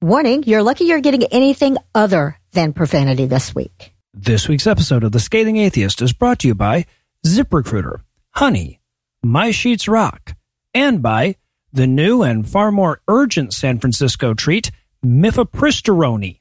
Warning, 0.00 0.44
you're 0.44 0.62
lucky 0.62 0.84
you're 0.84 1.00
getting 1.00 1.24
anything 1.24 1.76
other 1.92 2.38
than 2.52 2.72
profanity 2.72 3.26
this 3.26 3.52
week. 3.52 3.92
This 4.14 4.48
week's 4.48 4.68
episode 4.68 5.02
of 5.02 5.10
The 5.10 5.18
Scathing 5.18 5.56
Atheist 5.56 6.00
is 6.00 6.12
brought 6.12 6.38
to 6.40 6.46
you 6.46 6.54
by 6.54 6.86
ZipRecruiter, 7.26 8.02
Honey, 8.30 8.78
My 9.24 9.50
Sheets 9.50 9.88
Rock, 9.88 10.36
and 10.72 11.02
by 11.02 11.34
the 11.72 11.88
new 11.88 12.22
and 12.22 12.48
far 12.48 12.70
more 12.70 13.00
urgent 13.08 13.52
San 13.52 13.80
Francisco 13.80 14.34
treat, 14.34 14.70
Mifepristone. 15.04 16.38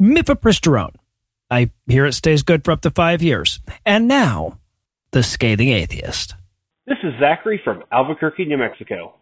Mifepristone. 0.00 0.94
I 1.50 1.72
hear 1.86 2.06
it 2.06 2.14
stays 2.14 2.42
good 2.42 2.64
for 2.64 2.70
up 2.70 2.80
to 2.80 2.90
five 2.90 3.22
years. 3.22 3.60
And 3.84 4.08
now, 4.08 4.58
The 5.10 5.22
Scathing 5.22 5.68
Atheist. 5.68 6.34
This 6.86 6.96
is 7.02 7.12
Zachary 7.20 7.60
from 7.62 7.84
Albuquerque, 7.92 8.46
New 8.46 8.56
Mexico. 8.56 9.12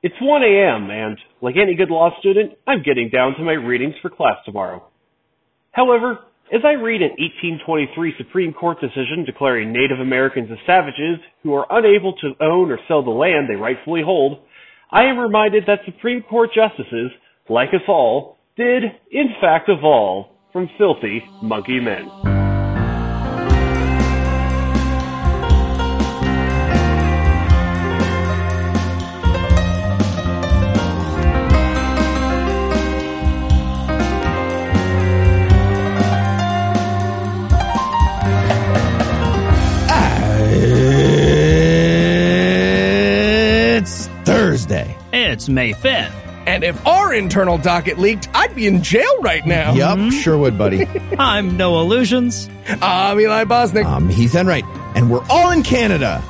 It's 0.00 0.14
1 0.20 0.42
a.m., 0.44 0.90
and 0.90 1.18
like 1.42 1.56
any 1.60 1.74
good 1.74 1.90
law 1.90 2.10
student, 2.20 2.52
I'm 2.68 2.84
getting 2.84 3.10
down 3.10 3.34
to 3.34 3.42
my 3.42 3.54
readings 3.54 3.94
for 4.00 4.10
class 4.10 4.36
tomorrow. 4.44 4.86
However, 5.72 6.20
as 6.54 6.60
I 6.64 6.80
read 6.80 7.02
an 7.02 7.10
1823 7.18 8.14
Supreme 8.16 8.52
Court 8.52 8.80
decision 8.80 9.24
declaring 9.26 9.72
Native 9.72 9.98
Americans 9.98 10.50
as 10.52 10.58
savages 10.66 11.18
who 11.42 11.52
are 11.54 11.66
unable 11.70 12.12
to 12.18 12.34
own 12.40 12.70
or 12.70 12.78
sell 12.86 13.02
the 13.02 13.10
land 13.10 13.48
they 13.48 13.56
rightfully 13.56 14.02
hold, 14.04 14.38
I 14.92 15.02
am 15.02 15.18
reminded 15.18 15.64
that 15.66 15.80
Supreme 15.84 16.22
Court 16.22 16.50
justices, 16.54 17.10
like 17.48 17.70
us 17.70 17.82
all, 17.88 18.38
did, 18.56 18.84
in 19.10 19.34
fact, 19.40 19.68
evolve 19.68 20.26
from 20.52 20.70
filthy 20.78 21.24
monkey 21.42 21.80
men. 21.80 22.37
It's 45.38 45.48
May 45.48 45.72
5th. 45.72 46.10
And 46.48 46.64
if 46.64 46.84
our 46.84 47.14
internal 47.14 47.58
docket 47.58 47.96
leaked, 47.96 48.28
I'd 48.34 48.56
be 48.56 48.66
in 48.66 48.82
jail 48.82 49.22
right 49.22 49.46
now. 49.46 49.72
Yup, 49.72 49.96
hmm? 49.96 50.10
sure 50.10 50.36
would, 50.36 50.58
buddy. 50.58 50.84
I'm 51.18 51.56
Noah 51.56 51.84
Lugeons. 51.84 52.50
I'm 52.82 53.20
Eli 53.20 53.44
Bosnick. 53.44 53.84
Um, 53.84 54.02
I'm 54.02 54.08
Heath 54.08 54.34
Enright, 54.34 54.64
and 54.96 55.12
we're 55.12 55.24
all 55.30 55.52
in 55.52 55.62
Canada. 55.62 56.20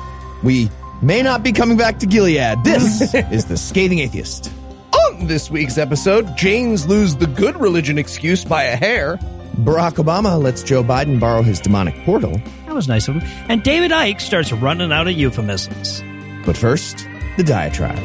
We 0.43 0.69
may 1.01 1.23
not 1.23 1.41
be 1.41 1.53
coming 1.53 1.75
back 1.75 1.97
to 2.01 2.05
Gilead. 2.05 2.63
This 2.63 3.11
is 3.31 3.45
the 3.45 3.57
Scathing 3.57 3.97
Atheist. 3.97 4.51
On 4.93 5.25
this 5.25 5.49
week's 5.49 5.79
episode, 5.79 6.37
Jains 6.37 6.85
lose 6.85 7.15
the 7.15 7.25
good 7.25 7.59
religion 7.59 7.97
excuse 7.97 8.45
by 8.45 8.65
a 8.65 8.75
hair. 8.75 9.17
Barack 9.55 9.93
Obama 9.93 10.39
lets 10.39 10.61
Joe 10.61 10.83
Biden 10.83 11.19
borrow 11.19 11.41
his 11.41 11.59
demonic 11.59 11.95
portal. 12.05 12.39
That 12.67 12.75
was 12.75 12.87
nice 12.87 13.07
of 13.07 13.15
him. 13.15 13.45
And 13.49 13.63
David 13.63 13.89
Icke 13.89 14.21
starts 14.21 14.53
running 14.53 14.91
out 14.91 15.07
of 15.07 15.13
euphemisms. 15.13 16.03
But 16.45 16.55
first, 16.55 17.07
the 17.37 17.43
diatribe. 17.43 17.97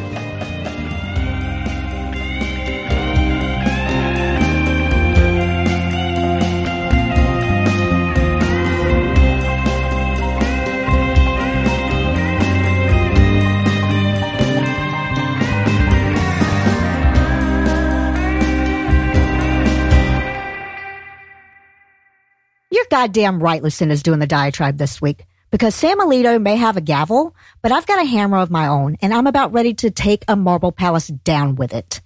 Goddamn 22.95 23.43
right 23.43 23.61
Lucinda's 23.61 24.05
doing 24.05 24.21
the 24.21 24.27
diatribe 24.27 24.79
this 24.79 25.03
week. 25.03 25.27
Because 25.51 25.75
Sam 25.75 25.99
Alito 25.99 26.41
may 26.41 26.55
have 26.55 26.77
a 26.77 26.81
gavel, 26.81 27.35
but 27.61 27.73
I've 27.73 27.89
got 27.89 28.01
a 28.01 28.07
hammer 28.07 28.39
of 28.39 28.53
my 28.53 28.69
own, 28.69 28.97
and 29.03 29.13
I'm 29.13 29.27
about 29.27 29.53
ready 29.53 29.75
to 29.75 29.91
take 29.91 30.25
a 30.29 30.37
marble 30.37 30.71
palace 30.71 31.09
down 31.09 31.57
with 31.57 31.75
it. 31.75 32.01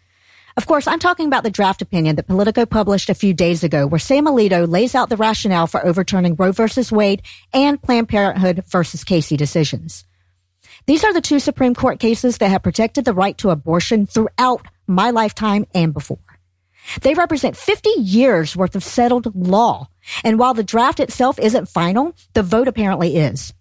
Of 0.57 0.67
course, 0.67 0.87
I'm 0.87 0.99
talking 0.99 1.27
about 1.27 1.43
the 1.43 1.51
draft 1.51 1.83
opinion 1.83 2.17
that 2.17 2.27
Politico 2.27 2.65
published 2.65 3.11
a 3.11 3.15
few 3.15 3.35
days 3.35 3.63
ago, 3.63 3.87
where 3.87 3.99
Sam 3.99 4.25
Alito 4.25 4.67
lays 4.67 4.95
out 4.95 5.11
the 5.11 5.19
rationale 5.19 5.67
for 5.67 5.85
overturning 5.85 6.37
Roe 6.37 6.53
versus 6.53 6.91
Wade 6.91 7.21
and 7.53 7.83
Planned 7.83 8.09
Parenthood 8.09 8.65
versus 8.69 9.05
Casey 9.05 9.37
decisions. 9.37 10.07
These 10.87 11.05
are 11.05 11.13
the 11.13 11.21
two 11.21 11.39
Supreme 11.39 11.75
Court 11.75 11.99
cases 11.99 12.39
that 12.39 12.49
have 12.49 12.63
protected 12.63 13.05
the 13.05 13.13
right 13.13 13.37
to 13.39 13.51
abortion 13.51 14.07
throughout 14.07 14.67
my 14.87 15.11
lifetime 15.11 15.67
and 15.75 15.93
before. 15.93 16.19
They 17.03 17.15
represent 17.15 17.57
50 17.57 17.91
years 18.01 18.57
worth 18.57 18.75
of 18.75 18.83
settled 18.83 19.35
law. 19.37 19.89
And 20.25 20.39
while 20.39 20.55
the 20.55 20.65
draft 20.65 21.01
itself 21.01 21.39
isn't 21.39 21.69
final, 21.69 22.15
the 22.35 22.43
vote 22.43 22.69
apparently 22.69 23.17
is. 23.17 23.53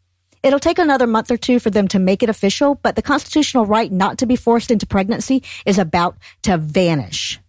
It'll 0.44 0.60
take 0.60 0.80
another 0.80 1.08
month 1.08 1.32
or 1.32 1.38
two 1.38 1.60
for 1.60 1.70
them 1.70 1.88
to 1.90 2.00
make 2.00 2.24
it 2.24 2.30
official, 2.30 2.76
but 2.76 2.96
the 2.96 3.02
constitutional 3.02 3.66
right 3.66 3.92
not 3.92 4.20
to 4.20 4.26
be 4.26 4.36
forced 4.36 4.72
into 4.72 4.86
pregnancy 4.86 5.44
is 5.66 5.78
about 5.78 6.18
to 6.44 6.58
vanish. 6.58 7.40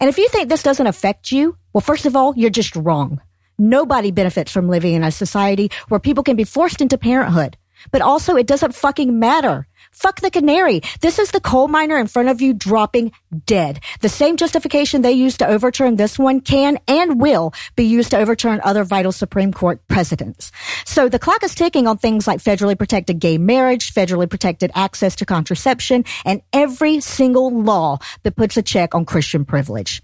And 0.00 0.08
if 0.08 0.18
you 0.18 0.28
think 0.28 0.48
this 0.48 0.62
doesn't 0.62 0.86
affect 0.86 1.30
you, 1.30 1.56
well, 1.72 1.80
first 1.80 2.06
of 2.06 2.16
all, 2.16 2.34
you're 2.36 2.50
just 2.50 2.74
wrong. 2.74 3.20
Nobody 3.58 4.10
benefits 4.10 4.50
from 4.50 4.68
living 4.68 4.94
in 4.94 5.04
a 5.04 5.10
society 5.10 5.70
where 5.88 6.00
people 6.00 6.24
can 6.24 6.36
be 6.36 6.44
forced 6.44 6.80
into 6.80 6.96
parenthood. 6.96 7.58
But 7.90 8.02
also, 8.02 8.36
it 8.36 8.46
doesn't 8.46 8.74
fucking 8.74 9.18
matter. 9.18 9.66
Fuck 9.92 10.20
the 10.20 10.30
canary. 10.30 10.82
This 11.00 11.18
is 11.18 11.30
the 11.30 11.40
coal 11.40 11.68
miner 11.68 11.98
in 11.98 12.06
front 12.06 12.28
of 12.28 12.40
you 12.40 12.54
dropping 12.54 13.12
dead. 13.44 13.80
The 14.00 14.08
same 14.08 14.36
justification 14.36 15.02
they 15.02 15.12
used 15.12 15.40
to 15.40 15.46
overturn 15.46 15.96
this 15.96 16.18
one 16.18 16.40
can 16.40 16.78
and 16.86 17.20
will 17.20 17.52
be 17.76 17.84
used 17.84 18.10
to 18.12 18.18
overturn 18.18 18.60
other 18.62 18.84
vital 18.84 19.12
Supreme 19.12 19.52
Court 19.52 19.86
precedents. 19.88 20.52
So 20.84 21.08
the 21.08 21.18
clock 21.18 21.42
is 21.42 21.54
ticking 21.54 21.86
on 21.86 21.98
things 21.98 22.26
like 22.26 22.38
federally 22.40 22.78
protected 22.78 23.18
gay 23.18 23.36
marriage, 23.36 23.92
federally 23.92 24.30
protected 24.30 24.70
access 24.74 25.16
to 25.16 25.26
contraception, 25.26 26.04
and 26.24 26.40
every 26.52 27.00
single 27.00 27.62
law 27.62 27.98
that 28.22 28.36
puts 28.36 28.56
a 28.56 28.62
check 28.62 28.94
on 28.94 29.04
Christian 29.04 29.44
privilege. 29.44 30.02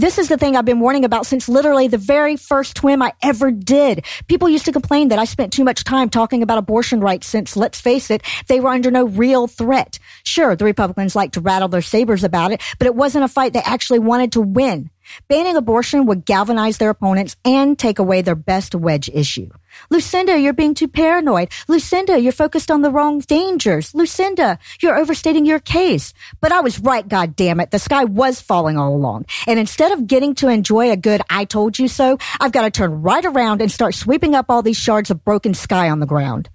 This 0.00 0.16
is 0.16 0.28
the 0.28 0.36
thing 0.36 0.54
I've 0.54 0.64
been 0.64 0.78
warning 0.78 1.04
about 1.04 1.26
since 1.26 1.48
literally 1.48 1.88
the 1.88 1.98
very 1.98 2.36
first 2.36 2.76
twim 2.76 3.02
I 3.02 3.14
ever 3.20 3.50
did. 3.50 4.04
People 4.28 4.48
used 4.48 4.66
to 4.66 4.72
complain 4.72 5.08
that 5.08 5.18
I 5.18 5.24
spent 5.24 5.52
too 5.52 5.64
much 5.64 5.82
time 5.82 6.08
talking 6.08 6.40
about 6.40 6.56
abortion 6.56 7.00
rights 7.00 7.26
since, 7.26 7.56
let's 7.56 7.80
face 7.80 8.08
it, 8.08 8.22
they 8.46 8.60
were 8.60 8.68
under 8.68 8.92
no 8.92 9.08
real 9.08 9.48
threat. 9.48 9.98
Sure, 10.22 10.54
the 10.54 10.64
Republicans 10.64 11.16
like 11.16 11.32
to 11.32 11.40
rattle 11.40 11.66
their 11.66 11.82
sabers 11.82 12.22
about 12.22 12.52
it, 12.52 12.62
but 12.78 12.86
it 12.86 12.94
wasn't 12.94 13.24
a 13.24 13.28
fight 13.28 13.52
they 13.52 13.58
actually 13.62 13.98
wanted 13.98 14.30
to 14.30 14.40
win. 14.40 14.88
Banning 15.28 15.56
abortion 15.56 16.06
would 16.06 16.24
galvanize 16.24 16.78
their 16.78 16.90
opponents 16.90 17.36
and 17.44 17.78
take 17.78 17.98
away 17.98 18.22
their 18.22 18.34
best 18.34 18.74
wedge 18.74 19.08
issue. 19.12 19.48
Lucinda, 19.90 20.38
you're 20.38 20.52
being 20.52 20.74
too 20.74 20.88
paranoid. 20.88 21.50
Lucinda, 21.68 22.18
you're 22.18 22.32
focused 22.32 22.70
on 22.70 22.82
the 22.82 22.90
wrong 22.90 23.20
dangers. 23.20 23.94
Lucinda, 23.94 24.58
you're 24.80 24.96
overstating 24.96 25.44
your 25.44 25.60
case. 25.60 26.14
But 26.40 26.52
I 26.52 26.60
was 26.60 26.80
right, 26.80 27.06
God 27.06 27.36
damn 27.36 27.60
it. 27.60 27.70
The 27.70 27.78
sky 27.78 28.04
was 28.04 28.40
falling 28.40 28.76
all 28.76 28.94
along. 28.94 29.26
And 29.46 29.58
instead 29.58 29.92
of 29.92 30.06
getting 30.06 30.34
to 30.36 30.48
enjoy 30.48 30.90
a 30.90 30.96
good 30.96 31.22
I 31.30 31.44
told 31.44 31.78
you 31.78 31.88
so, 31.88 32.18
I've 32.40 32.52
got 32.52 32.62
to 32.62 32.70
turn 32.70 33.02
right 33.02 33.24
around 33.24 33.62
and 33.62 33.70
start 33.70 33.94
sweeping 33.94 34.34
up 34.34 34.46
all 34.48 34.62
these 34.62 34.76
shards 34.76 35.10
of 35.10 35.24
broken 35.24 35.54
sky 35.54 35.90
on 35.90 36.00
the 36.00 36.06
ground. 36.06 36.48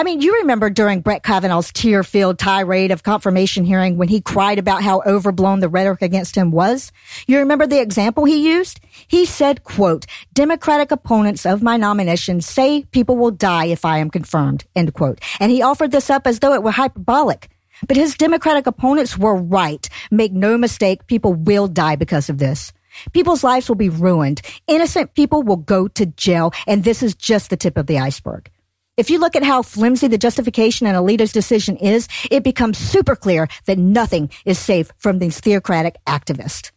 I 0.00 0.02
mean, 0.02 0.22
you 0.22 0.38
remember 0.38 0.70
during 0.70 1.02
Brett 1.02 1.22
Kavanaugh's 1.22 1.70
tear-filled 1.70 2.38
tirade 2.38 2.90
of 2.90 3.02
confirmation 3.02 3.66
hearing 3.66 3.98
when 3.98 4.08
he 4.08 4.22
cried 4.22 4.58
about 4.58 4.82
how 4.82 5.02
overblown 5.02 5.60
the 5.60 5.68
rhetoric 5.68 6.00
against 6.00 6.34
him 6.34 6.52
was? 6.52 6.90
You 7.26 7.40
remember 7.40 7.66
the 7.66 7.82
example 7.82 8.24
he 8.24 8.50
used? 8.50 8.80
He 9.06 9.26
said, 9.26 9.62
quote, 9.62 10.06
Democratic 10.32 10.90
opponents 10.90 11.44
of 11.44 11.62
my 11.62 11.76
nomination 11.76 12.40
say 12.40 12.86
people 12.92 13.18
will 13.18 13.30
die 13.30 13.66
if 13.66 13.84
I 13.84 13.98
am 13.98 14.08
confirmed, 14.08 14.64
end 14.74 14.94
quote. 14.94 15.20
And 15.38 15.52
he 15.52 15.60
offered 15.60 15.90
this 15.90 16.08
up 16.08 16.26
as 16.26 16.38
though 16.38 16.54
it 16.54 16.62
were 16.62 16.70
hyperbolic. 16.70 17.50
But 17.86 17.98
his 17.98 18.14
Democratic 18.14 18.66
opponents 18.66 19.18
were 19.18 19.36
right. 19.36 19.86
Make 20.10 20.32
no 20.32 20.56
mistake, 20.56 21.08
people 21.08 21.34
will 21.34 21.68
die 21.68 21.96
because 21.96 22.30
of 22.30 22.38
this. 22.38 22.72
People's 23.12 23.44
lives 23.44 23.68
will 23.68 23.76
be 23.76 23.90
ruined. 23.90 24.40
Innocent 24.66 25.12
people 25.12 25.42
will 25.42 25.56
go 25.56 25.88
to 25.88 26.06
jail. 26.06 26.54
And 26.66 26.84
this 26.84 27.02
is 27.02 27.14
just 27.14 27.50
the 27.50 27.58
tip 27.58 27.76
of 27.76 27.86
the 27.86 27.98
iceberg. 27.98 28.50
If 29.00 29.08
you 29.08 29.18
look 29.18 29.34
at 29.34 29.42
how 29.42 29.62
flimsy 29.62 30.08
the 30.08 30.18
justification 30.18 30.86
in 30.86 30.94
Alito's 30.94 31.32
decision 31.32 31.78
is, 31.78 32.06
it 32.30 32.44
becomes 32.44 32.76
super 32.76 33.16
clear 33.16 33.48
that 33.64 33.78
nothing 33.78 34.28
is 34.44 34.58
safe 34.58 34.92
from 34.98 35.18
these 35.18 35.40
theocratic 35.40 35.96
activists. 36.06 36.70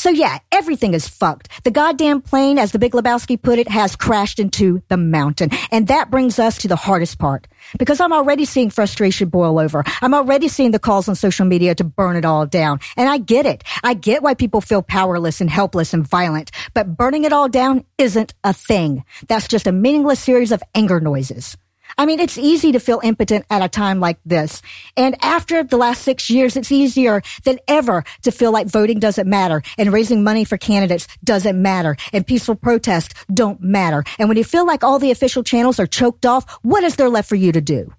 So 0.00 0.10
yeah, 0.10 0.38
everything 0.52 0.94
is 0.94 1.08
fucked. 1.08 1.48
The 1.64 1.72
goddamn 1.72 2.20
plane, 2.22 2.56
as 2.56 2.70
the 2.70 2.78
Big 2.78 2.92
Lebowski 2.92 3.40
put 3.40 3.58
it, 3.58 3.68
has 3.68 3.96
crashed 3.96 4.38
into 4.38 4.80
the 4.86 4.96
mountain. 4.96 5.50
And 5.72 5.88
that 5.88 6.08
brings 6.08 6.38
us 6.38 6.58
to 6.58 6.68
the 6.68 6.76
hardest 6.76 7.18
part. 7.18 7.48
Because 7.78 7.98
I'm 8.00 8.12
already 8.12 8.44
seeing 8.44 8.70
frustration 8.70 9.28
boil 9.28 9.58
over. 9.58 9.82
I'm 10.00 10.14
already 10.14 10.46
seeing 10.46 10.70
the 10.70 10.78
calls 10.78 11.08
on 11.08 11.16
social 11.16 11.46
media 11.46 11.74
to 11.74 11.82
burn 11.82 12.14
it 12.14 12.24
all 12.24 12.46
down. 12.46 12.78
And 12.96 13.08
I 13.08 13.18
get 13.18 13.44
it. 13.44 13.64
I 13.82 13.94
get 13.94 14.22
why 14.22 14.34
people 14.34 14.60
feel 14.60 14.82
powerless 14.82 15.40
and 15.40 15.50
helpless 15.50 15.92
and 15.92 16.06
violent. 16.08 16.52
But 16.74 16.96
burning 16.96 17.24
it 17.24 17.32
all 17.32 17.48
down 17.48 17.84
isn't 17.98 18.34
a 18.44 18.52
thing. 18.52 19.04
That's 19.26 19.48
just 19.48 19.66
a 19.66 19.72
meaningless 19.72 20.20
series 20.20 20.52
of 20.52 20.62
anger 20.76 21.00
noises. 21.00 21.56
I 21.96 22.06
mean, 22.06 22.20
it's 22.20 22.36
easy 22.36 22.72
to 22.72 22.80
feel 22.80 23.00
impotent 23.02 23.46
at 23.50 23.62
a 23.62 23.68
time 23.68 24.00
like 24.00 24.18
this. 24.26 24.60
And 24.96 25.16
after 25.22 25.62
the 25.62 25.76
last 25.76 26.02
six 26.02 26.28
years, 26.28 26.56
it's 26.56 26.70
easier 26.70 27.22
than 27.44 27.58
ever 27.66 28.04
to 28.22 28.30
feel 28.30 28.52
like 28.52 28.66
voting 28.66 28.98
doesn't 28.98 29.28
matter 29.28 29.62
and 29.78 29.92
raising 29.92 30.22
money 30.22 30.44
for 30.44 30.58
candidates 30.58 31.06
doesn't 31.24 31.60
matter 31.60 31.96
and 32.12 32.26
peaceful 32.26 32.56
protests 32.56 33.14
don't 33.32 33.60
matter. 33.62 34.04
And 34.18 34.28
when 34.28 34.36
you 34.36 34.44
feel 34.44 34.66
like 34.66 34.84
all 34.84 34.98
the 34.98 35.10
official 35.10 35.42
channels 35.42 35.80
are 35.80 35.86
choked 35.86 36.26
off, 36.26 36.58
what 36.62 36.84
is 36.84 36.96
there 36.96 37.08
left 37.08 37.28
for 37.28 37.36
you 37.36 37.52
to 37.52 37.60
do? 37.60 37.92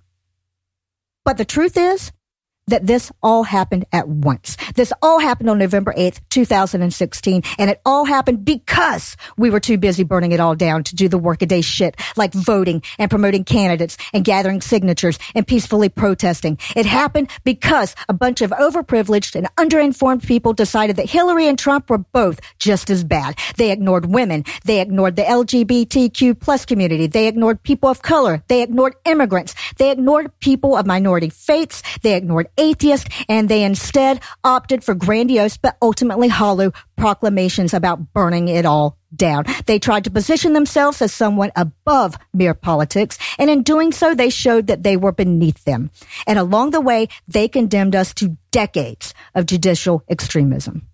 But 1.25 1.37
the 1.37 1.45
truth 1.45 1.77
is, 1.77 2.11
that 2.69 2.87
this 2.87 3.11
all 3.21 3.43
happened 3.43 3.85
at 3.91 4.07
once. 4.07 4.57
This 4.75 4.93
all 5.01 5.19
happened 5.19 5.49
on 5.49 5.57
November 5.57 5.93
8th, 5.97 6.21
2016, 6.29 7.43
and 7.57 7.69
it 7.69 7.81
all 7.85 8.05
happened 8.05 8.45
because 8.45 9.17
we 9.37 9.49
were 9.49 9.59
too 9.59 9.77
busy 9.77 10.03
burning 10.03 10.31
it 10.31 10.39
all 10.39 10.55
down 10.55 10.83
to 10.85 10.95
do 10.95 11.07
the 11.07 11.17
workaday 11.17 11.61
shit 11.61 11.95
like 12.15 12.33
voting 12.33 12.81
and 12.97 13.09
promoting 13.09 13.43
candidates 13.43 13.97
and 14.13 14.25
gathering 14.25 14.61
signatures 14.61 15.19
and 15.35 15.47
peacefully 15.47 15.89
protesting. 15.89 16.57
It 16.75 16.85
happened 16.85 17.29
because 17.43 17.95
a 18.07 18.13
bunch 18.13 18.41
of 18.41 18.51
overprivileged 18.51 19.35
and 19.35 19.47
underinformed 19.55 20.25
people 20.25 20.53
decided 20.53 20.95
that 20.97 21.09
Hillary 21.09 21.47
and 21.47 21.57
Trump 21.57 21.89
were 21.89 21.97
both 21.97 22.39
just 22.59 22.89
as 22.89 23.03
bad. 23.03 23.37
They 23.57 23.71
ignored 23.71 24.05
women. 24.05 24.45
They 24.65 24.81
ignored 24.81 25.15
the 25.15 25.23
LGBTQ 25.23 26.39
plus 26.39 26.65
community. 26.65 27.07
They 27.07 27.27
ignored 27.27 27.63
people 27.63 27.89
of 27.89 28.01
color. 28.01 28.43
They 28.47 28.61
ignored 28.61 28.95
immigrants. 29.05 29.55
They 29.77 29.91
ignored 29.91 30.31
people 30.39 30.75
of 30.75 30.85
minority 30.85 31.29
faiths. 31.29 31.81
They 32.01 32.15
ignored 32.15 32.47
atheist, 32.59 33.07
and 33.27 33.49
they 33.49 33.63
instead 33.63 34.21
opted 34.43 34.83
for 34.83 34.93
grandiose 34.93 35.57
but 35.57 35.77
ultimately 35.81 36.27
hollow 36.27 36.71
proclamations 36.95 37.73
about 37.73 38.13
burning 38.13 38.47
it 38.49 38.65
all 38.65 38.97
down. 39.15 39.45
They 39.65 39.79
tried 39.79 40.03
to 40.03 40.11
position 40.11 40.53
themselves 40.53 41.01
as 41.01 41.13
someone 41.13 41.51
above 41.55 42.17
mere 42.33 42.53
politics, 42.53 43.17
and 43.37 43.49
in 43.49 43.63
doing 43.63 43.91
so, 43.91 44.13
they 44.13 44.29
showed 44.29 44.67
that 44.67 44.83
they 44.83 44.97
were 44.97 45.11
beneath 45.11 45.63
them. 45.63 45.89
And 46.27 46.37
along 46.37 46.71
the 46.71 46.81
way, 46.81 47.07
they 47.27 47.47
condemned 47.47 47.95
us 47.95 48.13
to 48.15 48.37
decades 48.51 49.13
of 49.33 49.45
judicial 49.45 50.03
extremism. 50.09 50.87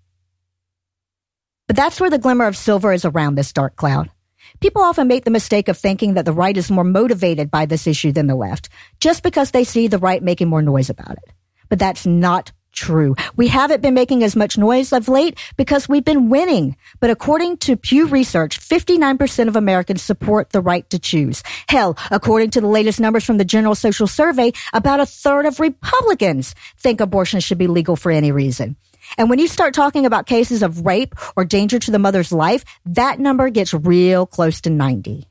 But 1.67 1.75
that's 1.75 1.99
where 1.99 2.11
the 2.11 2.19
glimmer 2.19 2.45
of 2.45 2.55
silver 2.55 2.93
is 2.93 3.05
around 3.05 3.35
this 3.35 3.51
dark 3.51 3.75
cloud. 3.75 4.11
People 4.59 4.83
often 4.83 5.07
make 5.07 5.25
the 5.25 5.31
mistake 5.31 5.67
of 5.67 5.77
thinking 5.77 6.13
that 6.13 6.23
the 6.23 6.31
right 6.31 6.55
is 6.55 6.71
more 6.71 6.83
motivated 6.83 7.51
by 7.51 7.65
this 7.65 7.87
issue 7.87 8.11
than 8.11 8.27
the 8.27 8.35
left, 8.35 8.69
just 8.99 9.23
because 9.23 9.51
they 9.51 9.63
see 9.63 9.87
the 9.87 9.97
right 9.97 10.21
making 10.23 10.47
more 10.47 10.61
noise 10.61 10.89
about 10.89 11.11
it 11.11 11.34
but 11.69 11.79
that's 11.79 12.05
not 12.05 12.51
true. 12.75 13.15
We 13.35 13.47
haven't 13.47 13.81
been 13.81 13.93
making 13.93 14.23
as 14.23 14.35
much 14.35 14.57
noise 14.57 14.93
of 14.93 15.07
late 15.07 15.39
because 15.57 15.89
we've 15.89 16.05
been 16.05 16.29
winning. 16.29 16.75
But 16.99 17.09
according 17.09 17.57
to 17.59 17.75
Pew 17.77 18.07
Research, 18.07 18.59
59% 18.59 19.47
of 19.47 19.55
Americans 19.55 20.03
support 20.03 20.51
the 20.51 20.61
right 20.61 20.87
to 20.89 20.99
choose. 20.99 21.41
Hell, 21.67 21.97
according 22.11 22.51
to 22.51 22.61
the 22.61 22.67
latest 22.67 22.99
numbers 22.99 23.23
from 23.23 23.37
the 23.37 23.45
General 23.45 23.75
Social 23.75 24.07
Survey, 24.07 24.51
about 24.73 24.99
a 24.99 25.05
third 25.05 25.45
of 25.45 25.59
Republicans 25.59 26.53
think 26.77 27.01
abortion 27.01 27.39
should 27.39 27.57
be 27.57 27.67
legal 27.67 27.95
for 27.95 28.11
any 28.11 28.31
reason. 28.31 28.75
And 29.17 29.29
when 29.29 29.39
you 29.39 29.47
start 29.47 29.73
talking 29.73 30.05
about 30.05 30.25
cases 30.25 30.63
of 30.63 30.85
rape 30.85 31.15
or 31.35 31.45
danger 31.45 31.79
to 31.79 31.91
the 31.91 31.99
mother's 31.99 32.31
life, 32.31 32.65
that 32.85 33.19
number 33.19 33.49
gets 33.49 33.73
real 33.73 34.25
close 34.25 34.61
to 34.61 34.69
90. 34.69 35.29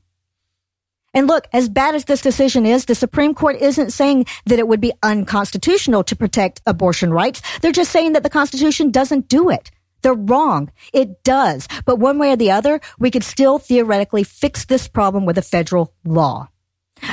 And 1.14 1.28
look, 1.28 1.46
as 1.52 1.68
bad 1.68 1.94
as 1.94 2.04
this 2.04 2.20
decision 2.20 2.66
is, 2.66 2.84
the 2.84 2.94
Supreme 2.94 3.34
Court 3.34 3.56
isn't 3.56 3.92
saying 3.92 4.26
that 4.46 4.58
it 4.58 4.68
would 4.68 4.80
be 4.80 4.92
unconstitutional 5.02 6.04
to 6.04 6.16
protect 6.16 6.60
abortion 6.66 7.12
rights. 7.12 7.40
They're 7.60 7.72
just 7.72 7.92
saying 7.92 8.12
that 8.12 8.24
the 8.24 8.30
Constitution 8.30 8.90
doesn't 8.90 9.28
do 9.28 9.48
it. 9.48 9.70
They're 10.02 10.12
wrong. 10.12 10.70
It 10.92 11.22
does. 11.22 11.66
But 11.86 11.98
one 11.98 12.18
way 12.18 12.32
or 12.32 12.36
the 12.36 12.50
other, 12.50 12.80
we 12.98 13.10
could 13.10 13.24
still 13.24 13.58
theoretically 13.58 14.24
fix 14.24 14.66
this 14.66 14.86
problem 14.86 15.24
with 15.24 15.38
a 15.38 15.42
federal 15.42 15.94
law. 16.04 16.48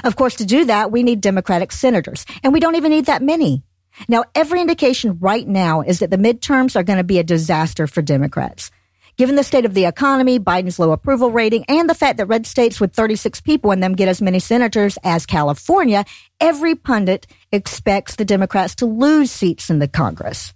Of 0.03 0.15
course, 0.15 0.35
to 0.35 0.45
do 0.45 0.65
that, 0.65 0.91
we 0.91 1.03
need 1.03 1.21
Democratic 1.21 1.71
senators, 1.71 2.25
and 2.43 2.53
we 2.53 2.59
don't 2.59 2.75
even 2.75 2.91
need 2.91 3.05
that 3.05 3.21
many. 3.21 3.63
Now, 4.07 4.23
every 4.35 4.61
indication 4.61 5.17
right 5.19 5.47
now 5.47 5.81
is 5.81 5.99
that 5.99 6.09
the 6.09 6.17
midterms 6.17 6.75
are 6.75 6.83
going 6.83 6.97
to 6.97 7.03
be 7.03 7.19
a 7.19 7.23
disaster 7.23 7.87
for 7.87 8.01
Democrats. 8.01 8.71
Given 9.17 9.35
the 9.35 9.43
state 9.43 9.65
of 9.65 9.73
the 9.73 9.85
economy, 9.85 10.39
Biden's 10.39 10.79
low 10.79 10.91
approval 10.91 11.31
rating, 11.31 11.65
and 11.67 11.89
the 11.89 11.95
fact 11.95 12.17
that 12.17 12.27
red 12.27 12.47
states 12.47 12.79
with 12.79 12.93
36 12.93 13.41
people 13.41 13.71
in 13.71 13.79
them 13.79 13.93
get 13.93 14.07
as 14.07 14.21
many 14.21 14.39
senators 14.39 14.97
as 15.03 15.25
California, 15.25 16.05
every 16.39 16.75
pundit 16.75 17.27
expects 17.51 18.15
the 18.15 18.25
Democrats 18.25 18.75
to 18.75 18.85
lose 18.85 19.31
seats 19.31 19.69
in 19.69 19.79
the 19.79 19.87
Congress. 19.87 20.53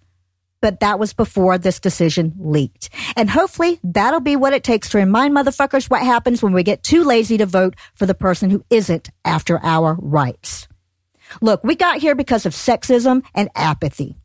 But 0.61 0.79
that 0.79 0.97
was 0.97 1.13
before 1.13 1.57
this 1.57 1.79
decision 1.79 2.33
leaked. 2.39 2.89
And 3.15 3.29
hopefully 3.29 3.79
that'll 3.83 4.19
be 4.19 4.35
what 4.35 4.53
it 4.53 4.63
takes 4.63 4.89
to 4.89 4.97
remind 4.97 5.35
motherfuckers 5.35 5.89
what 5.89 6.01
happens 6.01 6.41
when 6.41 6.53
we 6.53 6.63
get 6.63 6.81
too 6.81 7.03
lazy 7.03 7.37
to 7.37 7.45
vote 7.45 7.75
for 7.93 8.05
the 8.05 8.15
person 8.15 8.49
who 8.49 8.63
isn't 8.69 9.09
after 9.23 9.59
our 9.63 9.95
rights. 10.01 10.67
Look, 11.41 11.63
we 11.63 11.75
got 11.75 11.99
here 11.99 12.15
because 12.15 12.45
of 12.45 12.53
sexism 12.53 13.23
and 13.35 13.49
apathy. 13.53 14.15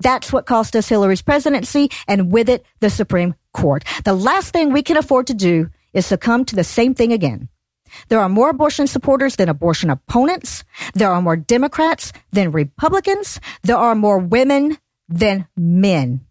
That's 0.00 0.32
what 0.32 0.46
cost 0.46 0.76
us 0.76 0.88
Hillary's 0.88 1.22
presidency 1.22 1.90
and 2.08 2.32
with 2.32 2.48
it, 2.48 2.64
the 2.80 2.90
Supreme 2.90 3.34
Court. 3.52 3.84
The 4.04 4.14
last 4.14 4.52
thing 4.52 4.72
we 4.72 4.82
can 4.82 4.96
afford 4.96 5.26
to 5.28 5.34
do 5.34 5.70
is 5.92 6.06
succumb 6.06 6.44
to 6.46 6.56
the 6.56 6.64
same 6.64 6.94
thing 6.94 7.12
again. 7.12 7.48
There 8.08 8.20
are 8.20 8.28
more 8.28 8.50
abortion 8.50 8.86
supporters 8.86 9.36
than 9.36 9.48
abortion 9.48 9.90
opponents. 9.90 10.64
There 10.94 11.10
are 11.10 11.22
more 11.22 11.36
Democrats 11.36 12.12
than 12.32 12.50
Republicans. 12.50 13.40
There 13.62 13.76
are 13.76 13.94
more 13.94 14.18
women 14.18 14.78
than 15.08 15.46
men. 15.56 16.26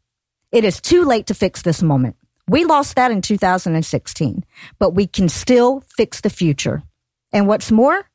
It 0.51 0.65
is 0.65 0.81
too 0.81 1.05
late 1.05 1.27
to 1.27 1.33
fix 1.33 1.61
this 1.61 1.81
moment. 1.81 2.17
We 2.47 2.65
lost 2.65 2.95
that 2.95 3.11
in 3.11 3.21
2016, 3.21 4.43
but 4.77 4.91
we 4.91 5.07
can 5.07 5.29
still 5.29 5.81
fix 5.95 6.21
the 6.21 6.29
future. 6.29 6.83
And 7.31 7.47
what's 7.47 7.71
more, 7.71 8.09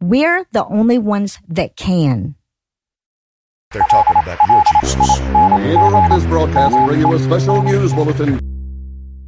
we're 0.00 0.46
the 0.52 0.64
only 0.64 0.98
ones 0.98 1.38
that 1.48 1.76
can. 1.76 2.34
They're 3.74 3.82
talking 3.90 4.16
about 4.22 4.38
your 4.48 4.62
Jesus. 4.80 5.18
We 5.18 5.72
interrupt 5.74 6.08
this 6.14 6.24
broadcast 6.26 6.76
to 6.76 6.86
bring 6.86 7.00
you 7.00 7.12
a 7.12 7.18
special 7.18 7.60
news 7.60 7.92
bulletin. 7.92 8.38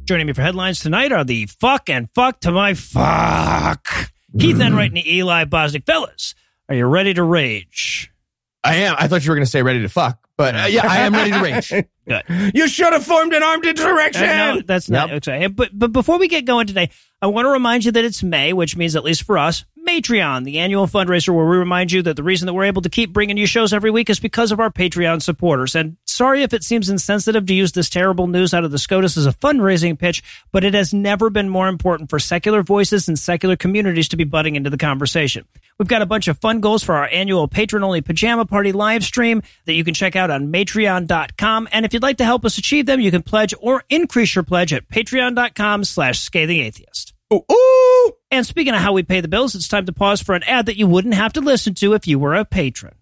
Joining 0.05 0.25
me 0.25 0.31
for 0.31 0.41
headlines 0.41 0.79
tonight 0.79 1.11
are 1.11 1.25
the 1.25 1.47
fuck 1.47 1.89
and 1.89 2.07
fuck 2.15 2.39
to 2.39 2.51
my 2.53 2.73
fuck. 2.73 3.85
Heath 4.39 4.61
Enright 4.61 4.91
and 4.91 5.05
Eli 5.05 5.43
Bosnick. 5.43 5.85
Fellas, 5.85 6.33
are 6.69 6.75
you 6.75 6.85
ready 6.85 7.13
to 7.13 7.23
rage? 7.23 8.09
I 8.63 8.75
am. 8.75 8.95
I 8.97 9.09
thought 9.09 9.25
you 9.25 9.31
were 9.31 9.35
going 9.35 9.45
to 9.45 9.51
say 9.51 9.63
ready 9.63 9.81
to 9.81 9.89
fuck, 9.89 10.17
but 10.37 10.55
uh, 10.55 10.67
yeah, 10.69 10.87
I 10.87 10.99
am 10.99 11.13
ready 11.13 11.31
to 11.31 11.41
rage. 11.41 11.69
Good. 12.07 12.53
you 12.55 12.69
should 12.69 12.93
have 12.93 13.03
formed 13.05 13.33
an 13.33 13.43
armed 13.43 13.65
insurrection. 13.65 14.23
Uh, 14.23 14.55
no, 14.55 14.61
that's 14.61 14.89
not 14.89 15.09
Yep. 15.09 15.27
okay. 15.27 15.47
But 15.47 15.71
but 15.77 15.91
before 15.91 16.19
we 16.19 16.29
get 16.29 16.45
going 16.45 16.67
today, 16.67 16.89
I 17.21 17.27
want 17.27 17.47
to 17.47 17.49
remind 17.49 17.83
you 17.83 17.91
that 17.91 18.05
it's 18.05 18.23
May, 18.23 18.53
which 18.53 18.77
means 18.77 18.95
at 18.95 19.03
least 19.03 19.23
for 19.23 19.37
us, 19.37 19.65
Matreon, 19.87 20.43
the 20.43 20.59
annual 20.59 20.85
fundraiser 20.85 21.33
where 21.33 21.45
we 21.45 21.55
remind 21.55 21.93
you 21.93 22.01
that 22.01 22.17
the 22.17 22.23
reason 22.23 22.45
that 22.45 22.53
we're 22.53 22.65
able 22.65 22.81
to 22.81 22.89
keep 22.89 23.13
bringing 23.13 23.37
you 23.37 23.47
shows 23.47 23.71
every 23.71 23.89
week 23.89 24.09
is 24.09 24.19
because 24.19 24.51
of 24.51 24.59
our 24.59 24.69
Patreon 24.69 25.21
supporters. 25.21 25.75
And 25.75 25.95
sorry 26.05 26.43
if 26.43 26.53
it 26.53 26.63
seems 26.63 26.89
insensitive 26.89 27.45
to 27.45 27.53
use 27.53 27.71
this 27.71 27.89
terrible 27.89 28.27
news 28.27 28.53
out 28.53 28.65
of 28.65 28.71
the 28.71 28.79
SCOTUS 28.79 29.15
as 29.15 29.25
a 29.25 29.31
fundraising 29.31 29.97
pitch, 29.97 30.21
but 30.51 30.65
it 30.65 30.73
has 30.73 30.93
never 30.93 31.29
been 31.29 31.47
more 31.47 31.69
important 31.69 32.09
for 32.09 32.19
secular 32.19 32.63
voices 32.63 33.07
and 33.07 33.17
secular 33.17 33.55
communities 33.55 34.09
to 34.09 34.17
be 34.17 34.25
butting 34.25 34.57
into 34.57 34.69
the 34.69 34.77
conversation. 34.77 35.45
We've 35.79 35.87
got 35.87 36.01
a 36.01 36.05
bunch 36.05 36.27
of 36.27 36.37
fun 36.39 36.59
goals 36.59 36.83
for 36.83 36.95
our 36.95 37.07
annual 37.07 37.47
patron 37.47 37.83
only 37.85 38.01
pajama 38.01 38.45
party 38.45 38.73
live 38.73 39.05
stream 39.05 39.41
that 39.65 39.73
you 39.73 39.85
can 39.85 39.93
check 39.93 40.17
out 40.17 40.29
on 40.29 40.51
matreon.com. 40.51 41.69
And 41.71 41.85
if 41.85 41.93
you'd 41.93 42.03
like 42.03 42.17
to 42.17 42.25
help 42.25 42.43
us 42.43 42.57
achieve 42.57 42.87
them, 42.87 42.99
you 42.99 43.09
can 43.09 43.23
pledge 43.23 43.53
or 43.61 43.85
increase 43.89 44.35
your 44.35 44.43
pledge 44.43 44.73
at 44.73 44.89
patreon.com 44.89 45.85
slash 45.85 46.19
scathing 46.19 46.59
atheist. 46.59 47.13
Ooh, 47.33 47.43
ooh. 47.51 48.11
And 48.31 48.45
speaking 48.45 48.73
of 48.73 48.79
how 48.79 48.93
we 48.93 49.03
pay 49.03 49.21
the 49.21 49.27
bills, 49.27 49.55
it's 49.55 49.67
time 49.67 49.85
to 49.85 49.93
pause 49.93 50.21
for 50.21 50.35
an 50.35 50.43
ad 50.43 50.67
that 50.67 50.77
you 50.77 50.87
wouldn't 50.87 51.13
have 51.13 51.33
to 51.33 51.41
listen 51.41 51.73
to 51.75 51.93
if 51.93 52.07
you 52.07 52.19
were 52.19 52.35
a 52.35 52.45
patron. 52.45 52.95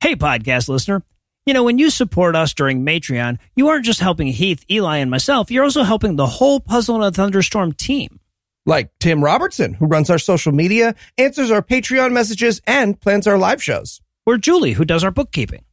Hey, 0.00 0.16
podcast 0.16 0.68
listener. 0.68 1.02
You 1.46 1.54
know, 1.54 1.64
when 1.64 1.78
you 1.78 1.90
support 1.90 2.36
us 2.36 2.54
during 2.54 2.84
Matreon, 2.84 3.38
you 3.54 3.68
aren't 3.68 3.84
just 3.84 4.00
helping 4.00 4.28
Heath, 4.28 4.64
Eli, 4.70 4.98
and 4.98 5.10
myself, 5.10 5.50
you're 5.50 5.64
also 5.64 5.82
helping 5.82 6.16
the 6.16 6.26
whole 6.26 6.60
Puzzle 6.60 6.96
in 6.96 7.02
a 7.02 7.10
Thunderstorm 7.10 7.72
team. 7.72 8.20
Like 8.64 8.90
Tim 8.98 9.22
Robertson, 9.22 9.74
who 9.74 9.86
runs 9.86 10.08
our 10.08 10.18
social 10.18 10.52
media, 10.52 10.94
answers 11.18 11.50
our 11.50 11.60
Patreon 11.60 12.12
messages, 12.12 12.62
and 12.66 12.98
plans 12.98 13.26
our 13.26 13.36
live 13.36 13.62
shows. 13.62 14.00
Or 14.24 14.38
Julie, 14.38 14.72
who 14.72 14.86
does 14.86 15.04
our 15.04 15.10
bookkeeping. 15.10 15.64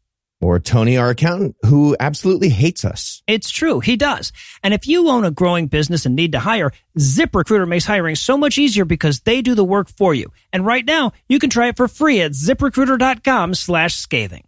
Or 0.42 0.60
Tony, 0.60 0.98
our 0.98 1.12
accountant, 1.12 1.56
who 1.68 1.96
absolutely 2.00 2.50
hates 2.50 2.84
us. 2.84 3.22
It's 3.28 3.52
true, 3.52 3.80
he 3.80 3.96
does. 3.96 4.34
And 4.64 4.74
if 4.74 4.88
you 4.88 5.08
own 5.08 5.24
a 5.24 5.30
growing 5.32 5.68
business 5.68 6.08
and 6.08 6.16
need 6.16 6.32
to 6.32 6.40
hire, 6.40 6.72
ZipRecruiter 6.98 7.68
makes 7.68 7.86
hiring 7.86 8.16
so 8.16 8.38
much 8.38 8.58
easier 8.58 8.84
because 8.84 9.20
they 9.20 9.44
do 9.44 9.54
the 9.54 9.64
work 9.64 9.88
for 9.88 10.16
you. 10.16 10.34
And 10.52 10.66
right 10.66 10.84
now, 10.84 11.12
you 11.30 11.38
can 11.38 11.52
try 11.52 11.68
it 11.68 11.78
for 11.78 11.88
free 11.88 12.22
at 12.22 12.32
ziprecruiter.com 12.32 13.54
slash 13.54 13.96
scathing. 13.96 14.48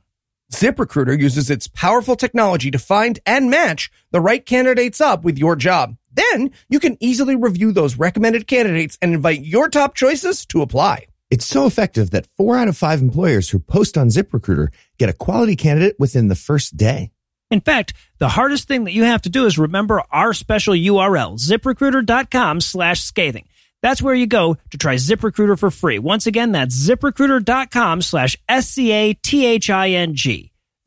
ZipRecruiter 0.51 1.19
uses 1.19 1.49
its 1.49 1.67
powerful 1.67 2.15
technology 2.15 2.71
to 2.71 2.79
find 2.79 3.19
and 3.25 3.49
match 3.49 3.91
the 4.11 4.21
right 4.21 4.43
candidates 4.43 4.99
up 4.99 5.23
with 5.23 5.37
your 5.37 5.55
job. 5.55 5.95
Then 6.11 6.51
you 6.69 6.79
can 6.79 6.97
easily 6.99 7.35
review 7.35 7.71
those 7.71 7.97
recommended 7.97 8.47
candidates 8.47 8.97
and 9.01 9.13
invite 9.13 9.45
your 9.45 9.69
top 9.69 9.95
choices 9.95 10.45
to 10.47 10.61
apply. 10.61 11.07
It's 11.33 11.47
so 11.47 11.65
effective 11.65 12.11
that 12.11 12.27
four 12.37 12.55
out 12.55 12.67
of 12.67 12.77
five 12.77 13.01
employers 13.01 13.49
who 13.49 13.57
post 13.57 13.97
on 13.97 14.09
ZipRecruiter 14.09 14.67
get 14.99 15.09
a 15.09 15.13
quality 15.13 15.55
candidate 15.55 15.95
within 15.97 16.27
the 16.27 16.35
first 16.35 16.77
day. 16.77 17.09
In 17.49 17.59
fact, 17.59 17.93
the 18.19 18.29
hardest 18.29 18.67
thing 18.67 18.83
that 18.83 18.93
you 18.93 19.01
have 19.05 19.23
to 19.23 19.31
do 19.31 19.47
is 19.47 19.57
remember 19.57 20.03
our 20.11 20.35
special 20.35 20.75
URL, 20.75 21.39
ziprecruiter.com 21.39 22.61
slash 22.61 23.01
scathing. 23.01 23.47
That's 23.81 23.99
where 23.99 24.13
you 24.13 24.27
go 24.27 24.57
to 24.69 24.77
try 24.77 24.93
ZipRecruiter 24.93 25.57
for 25.57 25.71
free. 25.71 25.97
Once 25.97 26.27
again, 26.27 26.51
that's 26.51 26.79
ziprecruiter.com 26.87 28.03
slash 28.03 28.37
S-C-A-T-H-I-N-G. 28.47 28.91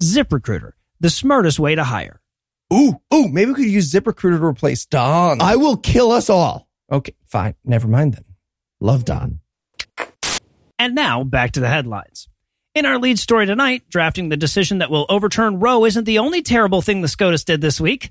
ZipRecruiter, 0.00 0.71
the 1.00 1.11
smartest 1.11 1.59
way 1.59 1.75
to 1.75 1.83
hire. 1.83 2.21
Ooh, 2.73 3.00
ooh, 3.12 3.26
maybe 3.26 3.50
we 3.50 3.55
could 3.55 3.65
use 3.65 3.93
ZipRecruiter 3.93 4.38
to 4.38 4.45
replace 4.45 4.87
Don. 4.87 5.41
I 5.41 5.57
will 5.57 5.76
kill 5.76 6.12
us 6.12 6.31
all. 6.31 6.69
okay, 6.93 7.15
fine. 7.25 7.57
Never 7.65 7.88
mind 7.88 8.15
then. 8.15 8.25
Love 8.79 9.05
Don. 9.05 9.41
And 10.78 10.95
now 10.95 11.25
back 11.25 11.52
to 11.52 11.61
the 11.61 11.68
headlines. 11.68 12.28
In 12.75 12.85
our 12.85 12.99
lead 12.99 13.18
story 13.18 13.47
tonight, 13.47 13.85
drafting 13.88 14.28
the 14.28 14.37
decision 14.37 14.78
that 14.78 14.90
will 14.90 15.06
overturn 15.09 15.61
Roe 15.61 15.87
isn't 15.87 16.04
the 16.04 16.18
only 16.18 16.42
terrible 16.42 16.83
thing 16.83 17.00
the 17.00 17.09
SCOTUS 17.09 17.45
did 17.45 17.62
this 17.62 17.80
week. 17.80 18.11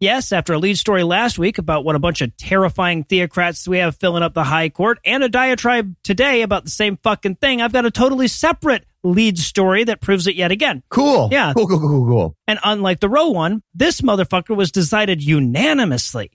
Yes, 0.00 0.32
after 0.32 0.52
a 0.52 0.58
lead 0.58 0.76
story 0.76 1.04
last 1.04 1.38
week 1.38 1.58
about 1.58 1.84
what 1.84 1.94
a 1.94 2.00
bunch 2.00 2.20
of 2.20 2.36
terrifying 2.36 3.04
theocrats 3.04 3.68
we 3.68 3.78
have 3.78 3.96
filling 3.96 4.24
up 4.24 4.34
the 4.34 4.42
high 4.42 4.68
court 4.68 4.98
and 5.04 5.22
a 5.22 5.28
diatribe 5.28 5.94
today 6.02 6.42
about 6.42 6.64
the 6.64 6.70
same 6.70 6.98
fucking 7.04 7.36
thing, 7.36 7.62
I've 7.62 7.72
got 7.72 7.86
a 7.86 7.90
totally 7.92 8.26
separate 8.26 8.84
lead 9.04 9.38
story 9.38 9.84
that 9.84 10.00
proves 10.00 10.26
it 10.26 10.34
yet 10.34 10.50
again. 10.50 10.82
Cool. 10.88 11.28
Yeah. 11.30 11.52
Cool, 11.54 11.68
cool, 11.68 11.78
cool, 11.78 11.88
cool, 11.88 12.06
cool. 12.06 12.36
And 12.48 12.58
unlike 12.64 12.98
the 12.98 13.08
Roe 13.08 13.28
one, 13.28 13.62
this 13.72 14.00
motherfucker 14.00 14.56
was 14.56 14.72
decided 14.72 15.22
unanimously. 15.22 16.32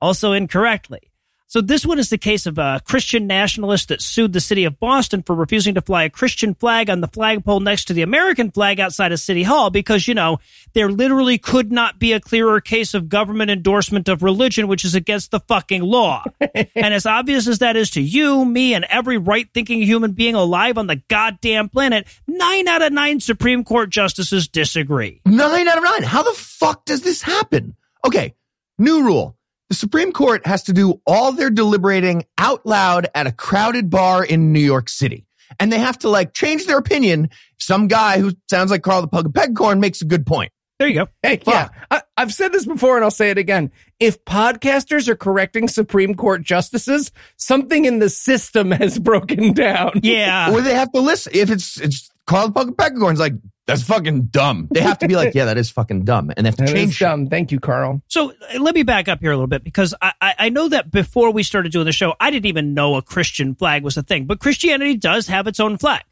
Also 0.00 0.32
incorrectly. 0.32 1.07
So 1.50 1.62
this 1.62 1.86
one 1.86 1.98
is 1.98 2.10
the 2.10 2.18
case 2.18 2.44
of 2.44 2.58
a 2.58 2.82
Christian 2.84 3.26
nationalist 3.26 3.88
that 3.88 4.02
sued 4.02 4.34
the 4.34 4.40
city 4.40 4.64
of 4.64 4.78
Boston 4.78 5.22
for 5.22 5.34
refusing 5.34 5.76
to 5.76 5.80
fly 5.80 6.02
a 6.02 6.10
Christian 6.10 6.52
flag 6.52 6.90
on 6.90 7.00
the 7.00 7.08
flagpole 7.08 7.60
next 7.60 7.86
to 7.86 7.94
the 7.94 8.02
American 8.02 8.50
flag 8.50 8.78
outside 8.78 9.12
of 9.12 9.18
City 9.18 9.44
Hall 9.44 9.70
because, 9.70 10.06
you 10.06 10.12
know, 10.12 10.40
there 10.74 10.90
literally 10.90 11.38
could 11.38 11.72
not 11.72 11.98
be 11.98 12.12
a 12.12 12.20
clearer 12.20 12.60
case 12.60 12.92
of 12.92 13.08
government 13.08 13.50
endorsement 13.50 14.10
of 14.10 14.22
religion, 14.22 14.68
which 14.68 14.84
is 14.84 14.94
against 14.94 15.30
the 15.30 15.40
fucking 15.40 15.80
law. 15.80 16.22
and 16.54 16.92
as 16.92 17.06
obvious 17.06 17.48
as 17.48 17.60
that 17.60 17.76
is 17.76 17.88
to 17.92 18.02
you, 18.02 18.44
me, 18.44 18.74
and 18.74 18.84
every 18.84 19.16
right 19.16 19.48
thinking 19.54 19.80
human 19.80 20.12
being 20.12 20.34
alive 20.34 20.76
on 20.76 20.86
the 20.86 20.96
goddamn 21.08 21.70
planet, 21.70 22.06
nine 22.26 22.68
out 22.68 22.82
of 22.82 22.92
nine 22.92 23.20
Supreme 23.20 23.64
Court 23.64 23.88
justices 23.88 24.48
disagree. 24.48 25.22
Nine 25.24 25.66
out 25.66 25.78
of 25.78 25.84
nine. 25.84 26.02
How 26.02 26.22
the 26.22 26.34
fuck 26.34 26.84
does 26.84 27.00
this 27.00 27.22
happen? 27.22 27.74
Okay, 28.04 28.34
new 28.78 29.02
rule. 29.02 29.37
The 29.68 29.74
Supreme 29.74 30.12
Court 30.12 30.46
has 30.46 30.62
to 30.64 30.72
do 30.72 31.00
all 31.06 31.32
their 31.32 31.50
deliberating 31.50 32.24
out 32.38 32.64
loud 32.64 33.08
at 33.14 33.26
a 33.26 33.32
crowded 33.32 33.90
bar 33.90 34.24
in 34.24 34.52
New 34.52 34.60
York 34.60 34.88
City. 34.88 35.26
And 35.60 35.72
they 35.72 35.78
have 35.78 35.98
to 36.00 36.08
like 36.08 36.32
change 36.32 36.66
their 36.66 36.78
opinion. 36.78 37.30
Some 37.58 37.88
guy 37.88 38.18
who 38.18 38.32
sounds 38.50 38.70
like 38.70 38.82
Carl 38.82 39.02
the 39.02 39.08
Pug 39.08 39.26
of 39.26 39.32
Pegcorn 39.32 39.78
makes 39.80 40.00
a 40.00 40.04
good 40.04 40.26
point. 40.26 40.52
There 40.78 40.86
you 40.86 40.94
go. 40.94 41.08
Hey, 41.22 41.40
yeah, 41.44 41.70
I, 41.90 42.02
I've 42.16 42.32
said 42.32 42.52
this 42.52 42.64
before 42.64 42.96
and 42.96 43.04
I'll 43.04 43.10
say 43.10 43.30
it 43.30 43.38
again. 43.38 43.72
If 43.98 44.24
podcasters 44.24 45.08
are 45.08 45.16
correcting 45.16 45.66
Supreme 45.66 46.14
Court 46.14 46.42
justices, 46.42 47.10
something 47.36 47.84
in 47.84 47.98
the 47.98 48.08
system 48.08 48.70
has 48.72 48.98
broken 48.98 49.52
down. 49.54 50.00
Yeah. 50.02 50.52
or 50.52 50.60
they 50.60 50.74
have 50.74 50.92
to 50.92 51.00
listen. 51.00 51.32
If 51.34 51.50
it's 51.50 51.80
it's 51.80 52.10
Carl 52.26 52.48
the 52.48 52.52
Pug 52.52 52.68
of 52.68 52.76
Pegcorn's 52.76 53.18
like, 53.18 53.34
that's 53.68 53.82
fucking 53.84 54.22
dumb. 54.22 54.66
They 54.72 54.80
have 54.80 54.98
to 54.98 55.06
be 55.06 55.14
like, 55.14 55.32
yeah, 55.36 55.44
that 55.44 55.56
is 55.58 55.70
fucking 55.70 56.04
dumb. 56.04 56.32
And 56.36 56.44
they 56.44 56.48
have 56.48 56.56
to 56.56 56.62
That 56.64 56.70
is 56.70 56.74
change 56.74 56.94
shit. 56.94 57.06
dumb. 57.06 57.28
Thank 57.28 57.52
you, 57.52 57.60
Carl. 57.60 58.02
So 58.08 58.32
uh, 58.32 58.58
let 58.58 58.74
me 58.74 58.82
back 58.82 59.06
up 59.08 59.20
here 59.20 59.30
a 59.30 59.36
little 59.36 59.46
bit 59.46 59.62
because 59.62 59.94
I, 60.02 60.12
I 60.20 60.34
I 60.38 60.48
know 60.48 60.68
that 60.70 60.90
before 60.90 61.30
we 61.30 61.44
started 61.44 61.70
doing 61.70 61.84
the 61.84 61.92
show, 61.92 62.14
I 62.18 62.30
didn't 62.32 62.46
even 62.46 62.74
know 62.74 62.96
a 62.96 63.02
Christian 63.02 63.54
flag 63.54 63.84
was 63.84 63.96
a 63.96 64.02
thing. 64.02 64.24
But 64.24 64.40
Christianity 64.40 64.96
does 64.96 65.28
have 65.28 65.46
its 65.46 65.60
own 65.60 65.78
flag. 65.78 66.02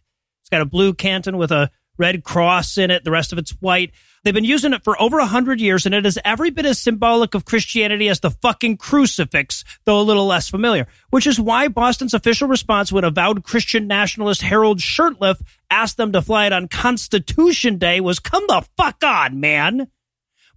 It's 0.43 0.51
got 0.51 0.61
a 0.61 0.67
blue 0.67 0.95
canton 0.95 1.37
with 1.39 1.51
a 1.51 1.71
red 1.99 2.25
cross 2.25 2.79
in 2.79 2.91
it. 2.91 3.05
The 3.05 3.11
rest 3.11 3.33
of 3.33 3.39
it's 3.39 3.53
white. 3.61 3.93
They've 4.25 4.35
been 4.35 4.45
using 4.45 4.73
it 4.73 4.83
for 4.83 5.01
over 5.01 5.21
a 5.21 5.27
hundred 5.27 5.61
years, 5.61 5.87
and 5.87 5.95
it 5.95 6.05
is 6.05 6.19
every 6.25 6.51
bit 6.51 6.67
as 6.67 6.81
symbolic 6.81 7.35
of 7.35 7.45
Christianity 7.45 8.09
as 8.09 8.19
the 8.21 8.31
fucking 8.31 8.77
crucifix, 8.79 9.63
though 9.85 10.01
a 10.01 10.03
little 10.03 10.27
less 10.27 10.49
familiar. 10.49 10.89
Which 11.11 11.29
is 11.29 11.39
why 11.39 11.69
Boston's 11.69 12.15
official 12.15 12.49
response 12.49 12.91
when 12.91 13.05
avowed 13.05 13.45
Christian 13.45 13.87
nationalist 13.87 14.43
Harold 14.43 14.79
Shurtleff 14.79 15.41
asked 15.71 15.97
them 15.97 16.13
to 16.13 16.23
fly 16.23 16.47
it 16.47 16.53
on 16.53 16.67
Constitution 16.67 17.79
Day 17.79 18.01
was, 18.01 18.19
"Come 18.19 18.45
the 18.49 18.67
fuck 18.77 19.05
on, 19.05 19.39
man." 19.39 19.89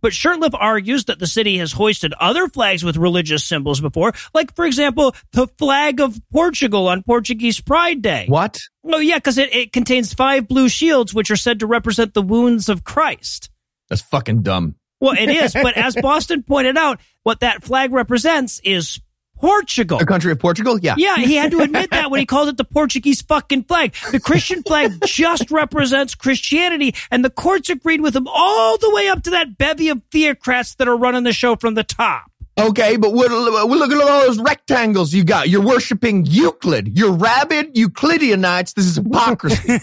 But 0.02 0.12
Shurtleff 0.12 0.54
argues 0.54 1.06
that 1.06 1.20
the 1.20 1.28
city 1.28 1.58
has 1.58 1.72
hoisted 1.72 2.14
other 2.14 2.48
flags 2.48 2.84
with 2.84 2.98
religious 2.98 3.44
symbols 3.44 3.82
before, 3.82 4.14
like, 4.34 4.56
for 4.56 4.66
example, 4.66 5.16
the 5.32 5.48
flag 5.58 6.00
of 6.00 6.20
Portugal 6.32 6.88
on 6.88 7.04
Portuguese 7.04 7.60
Pride 7.60 8.02
Day. 8.02 8.26
What? 8.28 8.60
Oh, 8.84 9.00
yeah, 9.00 9.18
because 9.18 9.38
it, 9.38 9.54
it 9.54 9.74
contains 9.74 10.14
five 10.14 10.48
blue 10.48 10.70
shields, 10.70 11.14
which 11.14 11.32
are 11.32 11.36
said 11.36 11.60
to 11.60 11.68
represent 11.68 12.14
the 12.14 12.22
wounds 12.22 12.70
of 12.70 12.84
Christ. 12.84 13.50
That's 13.90 14.02
fucking 14.02 14.44
dumb. 14.44 14.76
Well, 15.00 15.16
it 15.18 15.30
is, 15.30 15.54
but 15.54 15.78
as 15.78 15.96
Boston 15.96 16.44
pointed 16.44 16.78
out, 16.78 17.00
what 17.24 17.42
that 17.42 17.64
flag 17.64 17.92
represents 17.92 18.60
is 18.64 19.00
Portugal. 19.40 20.00
The 20.00 20.06
country 20.06 20.32
of 20.32 20.40
Portugal? 20.40 20.80
Yeah. 20.80 20.96
Yeah, 20.98 21.18
he 21.18 21.36
had 21.36 21.52
to 21.52 21.60
admit 21.60 21.92
that 21.92 22.12
when 22.12 22.20
he 22.20 22.26
called 22.26 22.50
it 22.50 22.58
the 22.58 22.66
Portuguese 22.66 23.22
fucking 23.22 23.64
flag. 23.64 23.96
The 24.12 24.20
Christian 24.20 24.64
flag 24.64 24.92
just 25.06 25.50
represents 25.50 26.16
Christianity, 26.16 26.94
and 27.10 27.24
the 27.24 27.30
courts 27.30 27.70
agreed 27.70 28.02
with 28.02 28.16
him 28.16 28.28
all 28.28 28.78
the 28.78 28.92
way 28.94 29.08
up 29.08 29.24
to 29.24 29.30
that 29.32 29.58
bevy 29.58 29.90
of 29.90 30.02
theocrats 30.12 30.76
that 30.76 30.88
are 30.88 30.98
running 30.98 31.24
the 31.24 31.34
show 31.34 31.56
from 31.56 31.76
the 31.76 31.84
top. 31.84 32.30
Okay, 32.60 32.98
but 32.98 33.14
what, 33.14 33.32
look 33.32 33.92
at 33.92 34.02
all 34.02 34.28
those 34.28 34.40
rectangles 34.40 35.14
you 35.14 35.24
got. 35.24 35.48
You're 35.48 35.66
worshiping 35.66 36.26
Euclid. 36.26 36.98
You're 36.98 37.14
rabid 37.14 37.74
Euclideanites. 37.76 38.74
This 38.74 38.86
is 38.86 38.98
hypocrisy. 38.98 39.80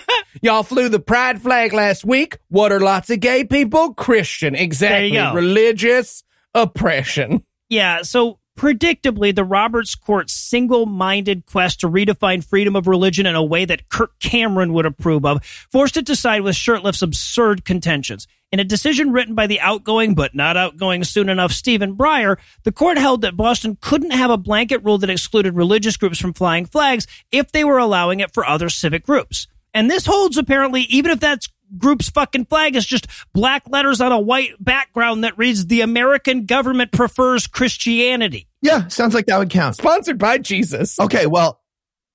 Y'all 0.42 0.62
flew 0.62 0.88
the 0.88 1.00
pride 1.00 1.42
flag 1.42 1.72
last 1.72 2.04
week. 2.04 2.38
What 2.48 2.70
are 2.70 2.78
lots 2.78 3.10
of 3.10 3.18
gay 3.18 3.42
people? 3.44 3.94
Christian. 3.94 4.54
Exactly. 4.54 5.18
Religious 5.18 6.22
oppression. 6.54 7.44
Yeah, 7.68 8.02
so 8.02 8.39
predictably, 8.60 9.34
the 9.34 9.42
Roberts 9.42 9.94
Court's 9.94 10.34
single 10.34 10.84
minded 10.84 11.46
quest 11.46 11.80
to 11.80 11.88
redefine 11.88 12.44
freedom 12.44 12.76
of 12.76 12.86
religion 12.86 13.24
in 13.24 13.34
a 13.34 13.42
way 13.42 13.64
that 13.64 13.88
Kirk 13.88 14.18
Cameron 14.18 14.74
would 14.74 14.84
approve 14.84 15.24
of 15.24 15.42
forced 15.72 15.96
it 15.96 16.04
to 16.04 16.14
side 16.14 16.42
with 16.42 16.54
Shurtleff's 16.54 17.00
absurd 17.00 17.64
contentions. 17.64 18.26
In 18.52 18.60
a 18.60 18.64
decision 18.64 19.12
written 19.12 19.34
by 19.34 19.46
the 19.46 19.60
outgoing 19.60 20.14
but 20.14 20.34
not 20.34 20.58
outgoing 20.58 21.04
soon 21.04 21.30
enough 21.30 21.52
Stephen 21.52 21.96
Breyer, 21.96 22.36
the 22.64 22.72
court 22.72 22.98
held 22.98 23.22
that 23.22 23.34
Boston 23.34 23.78
couldn't 23.80 24.10
have 24.10 24.30
a 24.30 24.36
blanket 24.36 24.84
rule 24.84 24.98
that 24.98 25.08
excluded 25.08 25.56
religious 25.56 25.96
groups 25.96 26.18
from 26.18 26.34
flying 26.34 26.66
flags 26.66 27.06
if 27.32 27.52
they 27.52 27.64
were 27.64 27.78
allowing 27.78 28.20
it 28.20 28.34
for 28.34 28.44
other 28.44 28.68
civic 28.68 29.06
groups. 29.06 29.46
And 29.72 29.90
this 29.90 30.04
holds 30.04 30.36
apparently 30.36 30.82
even 30.82 31.12
if 31.12 31.20
that 31.20 31.46
group's 31.78 32.10
fucking 32.10 32.44
flag 32.44 32.76
is 32.76 32.84
just 32.84 33.06
black 33.32 33.62
letters 33.70 34.02
on 34.02 34.12
a 34.12 34.20
white 34.20 34.62
background 34.62 35.24
that 35.24 35.38
reads 35.38 35.66
the 35.66 35.80
American 35.80 36.44
government 36.44 36.92
prefers 36.92 37.46
Christianity. 37.46 38.48
Yeah, 38.62 38.88
sounds 38.88 39.14
like 39.14 39.26
that 39.26 39.38
would 39.38 39.50
count. 39.50 39.76
Sponsored 39.76 40.18
by 40.18 40.38
Jesus. 40.38 40.98
Okay, 41.00 41.26
well, 41.26 41.60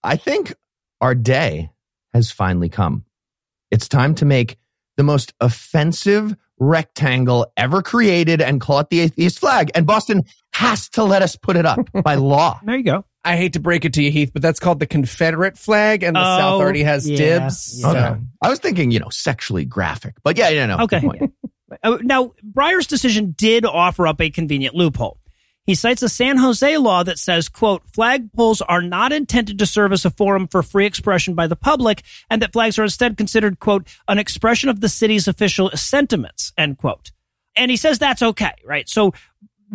I 0.03 0.15
think 0.17 0.53
our 1.01 1.15
day 1.15 1.71
has 2.13 2.31
finally 2.31 2.69
come. 2.69 3.05
It's 3.71 3.87
time 3.87 4.15
to 4.15 4.25
make 4.25 4.57
the 4.97 5.03
most 5.03 5.33
offensive 5.41 6.35
rectangle 6.57 7.51
ever 7.57 7.81
created 7.81 8.41
and 8.41 8.61
call 8.61 8.79
it 8.79 8.89
the 8.89 9.01
atheist 9.01 9.39
flag. 9.39 9.71
And 9.75 9.85
Boston 9.85 10.23
has 10.53 10.87
to 10.91 11.03
let 11.03 11.21
us 11.21 11.35
put 11.35 11.57
it 11.57 11.65
up 11.65 11.79
by 12.03 12.15
law. 12.15 12.59
There 12.63 12.77
you 12.77 12.83
go. 12.83 13.05
I 13.25 13.35
hate 13.37 13.53
to 13.53 13.59
break 13.59 13.83
it 13.85 13.93
to 13.95 14.03
you, 14.03 14.11
Heath, 14.11 14.31
but 14.31 14.41
that's 14.43 14.59
called 14.59 14.79
the 14.79 14.85
Confederate 14.85 15.57
flag, 15.57 16.03
and 16.03 16.15
the 16.15 16.19
Oh, 16.21 16.37
South 16.37 16.61
already 16.61 16.83
has 16.83 17.09
yeah, 17.09 17.17
dibs. 17.17 17.81
yeah. 17.81 17.89
Okay. 17.89 18.21
I 18.43 18.49
was 18.49 18.59
thinking, 18.59 18.91
you 18.91 18.99
know, 18.99 19.09
sexually 19.09 19.65
graphic, 19.65 20.13
but 20.23 20.37
yeah, 20.37 20.49
yeah, 20.49 20.65
no. 20.67 20.77
Okay. 20.81 21.01
point. 21.01 21.33
Uh, 21.83 21.97
Now, 22.03 22.31
Breyer's 22.43 22.85
decision 22.85 23.33
did 23.35 23.65
offer 23.65 24.05
up 24.05 24.21
a 24.21 24.29
convenient 24.29 24.75
loophole. 24.75 25.17
He 25.65 25.73
cites 25.73 26.03
a 26.03 26.09
San 26.09 26.37
Jose 26.37 26.77
law 26.77 27.03
that 27.03 27.17
says, 27.17 27.49
quote, 27.49 27.81
flagpoles 27.91 28.61
are 28.67 28.83
not 28.83 29.11
intended 29.11 29.57
to 29.59 29.65
serve 29.65 29.93
as 29.93 30.05
a 30.05 30.11
forum 30.11 30.47
for 30.47 30.61
free 30.61 30.85
expression 30.85 31.33
by 31.33 31.47
the 31.47 31.55
public, 31.55 32.03
and 32.29 32.41
that 32.41 32.53
flags 32.53 32.77
are 32.77 32.83
instead 32.83 33.17
considered, 33.17 33.59
quote, 33.59 33.87
an 34.07 34.19
expression 34.19 34.69
of 34.69 34.79
the 34.79 34.89
city's 34.89 35.27
official 35.27 35.71
sentiments, 35.71 36.53
end 36.55 36.77
quote. 36.77 37.11
And 37.55 37.71
he 37.71 37.77
says 37.77 37.97
that's 37.97 38.21
okay, 38.21 38.53
right? 38.63 38.87
So 38.87 39.13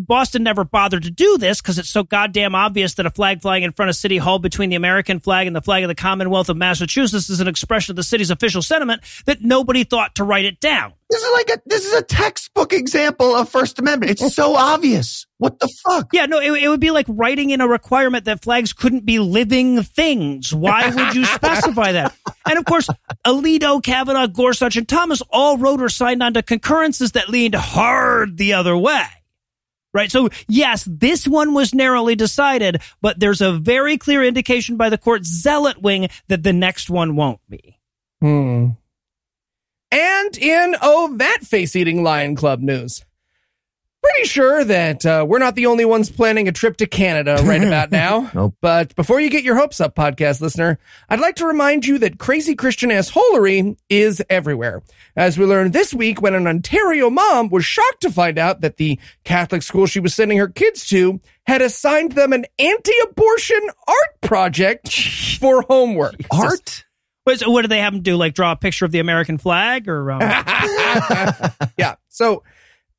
Boston 0.07 0.43
never 0.43 0.65
bothered 0.65 1.03
to 1.05 1.11
do 1.11 1.39
this 1.39 1.61
because 1.61 1.79
it's 1.79 1.89
so 1.89 2.03
goddamn 2.03 2.55
obvious 2.55 2.95
that 2.95 3.07
a 3.07 3.11
flag 3.11 3.43
flying 3.43 3.63
in 3.63 3.73
front 3.73 3.89
of 3.89 3.97
City 3.97 4.19
Hall 4.19 4.39
between 4.39 4.71
the 4.71 4.77
American 4.77 5.21
flag 5.21 5.47
and 5.47 5.55
the 5.55 5.61
flag 5.61 5.85
of 5.85 5.89
the 5.89 5.95
Commonwealth 5.95 6.49
of 6.49 6.57
Massachusetts 6.57 7.31
is 7.31 7.41
an 7.41 7.49
expression 7.49 7.93
of 7.93 7.97
the 7.97 8.03
city's 8.03 8.31
official 8.31 8.63
sentiment 8.63 9.03
that 9.27 9.43
nobody 9.43 9.85
thought 9.85 10.15
to 10.17 10.25
write 10.25 10.45
it 10.45 10.61
down. 10.61 10.95
This 11.11 11.23
is 11.23 11.33
like 11.33 11.51
a 11.51 11.63
this 11.67 11.85
is 11.87 11.93
a 11.95 12.03
textbook 12.03 12.73
example 12.73 13.35
of 13.35 13.49
First 13.49 13.81
Amendment. 13.81 14.13
It's 14.13 14.35
so 14.35 14.55
obvious. 14.55 15.27
What 15.39 15.59
the 15.59 15.69
fuck? 15.85 16.11
Yeah, 16.13 16.27
no, 16.27 16.39
it, 16.39 16.63
it 16.63 16.69
would 16.69 16.81
be 16.81 16.93
like 16.93 17.07
writing 17.09 17.51
in 17.51 17.61
a 17.61 17.67
requirement 17.67 18.27
that 18.27 18.43
flags 18.43 18.73
couldn't 18.73 19.05
be 19.05 19.19
living 19.19 19.83
things. 19.83 20.55
Why 20.55 20.89
would 20.89 21.15
you 21.17 21.25
specify 21.35 21.93
that? 21.93 22.15
And 22.49 22.59
of 22.59 22.65
course, 22.65 22.89
Alito, 23.27 23.83
Kavanaugh, 23.83 24.29
Gorsuch, 24.29 24.77
and 24.77 24.89
Thomas 24.89 25.21
all 25.31 25.59
wrote 25.59 25.81
or 25.81 25.89
signed 25.89 26.23
onto 26.23 26.43
concurrences 26.43 27.13
that 27.13 27.29
leaned 27.29 27.57
hard 27.57 28.37
the 28.37 28.53
other 28.53 28.77
way. 28.77 29.03
Right. 29.93 30.11
So 30.11 30.29
yes, 30.47 30.87
this 30.89 31.27
one 31.27 31.53
was 31.53 31.75
narrowly 31.75 32.15
decided, 32.15 32.81
but 33.01 33.19
there's 33.19 33.41
a 33.41 33.53
very 33.53 33.99
clear 33.99 34.25
indication 34.25 34.77
by 34.77 34.89
the 34.89 34.99
court's 34.99 35.29
zealot 35.29 35.83
wing 35.83 36.09
that 36.29 36.43
the 36.43 36.53
next 36.53 36.91
one 36.91 37.17
won't 37.17 37.41
be. 37.49 37.79
Hmm. 38.21 38.69
And 39.91 40.39
in, 40.39 40.77
oh, 40.81 41.17
that 41.17 41.39
face 41.43 41.75
eating 41.75 42.05
Lion 42.05 42.37
Club 42.37 42.61
news. 42.61 43.05
Pretty 44.03 44.29
sure 44.29 44.65
that 44.65 45.05
uh, 45.05 45.25
we're 45.29 45.39
not 45.39 45.55
the 45.55 45.67
only 45.67 45.85
ones 45.85 46.11
planning 46.11 46.49
a 46.49 46.53
trip 46.53 46.77
to 46.79 46.87
Canada 46.87 47.41
right 47.45 47.63
about 47.63 47.91
now. 47.93 48.31
Nope. 48.35 48.55
But 48.61 48.95
before 48.97 49.21
you 49.21 49.31
get 49.31 49.45
your 49.45 49.57
hopes 49.57 49.81
up, 49.81 49.95
podcast 49.95 50.41
listener, 50.41 50.79
I'd 51.09 51.21
like 51.21 51.37
to 51.37 51.47
remind 51.47 51.87
you 51.87 51.99
that 51.99 52.19
crazy 52.19 52.55
Christian 52.55 52.91
assholery 52.91 53.77
is 53.89 54.23
everywhere. 54.31 54.83
As 55.17 55.37
we 55.37 55.45
learned 55.45 55.73
this 55.73 55.93
week 55.93 56.23
when 56.23 56.35
an 56.35 56.47
Ontario 56.47 57.11
mom 57.11 57.49
was 57.51 57.65
shocked 57.65 58.03
to 58.03 58.11
find 58.11 58.39
out 58.39 58.61
that 58.63 58.77
the 58.77 58.99
Catholic 59.25 59.63
school 59.63 59.87
she 59.87 60.01
was 60.01 60.15
sending 60.15 60.39
her 60.39 60.49
kids 60.49 60.87
to 60.89 61.21
had 61.47 61.63
assigned 61.63 62.13
them 62.13 62.33
an 62.33 62.47
anti-abortion 62.59 63.61
art 63.87 64.21
project 64.21 64.93
for 65.39 65.63
homework. 65.63 66.15
Art? 66.31 66.85
What, 67.25 67.43
what 67.43 67.63
do 67.63 67.69
they 67.69 67.81
have 67.81 67.93
them 67.93 68.03
do? 68.03 68.17
Like 68.17 68.35
draw 68.35 68.53
a 68.53 68.57
picture 68.57 68.85
of 68.85 68.93
the 68.93 68.99
American 69.01 69.37
flag 69.39 69.89
or? 69.89 70.11
Um, 70.11 70.21
yeah. 71.77 71.97
So, 72.09 72.43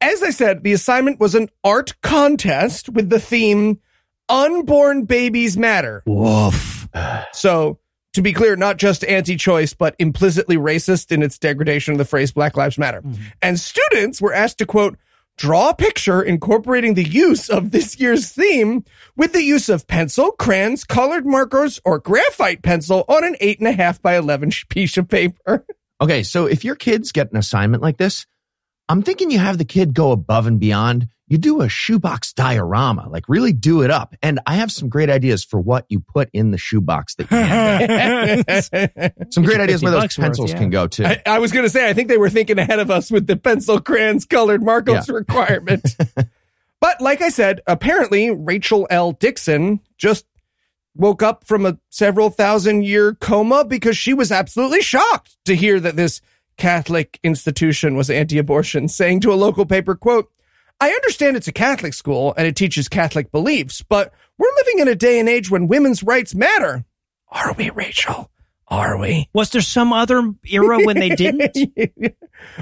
as 0.02 0.24
I 0.24 0.32
said, 0.32 0.64
the 0.64 0.74
assignment 0.74 1.20
was 1.20 1.36
an 1.36 1.50
art 1.64 1.94
contest 2.02 2.90
with 2.90 3.10
the 3.10 3.20
theme 3.20 3.80
Unborn 4.28 5.06
Babies 5.06 5.58
Matter. 5.58 6.04
woof. 6.06 6.88
So, 7.34 7.80
to 8.14 8.22
be 8.22 8.34
clear, 8.34 8.58
not 8.58 8.78
just 8.78 9.06
anti 9.06 9.38
choice, 9.38 9.74
but 9.74 9.96
implicitly 9.98 10.58
racist 10.58 11.12
in 11.12 11.24
its 11.24 11.38
degradation 11.40 11.94
of 11.94 11.98
the 11.98 12.06
phrase 12.06 12.32
Black 12.34 12.58
Lives 12.58 12.78
Matter. 12.78 13.02
Mm-hmm. 13.02 13.22
And 13.42 13.60
students 13.60 14.22
were 14.22 14.34
asked 14.34 14.58
to 14.58 14.66
quote, 14.66 14.98
draw 15.38 15.70
a 15.70 15.76
picture 15.76 16.22
incorporating 16.22 16.94
the 16.94 17.08
use 17.08 17.50
of 17.50 17.72
this 17.72 18.00
year's 18.00 18.30
theme 18.30 18.84
with 19.16 19.32
the 19.32 19.44
use 19.44 19.70
of 19.70 19.88
pencil, 19.88 20.32
crayons, 20.32 20.84
colored 20.84 21.26
markers, 21.26 21.80
or 21.86 22.00
graphite 22.00 22.62
pencil 22.62 23.06
on 23.08 23.24
an 23.24 23.38
eight 23.40 23.60
and 23.60 23.68
a 23.68 23.72
half 23.72 24.02
by 24.02 24.18
11 24.18 24.50
sh- 24.52 24.66
piece 24.70 24.98
of 24.98 25.08
paper. 25.08 25.66
Okay, 26.02 26.24
so 26.24 26.48
if 26.48 26.66
your 26.66 26.74
kids 26.74 27.12
get 27.12 27.32
an 27.32 27.38
assignment 27.38 27.84
like 27.84 27.98
this, 27.98 28.26
I'm 28.92 29.04
thinking 29.04 29.32
you 29.32 29.40
have 29.40 29.58
the 29.58 29.64
kid 29.64 29.94
go 29.94 30.12
above 30.12 30.48
and 30.48 30.60
beyond. 30.60 31.08
You 31.30 31.38
do 31.38 31.62
a 31.62 31.70
shoebox 31.70 32.34
diorama, 32.34 33.08
like 33.08 33.30
really 33.30 33.54
do 33.54 33.84
it 33.84 33.90
up. 33.90 34.18
And 34.22 34.42
I 34.46 34.56
have 34.56 34.70
some 34.70 34.90
great 34.90 35.10
ideas 35.10 35.46
for 35.46 35.62
what 35.62 35.86
you 35.88 36.02
put 36.02 36.30
in 36.34 36.52
the 36.52 36.58
shoebox 36.58 37.16
that 37.16 37.32
you 37.32 37.38
hand. 37.38 39.14
Some 39.34 39.46
great 39.46 39.62
ideas 39.62 39.82
where 39.82 39.94
those 39.94 40.02
bucks 40.02 40.18
worth, 40.18 40.26
pencils 40.26 40.52
yeah. 40.52 40.58
can 40.58 40.70
go 40.72 40.88
too. 40.88 41.06
I, 41.06 41.22
I 41.26 41.40
was 41.40 41.54
going 41.54 41.64
to 41.64 41.70
say, 41.70 41.90
I 41.90 41.94
think 41.94 42.10
they 42.10 42.18
were 42.18 42.30
thinking 42.30 42.60
ahead 42.60 42.80
of 42.80 42.92
us 42.92 43.10
with 43.10 43.28
the 43.28 43.38
pencil 43.38 43.80
crayons 43.80 44.26
colored 44.26 44.62
markers 44.62 45.08
requirement. 45.08 45.96
but 46.82 47.00
like 47.00 47.22
I 47.22 47.30
said, 47.30 47.62
apparently 47.68 48.30
Rachel 48.30 48.88
L. 48.90 49.14
Dixon 49.14 49.80
just 49.98 50.26
woke 50.96 51.24
up 51.24 51.48
from 51.48 51.66
a 51.66 51.78
several 51.92 52.30
thousand 52.30 52.84
year 52.84 53.14
coma 53.14 53.64
because 53.64 53.96
she 53.96 54.14
was 54.14 54.34
absolutely 54.34 54.82
shocked 54.82 55.38
to 55.46 55.56
hear 55.56 55.80
that 55.80 55.96
this 55.96 56.20
Catholic 56.62 57.20
institution 57.24 57.96
was 57.96 58.12
anti-abortion, 58.12 58.88
saying 58.88 59.22
to 59.22 59.34
a 59.34 59.36
local 59.36 59.66
paper, 59.66 59.96
quote, 59.96 60.32
I 60.80 60.92
understand 60.92 61.36
it's 61.36 61.48
a 61.48 61.52
Catholic 61.52 61.96
school 61.96 62.36
and 62.38 62.46
it 62.46 62.56
teaches 62.56 62.88
Catholic 62.88 63.32
beliefs, 63.32 63.82
but 63.82 64.14
we're 64.38 64.54
living 64.58 64.78
in 64.78 64.88
a 64.88 64.94
day 64.94 65.20
and 65.20 65.28
age 65.28 65.50
when 65.50 65.68
women's 65.68 66.04
rights 66.04 66.36
matter. 66.36 66.86
Are 67.30 67.54
we, 67.54 67.72
Rachel? 67.72 68.30
Are 68.68 68.96
we? 69.00 69.28
Was 69.34 69.50
there 69.50 69.62
some 69.62 69.92
other 69.92 70.22
era 70.46 70.86
when 70.86 71.00
they 71.00 71.10
didn't? 71.10 71.58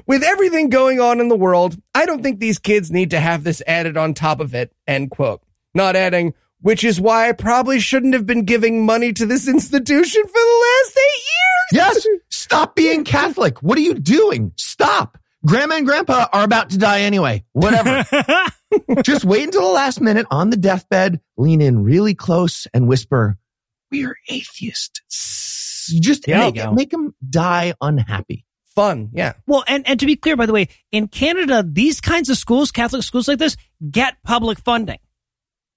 With 0.07 0.23
everything 0.23 0.69
going 0.69 1.01
on 1.01 1.19
in 1.19 1.27
the 1.27 1.35
world, 1.35 1.75
I 1.93 2.05
don't 2.05 2.23
think 2.23 2.39
these 2.39 2.57
kids 2.57 2.91
need 2.91 3.09
to 3.09 3.19
have 3.19 3.43
this 3.43 3.61
added 3.67 3.97
on 3.97 4.13
top 4.13 4.39
of 4.39 4.55
it. 4.55 4.73
End 4.87 5.11
quote. 5.11 5.41
Not 5.73 5.97
adding, 5.97 6.33
which 6.61 6.85
is 6.85 7.01
why 7.01 7.27
I 7.27 7.33
probably 7.33 7.81
shouldn't 7.81 8.13
have 8.13 8.25
been 8.25 8.45
giving 8.45 8.85
money 8.85 9.11
to 9.11 9.25
this 9.25 9.45
institution 9.45 10.23
for 10.23 10.31
the 10.31 10.65
last 10.83 10.97
eight 10.97 11.21
years. 11.21 11.58
Yes. 11.71 12.05
Stop 12.29 12.75
being 12.75 13.03
Catholic. 13.03 13.61
What 13.61 13.77
are 13.77 13.81
you 13.81 13.93
doing? 13.93 14.53
Stop. 14.55 15.17
Grandma 15.45 15.75
and 15.75 15.85
grandpa 15.85 16.27
are 16.33 16.43
about 16.43 16.71
to 16.71 16.77
die 16.77 17.01
anyway. 17.01 17.45
Whatever. 17.53 18.05
Just 19.03 19.23
wait 19.23 19.43
until 19.43 19.61
the 19.61 19.73
last 19.73 20.01
minute 20.01 20.25
on 20.29 20.49
the 20.49 20.57
deathbed, 20.57 21.21
lean 21.37 21.61
in 21.61 21.83
really 21.83 22.13
close 22.13 22.67
and 22.73 22.87
whisper, 22.87 23.37
we're 23.91 24.17
atheists. 24.27 25.87
Just 25.99 26.25
There 26.25 26.37
make, 26.37 26.73
make 26.73 26.89
them 26.91 27.15
die 27.27 27.73
unhappy. 27.81 28.45
Fun. 28.75 29.09
Yeah. 29.13 29.33
Well, 29.47 29.63
and, 29.67 29.87
and 29.87 29.99
to 29.99 30.05
be 30.05 30.15
clear, 30.15 30.35
by 30.35 30.45
the 30.45 30.53
way, 30.53 30.67
in 30.91 31.07
Canada, 31.07 31.65
these 31.67 31.99
kinds 31.99 32.29
of 32.29 32.37
schools, 32.37 32.71
Catholic 32.71 33.03
schools 33.03 33.27
like 33.27 33.39
this, 33.39 33.57
get 33.89 34.17
public 34.23 34.59
funding. 34.59 34.99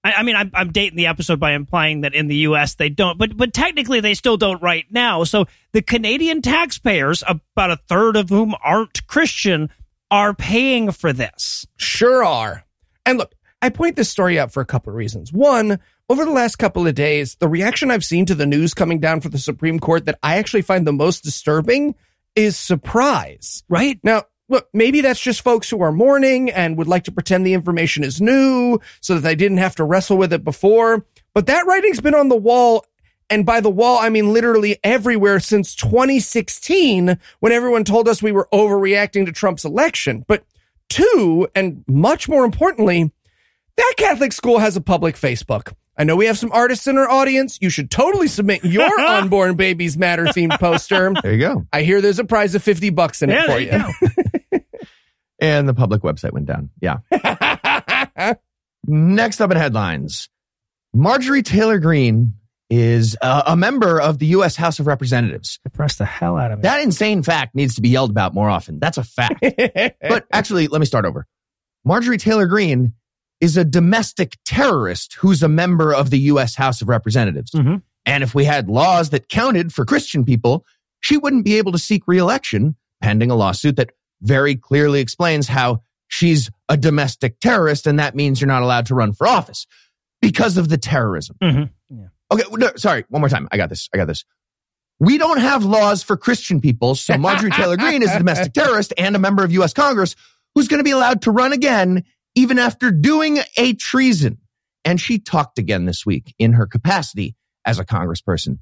I, 0.04 0.12
I 0.12 0.22
mean, 0.22 0.36
I'm, 0.36 0.50
I'm 0.54 0.72
dating 0.72 0.96
the 0.96 1.06
episode 1.06 1.40
by 1.40 1.52
implying 1.52 2.02
that 2.02 2.14
in 2.14 2.26
the 2.26 2.36
U.S. 2.36 2.74
they 2.74 2.88
don't, 2.88 3.18
but 3.18 3.36
but 3.36 3.52
technically 3.52 4.00
they 4.00 4.14
still 4.14 4.36
don't 4.36 4.62
right 4.62 4.86
now. 4.90 5.24
So 5.24 5.46
the 5.72 5.82
Canadian 5.82 6.42
taxpayers, 6.42 7.22
about 7.26 7.70
a 7.70 7.76
third 7.88 8.16
of 8.16 8.28
whom 8.28 8.54
aren't 8.62 9.06
Christian, 9.06 9.70
are 10.10 10.34
paying 10.34 10.90
for 10.92 11.12
this. 11.12 11.66
Sure 11.76 12.24
are. 12.24 12.64
And 13.06 13.18
look, 13.18 13.34
I 13.60 13.70
point 13.70 13.96
this 13.96 14.10
story 14.10 14.38
out 14.38 14.52
for 14.52 14.60
a 14.60 14.66
couple 14.66 14.90
of 14.90 14.96
reasons. 14.96 15.32
One, 15.32 15.78
over 16.08 16.24
the 16.24 16.32
last 16.32 16.56
couple 16.56 16.86
of 16.86 16.94
days, 16.94 17.36
the 17.36 17.48
reaction 17.48 17.90
I've 17.90 18.04
seen 18.04 18.26
to 18.26 18.34
the 18.34 18.46
news 18.46 18.74
coming 18.74 18.98
down 18.98 19.20
for 19.20 19.28
the 19.28 19.38
Supreme 19.38 19.78
Court 19.78 20.04
that 20.06 20.18
I 20.22 20.36
actually 20.36 20.62
find 20.62 20.86
the 20.86 20.92
most 20.92 21.22
disturbing 21.22 21.94
is 22.34 22.56
surprise. 22.56 23.62
Right? 23.68 24.00
Now, 24.02 24.24
look, 24.52 24.68
maybe 24.72 25.00
that's 25.00 25.20
just 25.20 25.40
folks 25.42 25.68
who 25.68 25.82
are 25.82 25.90
mourning 25.90 26.50
and 26.50 26.76
would 26.78 26.86
like 26.86 27.02
to 27.04 27.12
pretend 27.12 27.44
the 27.44 27.54
information 27.54 28.04
is 28.04 28.20
new 28.20 28.78
so 29.00 29.14
that 29.14 29.20
they 29.22 29.34
didn't 29.34 29.58
have 29.58 29.74
to 29.76 29.84
wrestle 29.84 30.16
with 30.16 30.32
it 30.32 30.44
before. 30.44 31.04
But 31.34 31.46
that 31.46 31.66
writing's 31.66 32.00
been 32.00 32.14
on 32.14 32.28
the 32.28 32.36
wall. 32.36 32.86
And 33.30 33.44
by 33.46 33.60
the 33.60 33.70
wall, 33.70 33.98
I 33.98 34.10
mean 34.10 34.32
literally 34.32 34.78
everywhere 34.84 35.40
since 35.40 35.74
2016 35.74 37.18
when 37.40 37.52
everyone 37.52 37.84
told 37.84 38.06
us 38.08 38.22
we 38.22 38.32
were 38.32 38.48
overreacting 38.52 39.24
to 39.26 39.32
Trump's 39.32 39.64
election. 39.64 40.24
But 40.28 40.44
two, 40.88 41.48
and 41.54 41.82
much 41.88 42.28
more 42.28 42.44
importantly, 42.44 43.10
that 43.76 43.94
Catholic 43.96 44.32
school 44.32 44.58
has 44.58 44.76
a 44.76 44.80
public 44.82 45.16
Facebook. 45.16 45.72
I 45.96 46.04
know 46.04 46.16
we 46.16 46.24
have 46.26 46.38
some 46.38 46.50
artists 46.52 46.86
in 46.86 46.96
our 46.96 47.08
audience. 47.08 47.58
You 47.60 47.68
should 47.70 47.90
totally 47.90 48.26
submit 48.26 48.64
your 48.64 48.98
unborn 49.00 49.54
babies 49.56 49.96
matter 49.98 50.24
themed 50.24 50.58
poster. 50.58 51.12
There 51.22 51.32
you 51.32 51.38
go. 51.38 51.66
I 51.72 51.82
hear 51.82 52.00
there's 52.00 52.18
a 52.18 52.24
prize 52.24 52.54
of 52.54 52.62
50 52.62 52.90
bucks 52.90 53.22
in 53.22 53.28
Yeah, 53.30 53.44
it 53.44 53.46
for 53.46 53.58
you. 53.60 53.84
you. 54.14 54.31
And 55.42 55.68
the 55.68 55.74
public 55.74 56.02
website 56.02 56.32
went 56.32 56.46
down. 56.46 56.70
Yeah. 56.80 56.98
Next 58.86 59.40
up 59.40 59.50
in 59.50 59.56
headlines 59.56 60.28
Marjorie 60.94 61.42
Taylor 61.42 61.78
Greene 61.78 62.34
is 62.70 63.16
uh, 63.20 63.42
a 63.46 63.56
member 63.56 64.00
of 64.00 64.18
the 64.18 64.26
U.S. 64.26 64.56
House 64.56 64.78
of 64.78 64.86
Representatives. 64.86 65.58
Depress 65.64 65.96
the 65.96 66.04
hell 66.04 66.38
out 66.38 66.52
of 66.52 66.58
me. 66.58 66.62
That 66.62 66.80
insane 66.82 67.22
fact 67.22 67.54
needs 67.54 67.74
to 67.74 67.82
be 67.82 67.90
yelled 67.90 68.10
about 68.10 68.34
more 68.34 68.48
often. 68.48 68.78
That's 68.78 68.96
a 68.98 69.04
fact. 69.04 69.44
but 70.00 70.26
actually, 70.32 70.68
let 70.68 70.78
me 70.78 70.86
start 70.86 71.04
over. 71.04 71.26
Marjorie 71.84 72.18
Taylor 72.18 72.46
Greene 72.46 72.94
is 73.40 73.56
a 73.56 73.64
domestic 73.64 74.38
terrorist 74.44 75.14
who's 75.14 75.42
a 75.42 75.48
member 75.48 75.92
of 75.92 76.10
the 76.10 76.18
U.S. 76.20 76.54
House 76.54 76.80
of 76.80 76.88
Representatives. 76.88 77.50
Mhm. 77.50 77.82
And 78.06 78.22
if 78.22 78.34
we 78.34 78.44
had 78.44 78.68
laws 78.68 79.10
that 79.10 79.28
counted 79.28 79.72
for 79.72 79.84
Christian 79.84 80.24
people, 80.24 80.64
she 81.00 81.16
wouldn't 81.16 81.44
be 81.44 81.58
able 81.58 81.72
to 81.72 81.78
seek 81.78 82.06
reelection 82.06 82.76
pending 83.02 83.30
a 83.30 83.34
lawsuit 83.34 83.76
that 83.76 83.90
very 84.22 84.56
clearly 84.56 85.00
explains 85.00 85.48
how 85.48 85.82
she's 86.08 86.50
a 86.68 86.76
domestic 86.76 87.38
terrorist 87.40 87.86
and 87.86 87.98
that 87.98 88.14
means 88.14 88.40
you're 88.40 88.48
not 88.48 88.62
allowed 88.62 88.86
to 88.86 88.94
run 88.94 89.12
for 89.12 89.26
office 89.26 89.66
because 90.20 90.56
of 90.56 90.68
the 90.68 90.78
terrorism. 90.78 91.36
Mhm. 91.42 91.70
Okay, 92.32 92.44
no, 92.52 92.70
sorry, 92.76 93.04
one 93.10 93.20
more 93.20 93.28
time. 93.28 93.46
I 93.52 93.56
got 93.58 93.68
this. 93.68 93.88
I 93.92 93.98
got 93.98 94.06
this. 94.06 94.24
We 94.98 95.18
don't 95.18 95.40
have 95.40 95.64
laws 95.64 96.02
for 96.02 96.16
Christian 96.16 96.60
people, 96.60 96.94
so 96.94 97.18
Marjorie 97.18 97.50
Taylor 97.56 97.76
Greene 97.76 98.02
is 98.02 98.10
a 98.10 98.18
domestic 98.18 98.52
terrorist 98.54 98.94
and 98.96 99.14
a 99.14 99.18
member 99.18 99.44
of 99.44 99.52
U.S. 99.52 99.72
Congress 99.74 100.14
who's 100.54 100.68
going 100.68 100.78
to 100.78 100.84
be 100.84 100.92
allowed 100.92 101.22
to 101.22 101.30
run 101.30 101.52
again 101.52 102.04
even 102.34 102.58
after 102.58 102.90
doing 102.90 103.38
a 103.58 103.74
treason. 103.74 104.38
And 104.84 105.00
she 105.00 105.18
talked 105.18 105.58
again 105.58 105.84
this 105.86 106.06
week 106.06 106.34
in 106.38 106.54
her 106.54 106.66
capacity 106.66 107.36
as 107.66 107.78
a 107.78 107.84
congressperson. 107.84 108.58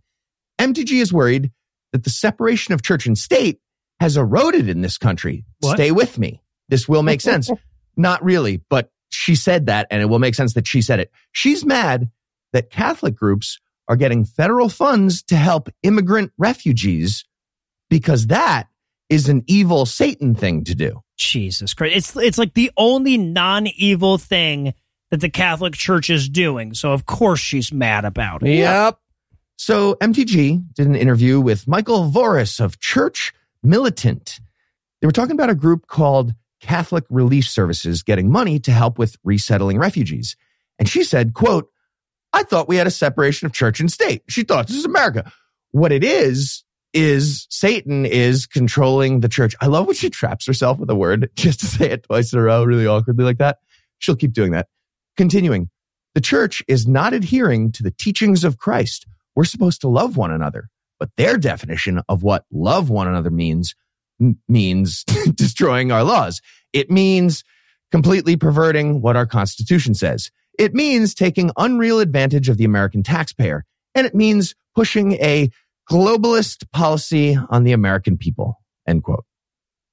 MTG 0.60 1.00
is 1.00 1.12
worried 1.12 1.50
that 1.92 2.04
the 2.04 2.10
separation 2.10 2.74
of 2.74 2.82
church 2.82 3.06
and 3.06 3.16
state 3.16 3.60
has 4.00 4.16
eroded 4.16 4.68
in 4.68 4.80
this 4.80 4.98
country. 4.98 5.44
What? 5.60 5.76
Stay 5.76 5.92
with 5.92 6.18
me. 6.18 6.42
This 6.68 6.88
will 6.88 7.02
make 7.02 7.20
sense. 7.30 7.50
Not 7.96 8.24
really, 8.24 8.62
but 8.70 8.90
she 9.10 9.34
said 9.34 9.66
that 9.66 9.86
and 9.90 10.00
it 10.00 10.06
will 10.06 10.18
make 10.18 10.34
sense 10.34 10.54
that 10.54 10.66
she 10.66 10.82
said 10.82 11.00
it. 11.00 11.12
She's 11.32 11.64
mad 11.64 12.10
that 12.52 12.70
Catholic 12.70 13.14
groups 13.14 13.60
are 13.88 13.96
getting 13.96 14.24
federal 14.24 14.68
funds 14.68 15.22
to 15.24 15.36
help 15.36 15.68
immigrant 15.82 16.32
refugees 16.38 17.24
because 17.88 18.28
that 18.28 18.68
is 19.08 19.28
an 19.28 19.42
evil 19.46 19.84
Satan 19.84 20.34
thing 20.34 20.64
to 20.64 20.74
do. 20.74 21.02
Jesus 21.18 21.74
Christ. 21.74 21.96
It's 21.96 22.16
it's 22.16 22.38
like 22.38 22.54
the 22.54 22.70
only 22.76 23.18
non-evil 23.18 24.16
thing 24.16 24.72
that 25.10 25.20
the 25.20 25.28
Catholic 25.28 25.74
Church 25.74 26.08
is 26.08 26.28
doing. 26.28 26.72
So 26.72 26.92
of 26.92 27.04
course 27.04 27.40
she's 27.40 27.72
mad 27.72 28.04
about 28.04 28.42
it. 28.44 28.54
Yep. 28.54 28.98
So 29.56 29.96
MTG 29.96 30.72
did 30.74 30.86
an 30.86 30.94
interview 30.94 31.40
with 31.40 31.68
Michael 31.68 32.10
Voris 32.10 32.60
of 32.60 32.78
Church 32.78 33.34
Militant. 33.62 34.40
They 35.00 35.06
were 35.06 35.12
talking 35.12 35.34
about 35.34 35.50
a 35.50 35.54
group 35.54 35.86
called 35.86 36.34
Catholic 36.60 37.04
Relief 37.08 37.48
Services 37.48 38.02
getting 38.02 38.30
money 38.30 38.58
to 38.60 38.72
help 38.72 38.98
with 38.98 39.16
resettling 39.24 39.78
refugees. 39.78 40.36
And 40.78 40.88
she 40.88 41.04
said, 41.04 41.34
quote, 41.34 41.70
I 42.32 42.42
thought 42.42 42.68
we 42.68 42.76
had 42.76 42.86
a 42.86 42.92
separation 42.92 43.46
of 43.46 43.52
church 43.52 43.80
and 43.80 43.90
state. 43.90 44.22
She 44.28 44.42
thought 44.44 44.66
this 44.66 44.76
is 44.76 44.84
America. 44.84 45.32
What 45.72 45.92
it 45.92 46.04
is, 46.04 46.64
is 46.92 47.46
Satan 47.50 48.04
is 48.04 48.46
controlling 48.46 49.20
the 49.20 49.28
church. 49.28 49.54
I 49.60 49.66
love 49.66 49.86
when 49.86 49.94
she 49.94 50.10
traps 50.10 50.46
herself 50.46 50.78
with 50.78 50.90
a 50.90 50.94
word 50.94 51.30
just 51.36 51.60
to 51.60 51.66
say 51.66 51.90
it 51.90 52.04
twice 52.04 52.32
in 52.32 52.38
a 52.38 52.42
row, 52.42 52.64
really 52.64 52.86
awkwardly 52.86 53.24
like 53.24 53.38
that. 53.38 53.58
she'll 53.98 54.16
keep 54.16 54.32
doing 54.32 54.52
that. 54.52 54.68
Continuing, 55.16 55.70
the 56.14 56.20
church 56.20 56.62
is 56.66 56.86
not 56.86 57.12
adhering 57.12 57.72
to 57.72 57.82
the 57.82 57.90
teachings 57.90 58.44
of 58.44 58.58
Christ. 58.58 59.06
We're 59.36 59.44
supposed 59.44 59.80
to 59.82 59.88
love 59.88 60.16
one 60.16 60.32
another, 60.32 60.68
but 61.00 61.10
their 61.16 61.36
definition 61.36 62.00
of 62.08 62.22
what 62.22 62.44
love 62.52 62.90
one 62.90 63.08
another 63.08 63.30
means 63.30 63.74
means 64.48 65.04
destroying 65.34 65.90
our 65.90 66.04
laws. 66.04 66.42
It 66.72 66.90
means 66.90 67.42
completely 67.90 68.36
perverting 68.36 69.00
what 69.00 69.16
our 69.16 69.26
constitution 69.26 69.94
says. 69.94 70.30
It 70.58 70.74
means 70.74 71.14
taking 71.14 71.50
unreal 71.56 72.00
advantage 72.00 72.50
of 72.50 72.58
the 72.58 72.64
American 72.64 73.02
taxpayer. 73.02 73.64
And 73.94 74.06
it 74.06 74.14
means 74.14 74.54
pushing 74.74 75.12
a 75.14 75.50
globalist 75.90 76.70
policy 76.70 77.36
on 77.48 77.64
the 77.64 77.72
American 77.72 78.18
people. 78.18 78.60
End 78.86 79.02
quote. 79.02 79.24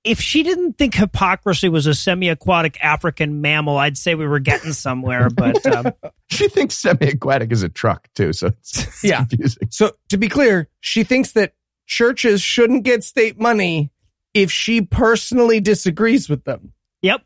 If 0.07 0.19
she 0.21 0.43
didn't 0.43 0.77
think 0.77 0.95
hypocrisy 0.95 1.69
was 1.69 1.85
a 1.87 1.93
semi-aquatic 1.93 2.77
African 2.83 3.41
mammal, 3.41 3.77
I'd 3.77 3.97
say 3.97 4.15
we 4.15 4.27
were 4.27 4.39
getting 4.39 4.73
somewhere. 4.73 5.29
But 5.35 5.65
um, 5.65 5.93
She 6.29 6.47
thinks 6.49 6.75
semi-aquatic 6.77 7.51
is 7.51 7.63
a 7.63 7.69
truck 7.69 8.07
too, 8.15 8.33
so 8.33 8.47
it's, 8.47 8.83
it's 8.87 9.03
Yeah. 9.03 9.17
confusing. 9.25 9.67
So 9.71 9.91
to 10.09 10.17
be 10.17 10.27
clear, 10.29 10.69
she 10.79 11.03
thinks 11.03 11.33
that 11.33 11.53
churches 11.85 12.41
shouldn't 12.41 12.83
get 12.83 13.03
state 13.03 13.39
money 13.39 13.91
if 14.33 14.51
she 14.51 14.81
personally 14.81 15.59
disagrees 15.59 16.27
with 16.29 16.43
them. 16.43 16.73
yep, 17.01 17.21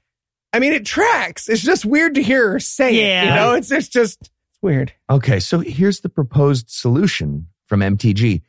I 0.53 0.59
mean, 0.59 0.73
it 0.73 0.85
tracks. 0.85 1.47
It's 1.49 1.61
just 1.61 1.85
weird 1.85 2.15
to 2.15 2.21
hear 2.23 2.51
her 2.53 2.59
say 2.59 2.93
it. 2.95 3.01
Yeah. 3.07 3.23
You 3.23 3.29
know, 3.35 3.53
it's, 3.55 3.71
it's 3.71 3.87
just 3.87 4.31
weird. 4.61 4.93
Okay, 5.09 5.39
so 5.39 5.59
here's 5.59 6.01
the 6.01 6.09
proposed 6.09 6.69
solution 6.69 7.47
from 7.67 7.79
MTG. 7.79 8.41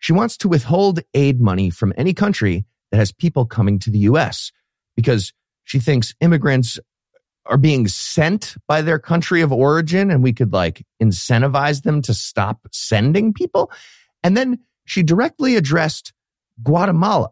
She 0.00 0.12
wants 0.12 0.36
to 0.38 0.48
withhold 0.48 1.00
aid 1.14 1.40
money 1.40 1.70
from 1.70 1.92
any 1.96 2.12
country 2.14 2.64
that 2.90 2.98
has 2.98 3.12
people 3.12 3.44
coming 3.46 3.78
to 3.80 3.90
the 3.90 4.00
US 4.00 4.52
because 4.96 5.32
she 5.64 5.78
thinks 5.78 6.14
immigrants 6.20 6.78
are 7.46 7.56
being 7.56 7.88
sent 7.88 8.56
by 8.66 8.82
their 8.82 8.98
country 8.98 9.40
of 9.40 9.52
origin 9.52 10.10
and 10.10 10.22
we 10.22 10.32
could 10.32 10.52
like 10.52 10.84
incentivize 11.02 11.82
them 11.82 12.02
to 12.02 12.14
stop 12.14 12.66
sending 12.72 13.32
people. 13.32 13.70
And 14.22 14.36
then 14.36 14.60
she 14.84 15.02
directly 15.02 15.56
addressed 15.56 16.12
Guatemala 16.62 17.30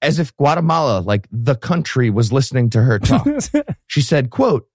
as 0.00 0.18
if 0.18 0.36
Guatemala, 0.36 1.00
like 1.00 1.28
the 1.30 1.54
country, 1.54 2.10
was 2.10 2.32
listening 2.32 2.70
to 2.70 2.82
her 2.82 2.98
talk. 2.98 3.26
She 3.86 4.00
said, 4.00 4.30
quote, 4.30 4.66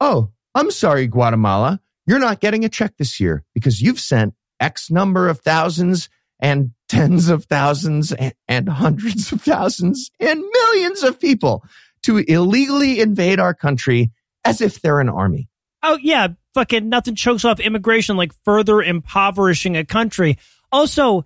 Oh, 0.00 0.30
I'm 0.54 0.70
sorry, 0.70 1.06
Guatemala. 1.06 1.80
You're 2.06 2.18
not 2.18 2.40
getting 2.40 2.64
a 2.64 2.68
check 2.68 2.96
this 2.98 3.18
year 3.18 3.42
because 3.54 3.80
you've 3.80 3.98
sent 3.98 4.34
X 4.60 4.90
number 4.90 5.28
of 5.28 5.40
thousands 5.40 6.08
and 6.38 6.70
tens 6.88 7.28
of 7.28 7.44
thousands 7.44 8.12
and, 8.12 8.34
and 8.48 8.68
hundreds 8.68 9.32
of 9.32 9.42
thousands 9.42 10.10
and 10.20 10.40
millions 10.40 11.02
of 11.02 11.18
people 11.18 11.64
to 12.02 12.18
illegally 12.18 13.00
invade 13.00 13.40
our 13.40 13.54
country 13.54 14.12
as 14.44 14.60
if 14.60 14.80
they're 14.80 15.00
an 15.00 15.08
army. 15.08 15.48
Oh 15.82 15.98
yeah, 16.00 16.28
fucking 16.54 16.88
nothing 16.88 17.14
chokes 17.14 17.44
off 17.44 17.60
immigration 17.60 18.16
like 18.16 18.32
further 18.44 18.82
impoverishing 18.82 19.76
a 19.76 19.84
country. 19.84 20.38
Also, 20.72 21.24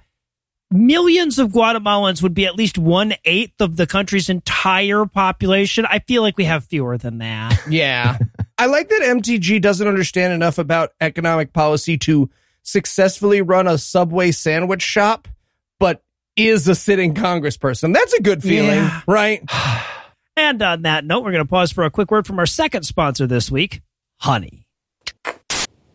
millions 0.70 1.38
of 1.38 1.51
Guatemalans 1.51 2.23
would 2.23 2.35
be 2.35 2.46
at 2.46 2.57
least 2.57 2.79
one 2.79 3.14
eighth 3.25 3.61
of 3.61 3.77
the 3.77 3.87
country's 3.87 4.29
entire 4.29 5.07
population. 5.07 5.87
I 5.87 5.99
feel 6.01 6.23
like 6.23 6.37
we 6.37 6.44
have 6.44 6.64
fewer 6.64 6.99
than 6.99 7.18
that. 7.18 7.59
Yeah. 7.70 8.18
I 8.59 8.66
like 8.66 8.88
that 8.88 9.03
MTG 9.03 9.62
doesn't 9.62 9.87
understand 9.87 10.33
enough 10.35 10.59
about 10.59 10.90
economic 11.01 11.53
policy 11.53 11.96
to 11.99 12.29
successfully 12.62 13.40
run 13.40 13.66
a 13.66 13.79
Subway 13.79 14.33
sandwich 14.33 14.83
shop, 14.83 15.29
but 15.81 16.05
is 16.37 16.69
a 16.69 16.77
sitting 16.77 17.14
congressperson. 17.14 17.93
That's 17.93 18.12
a 18.12 18.23
good 18.23 18.40
feeling, 18.43 18.77
Yeah. 18.77 19.01
right? 19.09 19.43
And 20.37 20.62
on 20.62 20.83
that 20.83 21.05
note, 21.05 21.23
we're 21.23 21.33
going 21.33 21.45
to 21.45 21.49
pause 21.51 21.71
for 21.71 21.85
a 21.85 21.90
quick 21.90 22.11
word 22.11 22.27
from 22.27 22.38
our 22.38 22.47
second 22.47 22.85
sponsor 22.85 23.27
this 23.27 23.51
week, 23.51 23.83
Honey. 24.21 24.64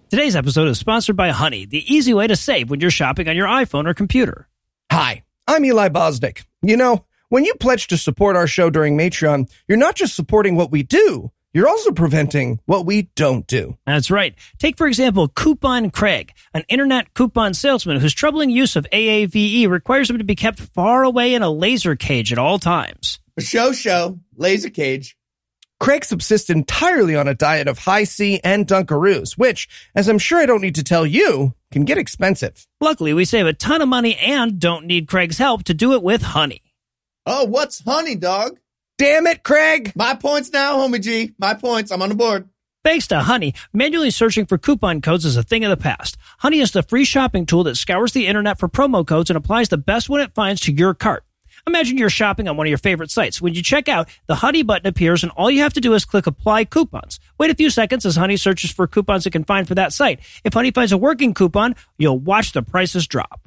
Today's 0.10 0.36
episode 0.36 0.68
is 0.68 0.78
sponsored 0.78 1.16
by 1.16 1.30
Honey, 1.30 1.66
the 1.66 1.84
easy 1.92 2.14
way 2.14 2.28
to 2.28 2.36
save 2.36 2.70
when 2.70 2.80
you're 2.80 2.92
shopping 2.92 3.28
on 3.28 3.36
your 3.36 3.48
iPhone 3.48 3.88
or 3.88 3.96
computer. 3.96 4.48
Hi, 4.92 5.24
I'm 5.48 5.66
Eli 5.66 5.90
Bosnick. 5.90 6.46
You 6.62 6.78
know, 6.78 7.06
when 7.30 7.44
you 7.44 7.56
pledge 7.56 7.88
to 7.88 7.98
support 7.98 8.36
our 8.36 8.46
show 8.46 8.70
during 8.70 8.98
Patreon, 8.98 9.50
you're 9.68 9.80
not 9.80 9.96
just 9.96 10.16
supporting 10.16 10.56
what 10.56 10.70
we 10.70 10.84
do, 10.84 11.32
you're 11.56 11.70
also 11.70 11.92
preventing 11.92 12.60
what 12.66 12.86
we 12.86 13.04
don't 13.16 13.48
do. 13.48 13.78
That's 13.88 14.12
right. 14.12 14.36
Take, 14.60 14.78
for 14.78 14.88
example, 14.88 15.30
Coupon 15.30 15.90
Craig, 15.90 16.34
an 16.54 16.66
internet 16.68 17.14
coupon 17.14 17.54
salesman 17.54 18.02
whose 18.02 18.14
troubling 18.14 18.50
use 18.50 18.76
of 18.76 18.86
AAVE 18.92 19.70
requires 19.70 20.10
him 20.10 20.18
to 20.18 20.26
be 20.26 20.36
kept 20.36 20.60
far 20.60 21.04
away 21.04 21.34
in 21.34 21.42
a 21.42 21.50
laser 21.50 21.96
cage 21.96 22.34
at 22.34 22.38
all 22.38 22.60
times. 22.60 23.20
Show, 23.40 23.72
show, 23.72 24.20
laser 24.36 24.70
cage. 24.70 25.18
Craig 25.80 26.04
subsists 26.04 26.50
entirely 26.50 27.16
on 27.16 27.30
a 27.30 27.34
diet 27.34 27.70
of 27.70 27.80
Hi-C 27.80 28.42
and 28.44 28.68
Dunkaroos, 28.68 29.38
which, 29.38 29.70
as 29.96 30.10
I'm 30.10 30.20
sure 30.20 30.40
I 30.40 30.46
don't 30.46 30.62
need 30.62 30.76
to 30.76 30.84
tell 30.84 31.06
you, 31.06 31.54
can 31.72 31.86
get 31.86 31.98
expensive. 31.98 32.68
Luckily, 32.82 33.14
we 33.14 33.24
save 33.24 33.46
a 33.46 33.54
ton 33.54 33.82
of 33.82 33.88
money 33.88 34.18
and 34.18 34.60
don't 34.60 34.86
need 34.86 35.08
Craig's 35.08 35.38
help 35.38 35.64
to 35.64 35.74
do 35.74 35.94
it 35.94 36.04
with 36.04 36.22
Honey. 36.22 36.62
Oh, 37.26 37.46
what's 37.46 37.84
honey, 37.84 38.16
dog? 38.16 38.60
Damn 38.98 39.28
it, 39.28 39.44
Craig! 39.44 39.92
My 39.94 40.16
points 40.16 40.54
now, 40.54 40.78
homie 40.78 41.02
G. 41.02 41.34
My 41.38 41.54
points. 41.54 41.92
I'm 41.92 42.02
on 42.02 42.10
the 42.10 42.16
board. 42.16 42.48
Thanks 42.86 43.08
to 43.08 43.20
Honey, 43.20 43.56
manually 43.74 44.12
searching 44.12 44.46
for 44.46 44.58
coupon 44.58 45.02
codes 45.02 45.26
is 45.26 45.36
a 45.36 45.44
thing 45.44 45.66
of 45.66 45.72
the 45.72 45.78
past. 45.78 46.18
Honey 46.38 46.60
is 46.60 46.72
the 46.72 46.84
free 46.84 47.04
shopping 47.04 47.46
tool 47.46 47.64
that 47.64 47.76
scours 47.76 48.14
the 48.14 48.28
internet 48.28 48.60
for 48.60 48.70
promo 48.70 49.06
codes 49.06 49.30
and 49.30 49.36
applies 49.36 49.70
the 49.70 49.78
best 49.78 50.08
one 50.08 50.22
it 50.22 50.34
finds 50.34 50.62
to 50.62 50.72
your 50.72 50.94
cart. 50.94 51.26
Imagine 51.68 51.98
you're 51.98 52.12
shopping 52.12 52.48
on 52.48 52.58
one 52.58 52.68
of 52.68 52.70
your 52.70 52.78
favorite 52.78 53.10
sites. 53.10 53.42
When 53.42 53.56
you 53.56 53.64
check 53.64 53.90
out, 53.90 54.08
the 54.28 54.36
Honey 54.36 54.62
button 54.62 54.88
appears 54.88 55.24
and 55.24 55.32
all 55.32 55.50
you 55.50 55.64
have 55.64 55.74
to 55.74 55.82
do 55.82 55.94
is 55.94 56.06
click 56.06 56.28
apply 56.28 56.66
coupons. 56.66 57.20
Wait 57.40 57.50
a 57.50 57.56
few 57.56 57.72
seconds 57.72 58.06
as 58.06 58.16
Honey 58.16 58.38
searches 58.38 58.72
for 58.72 58.88
coupons 58.88 59.26
it 59.26 59.32
can 59.32 59.44
find 59.44 59.68
for 59.68 59.76
that 59.76 59.92
site. 59.92 60.20
If 60.44 60.54
Honey 60.54 60.72
finds 60.72 60.92
a 60.92 60.98
working 60.98 61.34
coupon, 61.34 61.76
you'll 61.98 62.20
watch 62.20 62.52
the 62.52 62.62
prices 62.62 63.08
drop. 63.08 63.42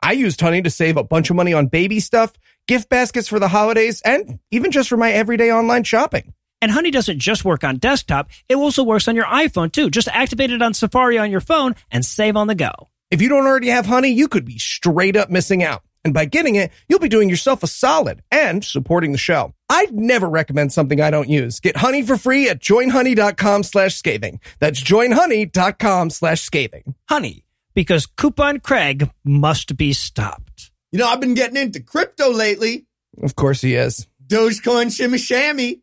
I 0.00 0.12
used 0.12 0.40
Honey 0.40 0.62
to 0.62 0.70
save 0.70 0.96
a 0.96 1.02
bunch 1.02 1.28
of 1.28 1.36
money 1.36 1.52
on 1.52 1.66
baby 1.66 1.98
stuff, 1.98 2.34
gift 2.66 2.88
baskets 2.88 3.28
for 3.28 3.38
the 3.38 3.48
holidays, 3.48 4.02
and 4.02 4.38
even 4.50 4.70
just 4.70 4.88
for 4.88 4.96
my 4.96 5.12
everyday 5.12 5.52
online 5.52 5.84
shopping. 5.84 6.32
And 6.62 6.72
Honey 6.72 6.90
doesn't 6.90 7.18
just 7.18 7.44
work 7.44 7.64
on 7.64 7.76
desktop, 7.76 8.30
it 8.48 8.56
also 8.56 8.82
works 8.82 9.08
on 9.08 9.16
your 9.16 9.26
iPhone 9.26 9.70
too. 9.70 9.90
Just 9.90 10.08
activate 10.08 10.50
it 10.50 10.62
on 10.62 10.74
Safari 10.74 11.18
on 11.18 11.30
your 11.30 11.40
phone 11.40 11.74
and 11.90 12.04
save 12.04 12.36
on 12.36 12.46
the 12.46 12.54
go. 12.54 12.72
If 13.10 13.22
you 13.22 13.28
don't 13.28 13.46
already 13.46 13.68
have 13.68 13.86
Honey, 13.86 14.08
you 14.08 14.26
could 14.28 14.44
be 14.44 14.58
straight 14.58 15.16
up 15.16 15.30
missing 15.30 15.62
out. 15.62 15.82
And 16.04 16.14
by 16.14 16.24
getting 16.24 16.54
it, 16.54 16.70
you'll 16.88 17.00
be 17.00 17.08
doing 17.08 17.28
yourself 17.28 17.62
a 17.64 17.66
solid 17.66 18.22
and 18.30 18.64
supporting 18.64 19.10
the 19.10 19.18
show. 19.18 19.52
I'd 19.68 19.92
never 19.92 20.28
recommend 20.28 20.72
something 20.72 21.00
I 21.00 21.10
don't 21.10 21.28
use. 21.28 21.58
Get 21.58 21.76
Honey 21.76 22.02
for 22.02 22.16
free 22.16 22.48
at 22.48 22.60
joinhoney.com 22.60 23.64
slash 23.64 23.96
scathing. 23.96 24.40
That's 24.60 24.80
joinhoney.com 24.80 26.10
slash 26.10 26.42
scathing. 26.42 26.94
Honey, 27.08 27.44
because 27.74 28.06
Coupon 28.06 28.60
Craig 28.60 29.10
must 29.24 29.76
be 29.76 29.92
stopped. 29.92 30.45
You 30.92 30.98
know, 30.98 31.08
I've 31.08 31.20
been 31.20 31.34
getting 31.34 31.56
into 31.56 31.80
crypto 31.80 32.30
lately. 32.30 32.86
Of 33.22 33.34
course 33.34 33.60
he 33.60 33.74
is. 33.74 34.06
Dogecoin 34.26 34.94
shimmy 34.94 35.18
shammy. 35.18 35.80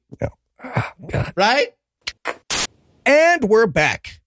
Ah, 0.64 0.94
God. 1.08 1.34
Right? 1.36 1.74
And 3.06 3.44
we're 3.44 3.68
back. 3.68 4.22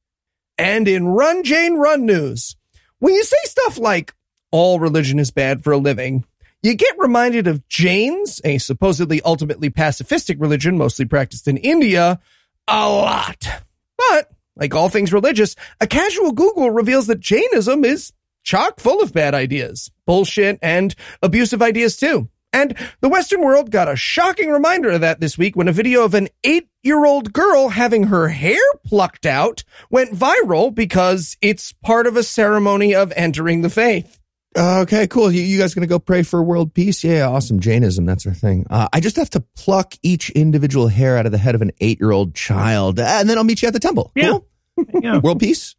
And 0.59 0.87
in 0.87 1.09
Run 1.09 1.45
Jane 1.45 1.75
Run 1.75 2.07
news, 2.07 2.57
when 2.99 3.15
you 3.15 3.25
say 3.25 3.37
stuff 3.45 3.79
like, 3.79 4.15
all 4.53 4.79
religion 4.81 5.19
is 5.19 5.31
bad 5.31 5.65
for 5.65 5.73
a 5.73 5.79
living, 5.79 6.25
you 6.63 6.75
get 6.75 6.99
reminded 6.99 7.47
of 7.47 7.67
Jain's, 7.69 8.41
a 8.45 8.59
supposedly 8.59 9.21
ultimately 9.23 9.71
pacifistic 9.71 10.41
religion 10.41 10.79
mostly 10.79 11.05
practiced 11.05 11.49
in 11.49 11.57
India, 11.57 12.21
a 12.69 12.89
lot. 12.89 13.47
But, 13.97 14.31
like 14.57 14.75
all 14.75 14.89
things 14.89 15.13
religious, 15.13 15.57
a 15.81 15.87
casual 15.87 16.33
Google 16.33 16.71
reveals 16.71 17.07
that 17.07 17.21
Jainism 17.21 17.85
is 17.85 18.13
chock 18.47 18.81
full 18.81 19.03
of 19.03 19.13
bad 19.13 19.35
ideas, 19.35 19.91
bullshit, 20.07 20.59
and 20.63 20.95
abusive 21.21 21.61
ideas 21.61 21.99
too. 21.99 22.31
And 22.53 22.75
the 23.03 23.11
Western 23.11 23.43
world 23.43 23.71
got 23.71 23.89
a 23.89 23.97
shocking 23.97 24.51
reminder 24.51 24.91
of 24.91 25.03
that 25.03 25.21
this 25.21 25.37
week 25.37 25.57
when 25.57 25.69
a 25.69 25.73
video 25.73 26.05
of 26.05 26.15
an 26.15 26.29
eight 26.43 26.69
year 26.83 27.05
old 27.05 27.35
girl 27.35 27.69
having 27.69 28.05
her 28.05 28.29
hair 28.29 28.63
plucked 28.87 29.27
out 29.27 29.65
went 29.91 30.13
viral 30.13 30.75
because 30.75 31.37
it's 31.43 31.73
part 31.73 32.07
of 32.07 32.17
a 32.17 32.23
ceremony 32.23 32.95
of 32.95 33.13
entering 33.15 33.61
the 33.61 33.69
faith. 33.69 34.19
Uh, 34.57 34.81
okay, 34.83 35.07
cool. 35.07 35.31
You, 35.31 35.43
you 35.43 35.59
guys 35.59 35.75
gonna 35.75 35.87
go 35.87 35.99
pray 35.99 36.23
for 36.23 36.43
world 36.43 36.73
peace? 36.73 37.05
Yeah, 37.05 37.29
awesome. 37.29 37.61
Jainism, 37.61 38.07
that's 38.07 38.27
our 38.27 38.33
thing. 38.33 38.65
Uh, 38.71 38.89
I 38.91 39.01
just 39.01 39.17
have 39.17 39.29
to 39.31 39.41
pluck 39.55 39.95
each 40.03 40.31
individual 40.31 40.89
hair 40.89 41.19
out 41.19 41.27
of 41.27 41.33
the 41.33 41.39
head 41.39 41.55
of 41.55 41.61
an 41.61 41.73
eight-year-old 41.81 42.35
child, 42.35 42.99
and 42.99 43.29
then 43.29 43.37
I'll 43.37 43.45
meet 43.45 43.61
you 43.61 43.69
at 43.69 43.75
the 43.75 43.81
temple. 43.81 44.13
Yeah. 44.15 44.31
Cool? 44.31 44.47
Yeah. 45.03 45.19
World 45.19 45.41
peace? 45.41 45.75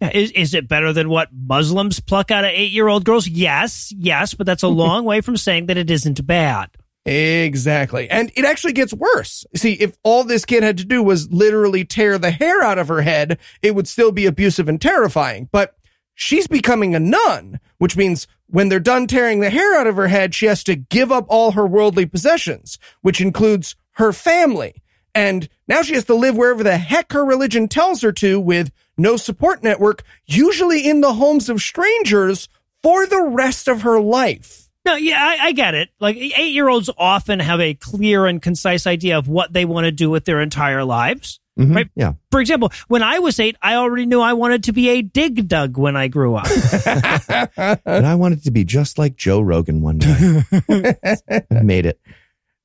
Yeah, 0.00 0.10
Is, 0.12 0.30
is 0.32 0.54
it 0.54 0.68
better 0.68 0.92
than 0.92 1.08
what 1.08 1.30
Muslims 1.32 2.00
pluck 2.00 2.30
out 2.30 2.44
of 2.44 2.50
eight 2.50 2.70
year 2.70 2.88
old 2.88 3.04
girls? 3.04 3.26
Yes, 3.26 3.92
yes, 3.96 4.34
but 4.34 4.46
that's 4.46 4.62
a 4.62 4.68
long 4.84 5.04
way 5.04 5.20
from 5.20 5.36
saying 5.36 5.66
that 5.66 5.76
it 5.78 5.90
isn't 5.90 6.26
bad. 6.26 6.70
Exactly. 7.06 8.10
And 8.10 8.32
it 8.34 8.44
actually 8.44 8.72
gets 8.72 8.92
worse. 8.92 9.46
See, 9.54 9.74
if 9.74 9.96
all 10.02 10.24
this 10.24 10.44
kid 10.44 10.64
had 10.64 10.78
to 10.78 10.84
do 10.84 11.02
was 11.02 11.30
literally 11.30 11.84
tear 11.84 12.18
the 12.18 12.32
hair 12.32 12.62
out 12.62 12.78
of 12.78 12.88
her 12.88 13.00
head, 13.02 13.38
it 13.62 13.76
would 13.76 13.86
still 13.86 14.10
be 14.10 14.26
abusive 14.26 14.68
and 14.68 14.80
terrifying. 14.80 15.48
But 15.52 15.76
she's 16.14 16.48
becoming 16.48 16.94
a 16.94 17.00
nun, 17.00 17.60
which 17.78 17.96
means 17.96 18.26
when 18.48 18.68
they're 18.68 18.80
done 18.80 19.06
tearing 19.06 19.38
the 19.38 19.50
hair 19.50 19.78
out 19.78 19.86
of 19.86 19.94
her 19.96 20.08
head, 20.08 20.34
she 20.34 20.46
has 20.46 20.64
to 20.64 20.74
give 20.74 21.12
up 21.12 21.26
all 21.28 21.52
her 21.52 21.66
worldly 21.66 22.06
possessions, 22.06 22.76
which 23.02 23.20
includes 23.20 23.76
her 23.92 24.12
family. 24.12 24.82
And 25.14 25.48
now 25.68 25.82
she 25.82 25.94
has 25.94 26.04
to 26.06 26.14
live 26.14 26.36
wherever 26.36 26.64
the 26.64 26.76
heck 26.76 27.12
her 27.12 27.24
religion 27.24 27.68
tells 27.68 28.02
her 28.02 28.12
to 28.12 28.40
with 28.40 28.72
no 28.96 29.16
support 29.16 29.62
network, 29.62 30.02
usually 30.26 30.86
in 30.88 31.00
the 31.00 31.14
homes 31.14 31.48
of 31.48 31.60
strangers 31.60 32.48
for 32.82 33.06
the 33.06 33.22
rest 33.22 33.68
of 33.68 33.82
her 33.82 34.00
life. 34.00 34.68
No, 34.84 34.94
yeah, 34.94 35.18
I, 35.20 35.46
I 35.46 35.52
get 35.52 35.74
it. 35.74 35.88
Like 35.98 36.16
eight 36.16 36.52
year 36.52 36.68
olds 36.68 36.88
often 36.96 37.40
have 37.40 37.60
a 37.60 37.74
clear 37.74 38.26
and 38.26 38.40
concise 38.40 38.86
idea 38.86 39.18
of 39.18 39.28
what 39.28 39.52
they 39.52 39.64
want 39.64 39.84
to 39.86 39.90
do 39.92 40.08
with 40.10 40.24
their 40.24 40.40
entire 40.40 40.84
lives. 40.84 41.40
Mhm. 41.58 41.74
Right. 41.74 41.88
Yeah. 41.96 42.12
For 42.30 42.38
example, 42.40 42.70
when 42.86 43.02
I 43.02 43.18
was 43.18 43.40
eight, 43.40 43.56
I 43.62 43.76
already 43.76 44.04
knew 44.06 44.20
I 44.20 44.34
wanted 44.34 44.64
to 44.64 44.72
be 44.72 44.90
a 44.90 45.00
dig 45.02 45.48
dug 45.48 45.78
when 45.78 45.96
I 45.96 46.08
grew 46.08 46.36
up. 46.36 46.46
And 47.86 48.06
I 48.06 48.14
wanted 48.14 48.44
to 48.44 48.50
be 48.50 48.64
just 48.64 48.98
like 48.98 49.16
Joe 49.16 49.40
Rogan 49.40 49.80
one 49.80 49.98
day. 49.98 50.44
Made 51.50 51.86
it. 51.86 51.98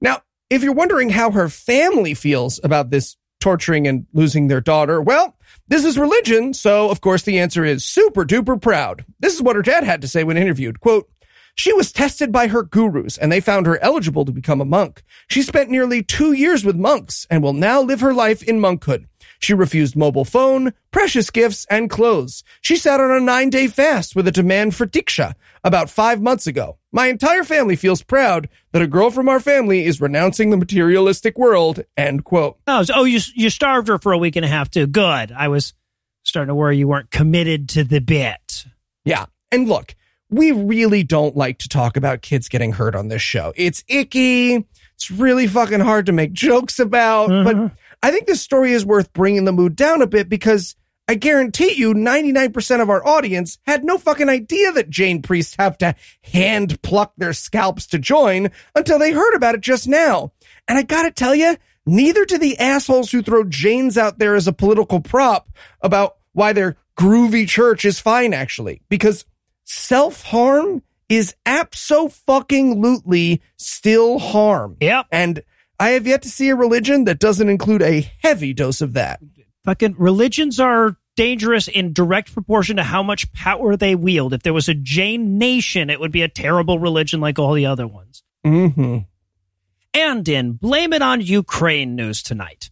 Now, 0.02 0.22
if 0.50 0.62
you're 0.63 0.74
wondering 0.74 1.10
how 1.10 1.32
her 1.32 1.48
family 1.50 2.13
feels 2.13 2.60
about 2.63 2.89
this 2.89 3.15
torturing 3.39 3.88
and 3.88 4.06
losing 4.13 4.48
their 4.48 4.62
daughter, 4.62 5.02
well, 5.02 5.36
this 5.71 5.86
is 5.86 5.97
religion, 5.97 6.53
so 6.53 6.89
of 6.89 6.99
course 6.99 7.23
the 7.23 7.39
answer 7.39 7.63
is 7.63 7.86
super 7.86 8.25
duper 8.25 8.62
proud. 8.62 9.05
This 9.21 9.34
is 9.34 9.41
what 9.41 9.55
her 9.55 9.62
dad 9.62 9.86
had 9.86 10.01
to 10.01 10.07
say 10.10 10.25
when 10.25 10.36
interviewed. 10.36 10.81
Quote, 10.81 11.10
she 11.55 11.71
was 11.71 11.93
tested 11.93 12.29
by 12.29 12.47
her 12.47 12.62
gurus 12.62 13.17
and 13.17 13.31
they 13.31 13.39
found 13.39 13.65
her 13.65 13.81
eligible 13.81 14.25
to 14.25 14.34
become 14.34 14.60
a 14.60 14.65
monk. 14.65 15.01
She 15.29 15.41
spent 15.41 15.69
nearly 15.69 16.03
two 16.03 16.34
years 16.34 16.65
with 16.65 16.75
monks 16.75 17.25
and 17.29 17.41
will 17.41 17.53
now 17.53 17.81
live 17.81 18.01
her 18.01 18.13
life 18.13 18.43
in 18.43 18.60
monkhood. 18.60 19.05
She 19.39 19.53
refused 19.53 19.95
mobile 19.95 20.25
phone, 20.25 20.73
precious 20.91 21.29
gifts, 21.29 21.65
and 21.69 21.89
clothes. 21.89 22.43
She 22.60 22.75
sat 22.75 22.99
on 22.99 23.10
a 23.10 23.21
nine 23.21 23.49
day 23.49 23.67
fast 23.67 24.13
with 24.13 24.27
a 24.27 24.31
demand 24.31 24.75
for 24.75 24.86
diksha 24.86 25.36
about 25.63 25.89
five 25.89 26.21
months 26.21 26.47
ago. 26.47 26.79
My 26.91 27.08
entire 27.08 27.43
family 27.43 27.75
feels 27.75 28.04
proud 28.04 28.49
that 28.73 28.82
a 28.82 28.88
girl 28.88 29.12
from 29.12 29.30
our 29.30 29.39
family 29.39 29.86
is 29.86 30.01
renouncing 30.01 30.49
the 30.49 30.58
materialistic 30.58 31.38
world. 31.38 31.84
End 31.95 32.23
quote. 32.25 32.58
oh, 32.67 32.84
so- 32.84 32.93
oh, 32.97 33.04
you 33.06 33.19
you 33.36 33.49
starved 33.49 33.88
her 33.88 33.97
for 33.97 34.12
a 34.12 34.17
week 34.17 34.36
and 34.36 34.45
a 34.45 34.49
half 34.49 34.69
too. 34.69 34.88
Good. 34.88 35.32
I 35.32 35.47
was 35.47 35.73
starting 36.23 36.49
to 36.49 36.56
worry 36.56 36.77
you 36.77 36.88
weren't 36.88 37.12
committed 37.12 37.69
to 37.69 37.84
the 37.84 37.99
bit. 37.99 38.65
Yeah. 39.06 39.25
And 39.51 39.67
look, 39.67 39.95
we 40.30 40.51
really 40.51 41.04
don't 41.04 41.36
like 41.36 41.60
to 41.60 41.69
talk 41.69 41.97
about 41.97 42.21
kids 42.21 42.47
getting 42.47 42.73
hurt 42.73 42.95
on 42.95 43.08
this 43.08 43.21
show. 43.21 43.54
It's 43.56 43.84
icky. 43.88 44.65
It's 44.95 45.12
really 45.12 45.47
fucking 45.47 45.80
hard 45.80 46.06
to 46.06 46.12
make 46.12 46.32
jokes 46.32 46.80
about. 46.80 47.30
But 47.30 47.56
mm-hmm. 47.56 47.75
I 48.04 48.12
think 48.12 48.27
this 48.27 48.41
story 48.41 48.71
is 48.71 48.86
worth 48.86 49.12
bringing 49.13 49.45
the 49.45 49.51
mood 49.51 49.75
down 49.75 50.01
a 50.01 50.08
bit 50.08 50.30
because 50.30 50.75
I 51.12 51.15
guarantee 51.15 51.74
you 51.74 51.93
99% 51.93 52.82
of 52.82 52.89
our 52.89 53.06
audience 53.06 53.58
had 53.67 53.84
no 53.84 53.97
fucking 53.97 54.30
idea 54.30 54.71
that 54.71 54.89
Jain 54.89 55.21
priests 55.21 55.58
have 55.60 55.78
to 55.80 55.93
hand 56.21 56.82
pluck 56.84 57.12
their 57.17 57.34
scalps 57.34 57.86
to 57.88 58.00
join 58.00 58.50
until 58.76 58.97
they 58.97 59.12
heard 59.12 59.36
about 59.36 59.56
it 59.56 59.60
just 59.60 59.89
now. 59.89 60.32
And 60.69 60.78
I 60.78 60.84
gotta 60.84 61.12
tell 61.12 61.36
you, 61.36 61.58
neither 61.86 62.24
do 62.24 62.38
the 62.38 62.58
assholes 62.60 63.12
who 63.12 63.21
throw 63.21 63.43
Jains 63.43 63.97
out 63.97 64.19
there 64.19 64.36
as 64.36 64.47
a 64.47 64.54
political 64.54 65.02
prop 65.02 65.50
about 65.82 66.15
why 66.32 66.54
their 66.54 66.78
groovy 66.97 67.45
church 67.45 67.84
is 67.84 68.00
fine 68.00 68.34
actually. 68.34 68.82
Because 68.88 69.26
self 69.65 70.24
harm 70.24 70.82
is 71.10 71.36
abso-fucking-lutely 71.45 73.41
still 73.58 74.17
harm. 74.17 74.78
Yep. 74.80 75.08
And 75.12 75.43
I 75.78 75.89
have 75.89 76.08
yet 76.08 76.21
to 76.21 76.30
see 76.30 76.47
a 76.47 76.56
religion 76.56 77.04
that 77.04 77.19
doesn't 77.19 77.50
include 77.50 77.82
a 77.82 78.10
heavy 78.21 78.54
dose 78.54 78.80
of 78.80 78.93
that. 78.93 79.19
Fucking 79.65 79.95
religions 80.00 80.58
are 80.60 80.95
dangerous 81.15 81.67
in 81.67 81.93
direct 81.93 82.34
proportion 82.34 82.78
to 82.78 82.84
how 82.84 83.04
much 83.04 83.32
power 83.34 83.76
they 83.76 83.95
wield. 83.95 84.34
If 84.34 84.43
there 84.43 84.54
was 84.54 84.69
a 84.69 84.74
Jain 84.74 85.38
nation, 85.38 85.89
it 85.89 86.00
would 86.00 86.12
be 86.12 86.21
a 86.21 86.28
terrible 86.28 86.80
religion 86.80 87.19
like 87.19 87.39
all 87.39 87.54
the 87.54 87.65
other 87.65 87.88
ones. 87.88 88.24
Mm-hmm. 88.45 89.00
And 89.93 90.30
in 90.30 90.54
Blame 90.54 90.93
It 90.93 91.02
on 91.02 91.21
Ukraine 91.21 91.95
news 91.95 92.24
tonight. 92.24 92.69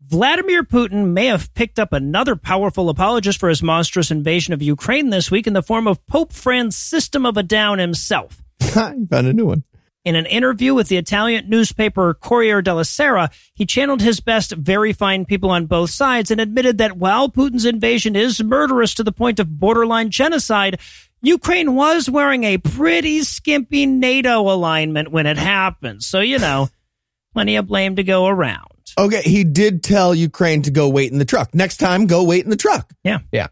Vladimir 0.00 0.64
Putin 0.64 1.12
may 1.12 1.26
have 1.26 1.52
picked 1.54 1.78
up 1.78 1.92
another 1.92 2.34
powerful 2.34 2.88
apologist 2.88 3.38
for 3.38 3.48
his 3.48 3.62
monstrous 3.62 4.10
invasion 4.10 4.54
of 4.54 4.62
Ukraine 4.62 5.10
this 5.10 5.30
week 5.30 5.46
in 5.46 5.52
the 5.52 5.62
form 5.62 5.86
of 5.86 6.04
Pope 6.06 6.32
Francis 6.32 6.80
System 6.80 7.26
of 7.26 7.36
a 7.36 7.42
Down 7.42 7.78
himself. 7.78 8.42
you 8.60 9.06
found 9.06 9.26
a 9.26 9.32
new 9.32 9.46
one. 9.46 9.64
In 10.02 10.16
an 10.16 10.24
interview 10.24 10.72
with 10.72 10.88
the 10.88 10.96
Italian 10.96 11.50
newspaper 11.50 12.14
Corriere 12.14 12.62
della 12.62 12.86
Sera, 12.86 13.28
he 13.52 13.66
channeled 13.66 14.00
his 14.00 14.20
best 14.20 14.52
very 14.52 14.94
fine 14.94 15.26
people 15.26 15.50
on 15.50 15.66
both 15.66 15.90
sides 15.90 16.30
and 16.30 16.40
admitted 16.40 16.78
that 16.78 16.96
while 16.96 17.28
Putin's 17.28 17.66
invasion 17.66 18.16
is 18.16 18.42
murderous 18.42 18.94
to 18.94 19.04
the 19.04 19.12
point 19.12 19.38
of 19.38 19.58
borderline 19.58 20.10
genocide, 20.10 20.80
Ukraine 21.20 21.74
was 21.74 22.08
wearing 22.08 22.44
a 22.44 22.56
pretty 22.56 23.22
skimpy 23.24 23.84
NATO 23.84 24.40
alignment 24.40 25.12
when 25.12 25.26
it 25.26 25.36
happened. 25.36 26.02
So, 26.02 26.20
you 26.20 26.38
know, 26.38 26.70
plenty 27.34 27.56
of 27.56 27.66
blame 27.66 27.96
to 27.96 28.02
go 28.02 28.26
around. 28.26 28.68
Okay, 28.96 29.20
he 29.20 29.44
did 29.44 29.82
tell 29.82 30.14
Ukraine 30.14 30.62
to 30.62 30.70
go 30.70 30.88
wait 30.88 31.12
in 31.12 31.18
the 31.18 31.26
truck. 31.26 31.54
Next 31.54 31.76
time, 31.76 32.06
go 32.06 32.24
wait 32.24 32.44
in 32.44 32.50
the 32.50 32.56
truck. 32.56 32.90
Yeah. 33.04 33.18
Yeah. 33.32 33.48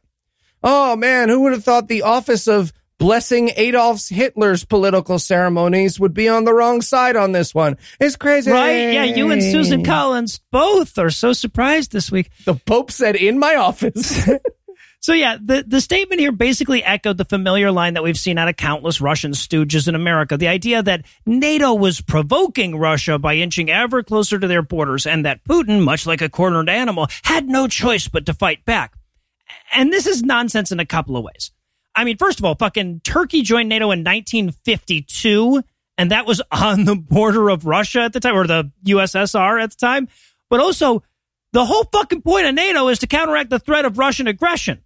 Oh 0.63 0.97
man, 0.97 1.29
who 1.29 1.43
would 1.43 1.53
have 1.53 1.63
thought 1.63 1.89
the 1.89 2.03
office 2.03 2.49
of 2.49 2.73
blessing 2.99 3.51
Adolf 3.57 4.09
Hitler's 4.09 4.65
political 4.65 5.19
ceremonies 5.19 5.99
would 5.99 6.15
be 6.15 6.29
on 6.29 6.45
the 6.45 6.55
wrong 6.55 6.83
side 6.83 7.17
on 7.17 7.33
this 7.33 7.55
one? 7.55 7.77
It's 8.01 8.17
crazy. 8.17 8.51
Right? 8.51 8.93
Yeah, 8.93 9.05
you 9.05 9.31
and 9.31 9.43
Susan 9.43 9.85
Collins 9.85 10.41
both 10.51 10.99
are 10.99 11.11
so 11.11 11.33
surprised 11.33 11.93
this 11.93 12.11
week. 12.11 12.31
The 12.45 12.55
Pope 12.55 12.91
said 12.91 13.17
in 13.17 13.39
my 13.39 13.55
office. 13.55 14.29
So 15.01 15.13
yeah, 15.13 15.37
the, 15.41 15.65
the 15.67 15.81
statement 15.81 16.21
here 16.21 16.33
basically 16.33 16.83
echoed 16.83 17.19
the 17.19 17.25
familiar 17.25 17.71
line 17.71 17.95
that 17.95 18.03
we've 18.03 18.19
seen 18.19 18.37
out 18.37 18.49
of 18.49 18.57
countless 18.57 19.01
Russian 19.01 19.31
stooges 19.33 19.87
in 19.87 19.95
America. 19.95 20.37
The 20.37 20.49
idea 20.49 20.83
that 20.83 21.05
NATO 21.25 21.75
was 21.75 22.01
provoking 22.01 22.77
Russia 22.77 23.19
by 23.19 23.35
inching 23.35 23.71
ever 23.71 24.03
closer 24.03 24.39
to 24.39 24.49
their 24.49 24.63
borders 24.63 25.07
and 25.07 25.25
that 25.25 25.45
Putin, 25.45 25.85
much 25.85 26.07
like 26.07 26.21
a 26.21 26.29
cornered 26.29 26.69
animal, 26.69 27.07
had 27.23 27.49
no 27.49 27.69
choice 27.69 28.09
but 28.09 28.27
to 28.27 28.35
fight 28.35 28.65
back. 28.65 28.95
And 29.73 29.93
this 29.93 30.07
is 30.07 30.23
nonsense 30.23 30.73
in 30.73 30.81
a 30.81 30.87
couple 30.87 31.17
of 31.17 31.25
ways. 31.25 31.53
I 31.99 32.05
mean, 32.05 32.17
first 32.17 32.39
of 32.39 32.45
all, 32.45 32.55
fucking 32.55 33.01
Turkey 33.03 33.43
joined 33.43 33.69
NATO 33.69 33.87
in 33.87 34.05
1952, 34.05 35.65
and 35.99 36.13
that 36.13 36.27
was 36.27 36.41
on 36.53 36.85
the 36.85 36.95
border 36.95 37.49
of 37.49 37.67
Russia 37.67 38.03
at 38.03 38.13
the 38.13 38.21
time, 38.21 38.37
or 38.37 38.47
the 38.47 38.71
USSR 38.87 39.61
at 39.61 39.73
the 39.73 39.77
time. 39.77 40.07
But 40.49 40.61
also, 40.61 41.03
the 41.53 41.65
whole 41.65 41.83
fucking 41.93 42.23
point 42.23 42.47
of 42.47 42.55
NATO 42.55 42.87
is 42.87 43.01
to 43.01 43.09
counteract 43.09 43.51
the 43.51 43.59
threat 43.59 43.85
of 43.85 43.99
Russian 43.99 44.29
aggression. 44.29 44.85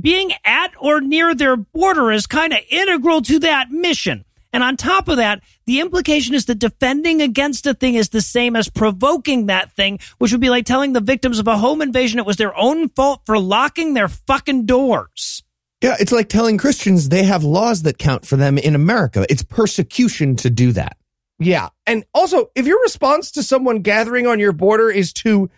Being 0.00 0.32
at 0.44 0.72
or 0.80 1.00
near 1.00 1.36
their 1.36 1.54
border 1.54 2.10
is 2.10 2.26
kind 2.26 2.52
of 2.52 2.58
integral 2.68 3.22
to 3.22 3.38
that 3.38 3.70
mission. 3.70 4.24
And 4.52 4.64
on 4.64 4.76
top 4.76 5.06
of 5.06 5.18
that, 5.18 5.40
the 5.66 5.78
implication 5.78 6.34
is 6.34 6.46
that 6.46 6.58
defending 6.58 7.22
against 7.22 7.64
a 7.68 7.74
thing 7.74 7.94
is 7.94 8.08
the 8.08 8.20
same 8.20 8.56
as 8.56 8.68
provoking 8.68 9.46
that 9.46 9.70
thing, 9.76 10.00
which 10.18 10.32
would 10.32 10.40
be 10.40 10.50
like 10.50 10.64
telling 10.64 10.94
the 10.94 11.00
victims 11.00 11.38
of 11.38 11.46
a 11.46 11.58
home 11.58 11.80
invasion 11.80 12.18
it 12.18 12.26
was 12.26 12.38
their 12.38 12.56
own 12.56 12.88
fault 12.88 13.20
for 13.24 13.38
locking 13.38 13.94
their 13.94 14.08
fucking 14.08 14.66
doors. 14.66 15.43
Yeah, 15.84 15.96
it's 16.00 16.12
like 16.12 16.30
telling 16.30 16.56
Christians 16.56 17.10
they 17.10 17.24
have 17.24 17.44
laws 17.44 17.82
that 17.82 17.98
count 17.98 18.24
for 18.24 18.36
them 18.36 18.56
in 18.56 18.74
America. 18.74 19.26
It's 19.28 19.42
persecution 19.42 20.34
to 20.36 20.48
do 20.48 20.72
that. 20.72 20.96
yeah. 21.38 21.68
And 21.86 22.04
also, 22.14 22.46
if 22.54 22.66
your 22.66 22.80
response 22.80 23.30
to 23.32 23.42
someone 23.42 23.82
gathering 23.82 24.26
on 24.26 24.40
your 24.40 24.52
border 24.52 24.90
is 24.90 25.12
to 25.14 25.50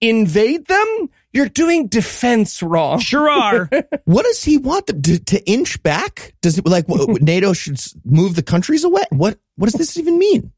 invade 0.00 0.66
them, 0.68 1.10
you're 1.34 1.50
doing 1.50 1.88
defense 1.88 2.62
wrong. 2.62 2.98
Sure 3.04 3.28
are. 3.28 3.68
What 4.06 4.24
does 4.24 4.42
he 4.42 4.56
want 4.56 4.86
them 4.86 5.02
to, 5.02 5.18
to 5.18 5.46
inch 5.46 5.82
back? 5.82 6.34
Does 6.40 6.56
it 6.56 6.66
like 6.66 6.88
what, 6.88 7.20
NATO 7.22 7.52
should 7.52 7.78
move 8.06 8.36
the 8.36 8.42
countries 8.42 8.84
away? 8.84 9.04
What 9.10 9.38
what 9.56 9.66
does 9.66 9.74
this 9.74 9.98
even 9.98 10.18
mean? 10.18 10.50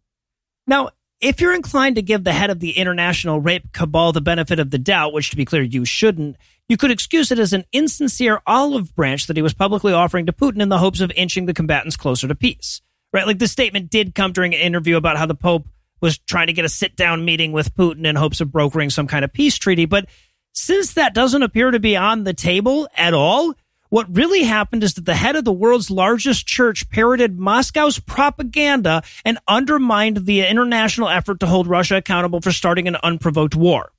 Now, 0.68 0.90
if 1.20 1.40
you're 1.40 1.54
inclined 1.54 1.96
to 1.96 2.02
give 2.02 2.22
the 2.22 2.32
head 2.32 2.50
of 2.50 2.60
the 2.60 2.78
international 2.78 3.40
rape 3.40 3.72
cabal 3.72 4.12
the 4.12 4.20
benefit 4.20 4.60
of 4.60 4.70
the 4.70 4.78
doubt, 4.78 5.12
which 5.12 5.30
to 5.30 5.36
be 5.36 5.44
clear, 5.44 5.62
you 5.62 5.84
shouldn't, 5.84 6.36
you 6.68 6.76
could 6.76 6.90
excuse 6.90 7.30
it 7.30 7.38
as 7.38 7.52
an 7.52 7.64
insincere 7.72 8.40
olive 8.46 8.94
branch 8.94 9.26
that 9.26 9.36
he 9.36 9.42
was 9.42 9.54
publicly 9.54 9.92
offering 9.92 10.26
to 10.26 10.32
Putin 10.32 10.60
in 10.60 10.68
the 10.68 10.78
hopes 10.78 11.00
of 11.00 11.12
inching 11.14 11.46
the 11.46 11.54
combatants 11.54 11.96
closer 11.96 12.26
to 12.28 12.34
peace. 12.34 12.80
Right? 13.12 13.26
Like 13.26 13.38
this 13.38 13.52
statement 13.52 13.90
did 13.90 14.14
come 14.14 14.32
during 14.32 14.54
an 14.54 14.60
interview 14.60 14.96
about 14.96 15.16
how 15.16 15.26
the 15.26 15.34
Pope 15.34 15.68
was 16.00 16.18
trying 16.18 16.48
to 16.48 16.52
get 16.52 16.64
a 16.64 16.68
sit 16.68 16.96
down 16.96 17.24
meeting 17.24 17.52
with 17.52 17.74
Putin 17.74 18.06
in 18.06 18.16
hopes 18.16 18.40
of 18.40 18.52
brokering 18.52 18.90
some 18.90 19.06
kind 19.06 19.24
of 19.24 19.32
peace 19.32 19.56
treaty. 19.56 19.86
But 19.86 20.06
since 20.52 20.94
that 20.94 21.14
doesn't 21.14 21.42
appear 21.42 21.70
to 21.70 21.80
be 21.80 21.96
on 21.96 22.24
the 22.24 22.34
table 22.34 22.88
at 22.96 23.14
all, 23.14 23.54
what 23.88 24.14
really 24.14 24.42
happened 24.42 24.82
is 24.82 24.94
that 24.94 25.04
the 25.04 25.14
head 25.14 25.36
of 25.36 25.44
the 25.44 25.52
world's 25.52 25.90
largest 25.90 26.46
church 26.46 26.90
parroted 26.90 27.38
Moscow's 27.38 27.98
propaganda 27.98 29.02
and 29.24 29.38
undermined 29.46 30.26
the 30.26 30.44
international 30.44 31.08
effort 31.08 31.40
to 31.40 31.46
hold 31.46 31.68
Russia 31.68 31.96
accountable 31.96 32.40
for 32.40 32.52
starting 32.52 32.88
an 32.88 32.96
unprovoked 32.96 33.54
war. 33.54 33.92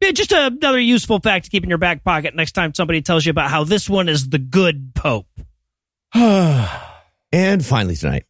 Yeah, 0.00 0.12
just 0.12 0.32
another 0.32 0.78
useful 0.78 1.18
fact 1.18 1.46
to 1.46 1.50
keep 1.50 1.64
in 1.64 1.68
your 1.68 1.78
back 1.78 2.04
pocket 2.04 2.34
next 2.34 2.52
time 2.52 2.72
somebody 2.72 3.02
tells 3.02 3.26
you 3.26 3.30
about 3.30 3.50
how 3.50 3.64
this 3.64 3.90
one 3.90 4.08
is 4.08 4.28
the 4.28 4.38
good 4.38 4.94
pope. 4.94 5.26
And 7.30 7.62
finally 7.62 7.94
tonight, 7.94 8.24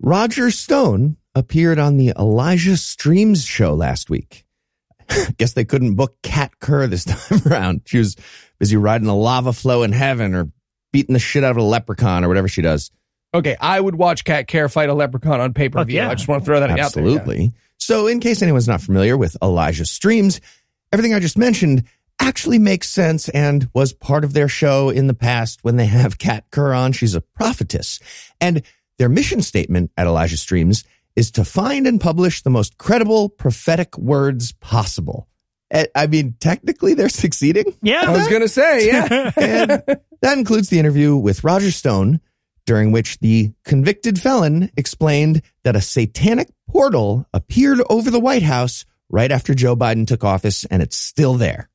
Roger 0.00 0.52
Stone 0.52 1.16
appeared 1.34 1.80
on 1.80 1.96
the 1.96 2.12
Elijah 2.16 2.76
Streams 2.76 3.44
show 3.44 3.74
last 3.74 4.08
week. 4.08 4.44
Guess 5.38 5.54
they 5.54 5.64
couldn't 5.64 5.96
book 5.96 6.16
Kat 6.22 6.52
Kerr 6.60 6.86
this 6.86 7.04
time 7.28 7.40
around. 7.46 7.80
She 7.86 7.98
was 7.98 8.16
busy 8.60 8.76
riding 8.76 9.08
a 9.08 9.16
lava 9.16 9.52
flow 9.52 9.82
in 9.82 9.90
heaven 9.90 10.36
or 10.36 10.52
beating 10.92 11.14
the 11.14 11.18
shit 11.18 11.42
out 11.42 11.50
of 11.50 11.56
a 11.56 11.62
leprechaun 11.62 12.24
or 12.24 12.28
whatever 12.28 12.46
she 12.46 12.62
does. 12.62 12.92
Okay, 13.34 13.56
I 13.60 13.80
would 13.80 13.96
watch 13.96 14.24
Kat 14.24 14.46
Kerr 14.46 14.68
fight 14.68 14.88
a 14.88 14.94
leprechaun 14.94 15.40
on 15.40 15.54
pay 15.54 15.68
per 15.68 15.82
view. 15.84 15.96
Yeah. 15.96 16.10
I 16.10 16.14
just 16.14 16.28
want 16.28 16.42
to 16.42 16.46
throw 16.46 16.60
that 16.60 16.70
out 16.70 16.76
there. 16.76 16.84
Absolutely. 16.84 17.52
So, 17.78 18.06
in 18.06 18.20
case 18.20 18.42
anyone's 18.42 18.68
not 18.68 18.80
familiar 18.80 19.16
with 19.16 19.36
Elijah 19.42 19.86
Streams, 19.86 20.40
everything 20.92 21.14
I 21.14 21.20
just 21.20 21.38
mentioned 21.38 21.84
actually 22.20 22.58
makes 22.58 22.88
sense 22.88 23.28
and 23.30 23.68
was 23.74 23.92
part 23.92 24.24
of 24.24 24.32
their 24.32 24.48
show 24.48 24.90
in 24.90 25.06
the 25.06 25.14
past 25.14 25.64
when 25.64 25.76
they 25.76 25.86
have 25.86 26.18
Kat 26.18 26.44
Kerr 26.50 26.72
on. 26.72 26.92
She's 26.92 27.14
a 27.14 27.20
prophetess. 27.20 27.98
And 28.40 28.62
their 28.98 29.08
mission 29.08 29.42
statement 29.42 29.90
at 29.96 30.06
Elijah 30.06 30.36
Streams 30.36 30.84
is 31.16 31.32
to 31.32 31.44
find 31.44 31.86
and 31.86 32.00
publish 32.00 32.42
the 32.42 32.50
most 32.50 32.78
credible 32.78 33.28
prophetic 33.28 33.98
words 33.98 34.52
possible. 34.52 35.28
Eh, 35.70 35.86
I 35.94 36.06
mean, 36.06 36.36
technically 36.38 36.94
they're 36.94 37.08
succeeding. 37.08 37.76
Yeah. 37.82 38.04
I 38.06 38.10
was 38.12 38.28
going 38.28 38.42
to 38.42 38.48
say, 38.48 38.86
yeah. 38.86 39.32
And 39.36 39.70
that 40.20 40.38
includes 40.38 40.68
the 40.68 40.78
interview 40.78 41.16
with 41.16 41.44
Roger 41.44 41.70
Stone, 41.70 42.20
during 42.66 42.92
which 42.92 43.18
the 43.18 43.52
convicted 43.64 44.20
felon 44.20 44.70
explained 44.76 45.42
that 45.64 45.74
a 45.74 45.80
satanic 45.80 46.48
portal 46.68 47.26
appeared 47.32 47.80
over 47.90 48.10
the 48.10 48.20
White 48.20 48.42
House 48.44 48.84
right 49.12 49.30
after 49.30 49.54
Joe 49.54 49.76
Biden 49.76 50.06
took 50.06 50.24
office, 50.24 50.64
and 50.64 50.82
it's 50.82 50.96
still 50.96 51.34
there. 51.34 51.68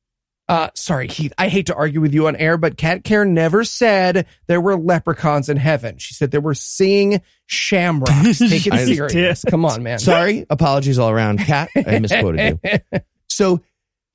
Uh, 0.48 0.70
sorry, 0.74 1.08
Heath. 1.08 1.32
I 1.36 1.48
hate 1.48 1.66
to 1.66 1.74
argue 1.74 2.00
with 2.00 2.14
you 2.14 2.26
on 2.26 2.34
air, 2.36 2.56
but 2.56 2.78
Kat 2.78 3.04
Kerr 3.04 3.26
never 3.26 3.64
said 3.64 4.26
there 4.46 4.62
were 4.62 4.78
leprechauns 4.78 5.50
in 5.50 5.58
heaven. 5.58 5.98
She 5.98 6.14
said 6.14 6.30
there 6.30 6.40
were 6.40 6.54
seeing 6.54 7.20
shamrocks. 7.46 8.38
Take 8.38 8.66
it 8.66 8.86
serious. 8.86 9.44
Come 9.44 9.66
on, 9.66 9.82
man. 9.82 9.98
Sorry, 9.98 10.46
apologies 10.48 10.98
all 10.98 11.10
around, 11.10 11.40
Kat. 11.40 11.68
I 11.76 11.98
misquoted 11.98 12.60
you. 12.64 13.00
So 13.30 13.60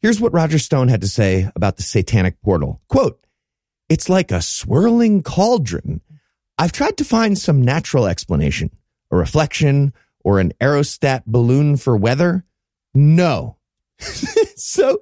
here's 0.01 0.19
what 0.19 0.33
Roger 0.33 0.59
Stone 0.59 0.89
had 0.89 1.01
to 1.01 1.07
say 1.07 1.49
about 1.55 1.77
the 1.77 1.83
satanic 1.83 2.41
portal. 2.41 2.81
Quote, 2.89 3.25
it's 3.87 4.09
like 4.09 4.31
a 4.31 4.41
swirling 4.41 5.23
cauldron. 5.23 6.01
I've 6.57 6.73
tried 6.73 6.97
to 6.97 7.05
find 7.05 7.37
some 7.37 7.61
natural 7.61 8.05
explanation, 8.05 8.71
a 9.11 9.15
reflection 9.15 9.93
or 10.25 10.39
an 10.39 10.51
aerostat 10.59 11.23
balloon 11.25 11.77
for 11.77 11.95
weather. 11.95 12.43
No. 12.93 13.57
so 14.55 15.01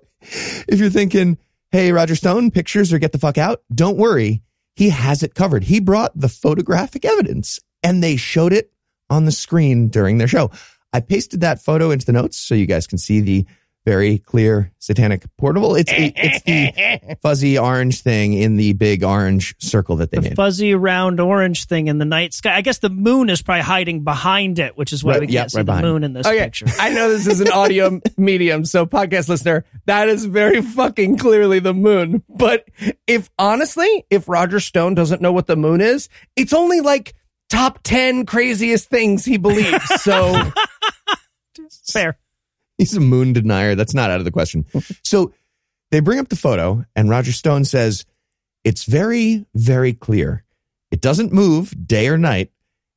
if 0.67 0.80
you're 0.80 0.89
thinking, 0.89 1.38
hey, 1.71 1.91
Roger 1.91 2.15
Stone, 2.15 2.51
pictures 2.51 2.93
or 2.93 2.99
get 2.99 3.12
the 3.12 3.19
fuck 3.19 3.38
out, 3.38 3.63
don't 3.73 3.97
worry. 3.97 4.43
He 4.75 4.89
has 4.89 5.23
it 5.23 5.36
covered. 5.36 5.63
He 5.63 5.80
brought 5.80 6.17
the 6.17 6.30
photographic 6.30 7.06
evidence 7.06 7.60
and 7.84 8.04
they 8.04 8.15
showed 8.15 8.54
it 8.54 8.71
on 9.10 9.25
the 9.25 9.32
screen 9.32 9.89
during 9.89 10.17
their 10.17 10.27
show. 10.27 10.51
I 10.93 10.99
pasted 11.01 11.41
that 11.41 11.62
photo 11.62 11.91
into 11.91 12.06
the 12.06 12.13
notes 12.13 12.38
so 12.38 12.56
you 12.56 12.65
guys 12.65 12.88
can 12.88 12.97
see 12.97 13.21
the 13.21 13.45
very 13.86 14.20
clear 14.20 14.72
satanic 14.80 15.24
portable. 15.38 15.76
It's 15.76 15.91
it's 15.96 16.41
the 16.44 17.17
fuzzy 17.22 17.58
orange 17.58 18.02
thing 18.02 18.34
in 18.34 18.56
the 18.58 18.74
big 18.74 19.04
orange 19.04 19.56
circle 19.60 19.96
that 19.98 20.12
they 20.12 20.17
The 20.17 20.22
made. 20.30 20.36
fuzzy 20.36 20.76
round 20.76 21.20
orange 21.20 21.65
thing 21.65 21.88
in 21.88 21.98
the 21.98 22.06
night 22.06 22.34
sky. 22.34 22.56
I 22.56 22.62
guess 22.62 22.78
the 22.80 22.89
moon 22.89 23.30
is 23.30 23.41
probably 23.41 23.63
hiding 23.63 24.04
behind 24.04 24.60
it, 24.60 24.78
which 24.78 24.94
is 24.94 25.04
why 25.04 25.13
Right, 25.13 25.22
we 25.22 25.26
can't 25.28 25.34
yeah, 25.34 25.48
see 25.48 25.58
right 25.58 25.62
the 25.65 25.72
behind. 25.72 25.86
moon 25.88 26.04
in 26.04 26.13
this 26.13 26.28
oh, 26.28 26.32
Okay, 26.32 26.44
picture. 26.44 26.65
I 26.80 26.91
know 26.91 27.10
this 27.10 27.26
is 27.26 27.41
an 27.41 27.52
audio 27.52 28.00
medium, 28.17 28.65
so 28.65 28.86
podcast 28.86 29.30
listener, 29.30 29.65
that 29.86 30.10
is 30.10 30.26
very 30.26 30.62
fucking 30.62 31.17
clearly 31.17 31.60
the 31.60 31.74
moon. 31.74 32.24
But 32.30 32.67
if 33.08 33.30
honestly, 33.39 34.06
if 34.12 34.30
Roger 34.30 34.60
Stone 34.60 34.94
doesn't 34.96 35.22
know 35.22 35.32
what 35.34 35.48
the 35.48 35.56
moon 35.56 35.82
is, 35.82 36.08
it's 36.36 36.54
only 36.54 36.82
like 36.82 37.15
top 37.50 37.80
10 37.84 38.26
craziest 38.28 38.89
things 38.89 39.26
he 39.26 39.38
believes. 39.38 39.84
So 40.02 40.39
Fair. 41.91 42.17
He's 42.82 42.98
a 42.98 43.00
moon 43.00 43.32
denier. 43.32 43.76
That's 43.76 43.94
not 43.94 44.10
out 44.10 44.17
of 44.17 44.26
the 44.26 44.32
question. 44.32 44.65
so 45.04 45.36
they 45.91 46.00
bring 46.00 46.17
up 46.17 46.30
the 46.30 46.36
photo, 46.36 46.84
and 46.96 47.12
Roger 47.12 47.32
Stone 47.32 47.65
says, 47.65 48.06
It's 48.63 48.86
very, 48.86 49.46
very 49.54 49.94
clear. 49.94 50.44
It 50.89 51.00
doesn't 51.00 51.32
move 51.32 51.76
day 51.86 52.08
or 52.08 52.17
night. 52.17 52.52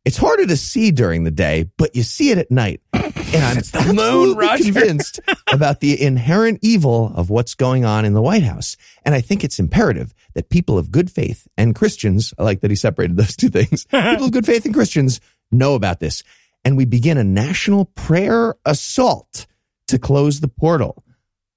It's 0.06 0.16
harder 0.16 0.46
to 0.46 0.56
see 0.56 0.90
during 0.90 1.24
the 1.24 1.30
day, 1.30 1.70
but 1.76 1.94
you 1.94 2.02
see 2.02 2.30
it 2.30 2.38
at 2.38 2.50
night. 2.50 2.80
And 3.34 3.42
I'm 3.42 3.56
the 3.56 3.92
moon, 3.94 4.36
Roger. 4.36 4.62
convinced 4.72 5.18
about 5.52 5.80
the 5.80 6.00
inherent 6.00 6.60
evil 6.62 7.12
of 7.16 7.30
what's 7.30 7.56
going 7.56 7.84
on 7.84 8.04
in 8.04 8.12
the 8.12 8.22
White 8.22 8.44
House. 8.44 8.76
And 9.04 9.12
I 9.12 9.20
think 9.22 9.42
it's 9.42 9.58
imperative 9.58 10.14
that 10.34 10.50
people 10.50 10.78
of 10.78 10.92
good 10.92 11.10
faith 11.10 11.48
and 11.56 11.74
Christians, 11.74 12.32
I 12.38 12.44
like 12.44 12.60
that 12.60 12.70
he 12.70 12.76
separated 12.76 13.16
those 13.16 13.34
two 13.34 13.48
things, 13.48 13.86
people 13.86 14.26
of 14.26 14.30
good 14.30 14.46
faith 14.46 14.64
and 14.66 14.72
Christians 14.72 15.20
know 15.50 15.74
about 15.74 15.98
this. 15.98 16.22
And 16.64 16.76
we 16.76 16.84
begin 16.84 17.18
a 17.18 17.24
national 17.24 17.86
prayer 17.86 18.54
assault 18.64 19.46
to 19.88 19.98
close 19.98 20.40
the 20.40 20.48
portal. 20.48 21.04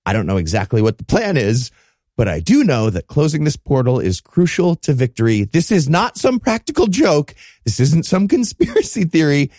I 0.05 0.13
don't 0.13 0.25
know 0.25 0.37
exactly 0.37 0.81
what 0.81 0.97
the 0.97 1.05
plan 1.05 1.37
is, 1.37 1.71
but 2.15 2.27
I 2.27 2.39
do 2.39 2.63
know 2.63 2.89
that 2.89 3.07
closing 3.07 3.43
this 3.43 3.57
portal 3.57 3.99
is 3.99 4.21
crucial 4.21 4.75
to 4.77 4.93
victory. 4.93 5.43
This 5.43 5.71
is 5.71 5.87
not 5.87 6.17
some 6.17 6.39
practical 6.39 6.87
joke. 6.87 7.35
This 7.63 7.79
isn't 7.79 8.05
some 8.05 8.27
conspiracy 8.35 9.05
theory. 9.05 9.51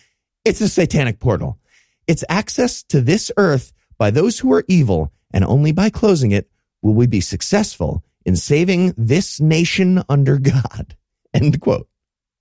It's 0.45 0.61
a 0.61 0.69
satanic 0.69 1.21
portal. 1.21 1.59
It's 2.07 2.25
access 2.29 2.83
to 2.85 3.01
this 3.01 3.31
earth 3.37 3.73
by 3.99 4.11
those 4.11 4.39
who 4.39 4.53
are 4.53 4.65
evil, 4.69 5.13
and 5.33 5.45
only 5.45 5.73
by 5.73 5.91
closing 5.91 6.31
it 6.33 6.51
will 6.83 6.95
we 6.95 7.07
be 7.07 7.21
successful 7.21 8.03
in 8.25 8.37
saving 8.37 8.95
this 8.97 9.41
nation 9.41 10.03
under 10.09 10.39
God. 10.39 10.97
End 11.35 11.61
quote. 11.61 11.89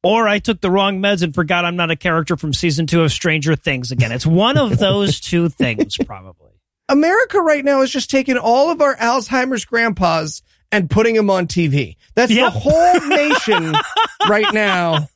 Or 0.03 0.27
I 0.27 0.39
took 0.39 0.61
the 0.61 0.71
wrong 0.71 0.99
meds 1.01 1.23
and 1.23 1.33
forgot 1.33 1.65
I'm 1.65 1.75
not 1.75 1.91
a 1.91 1.95
character 1.95 2.37
from 2.37 2.53
season 2.53 2.85
two 2.87 3.01
of 3.03 3.11
Stranger 3.11 3.55
Things 3.55 3.91
again. 3.91 4.11
It's 4.11 4.25
one 4.25 4.57
of 4.57 4.77
those 4.77 5.19
two 5.21 5.49
things, 5.49 5.97
probably. 5.97 6.51
America 6.89 7.39
right 7.41 7.65
now 7.65 7.81
is 7.81 7.91
just 7.91 8.09
taking 8.09 8.37
all 8.37 8.71
of 8.71 8.79
our 8.81 8.95
Alzheimer's 8.95 9.65
grandpas 9.65 10.41
and 10.71 10.89
putting 10.89 11.15
them 11.15 11.29
on 11.29 11.47
TV. 11.47 11.95
That's 12.15 12.31
Yep. 12.31 12.53
the 12.53 12.59
whole 12.59 13.07
nation 13.07 13.73
right 14.29 14.53
now 14.53 15.09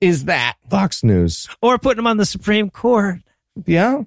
is 0.00 0.26
that. 0.26 0.56
Fox 0.70 1.02
News. 1.04 1.48
Or 1.60 1.76
putting 1.78 1.96
them 1.96 2.06
on 2.06 2.16
the 2.16 2.24
Supreme 2.26 2.70
Court. 2.70 3.18
Yeah. 3.66 4.02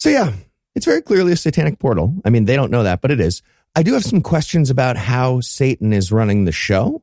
So 0.00 0.08
yeah, 0.08 0.32
it's 0.74 0.86
very 0.86 1.02
clearly 1.02 1.32
a 1.32 1.36
satanic 1.36 1.78
portal. 1.78 2.14
I 2.24 2.30
mean, 2.30 2.44
they 2.46 2.56
don't 2.56 2.70
know 2.70 2.84
that, 2.84 3.00
but 3.02 3.10
it 3.10 3.20
is. 3.20 3.42
I 3.76 3.82
do 3.82 3.92
have 3.94 4.04
some 4.04 4.22
questions 4.22 4.70
about 4.70 4.96
how 4.96 5.40
Satan 5.40 5.92
is 5.92 6.10
running 6.10 6.44
the 6.44 6.52
show. 6.52 7.02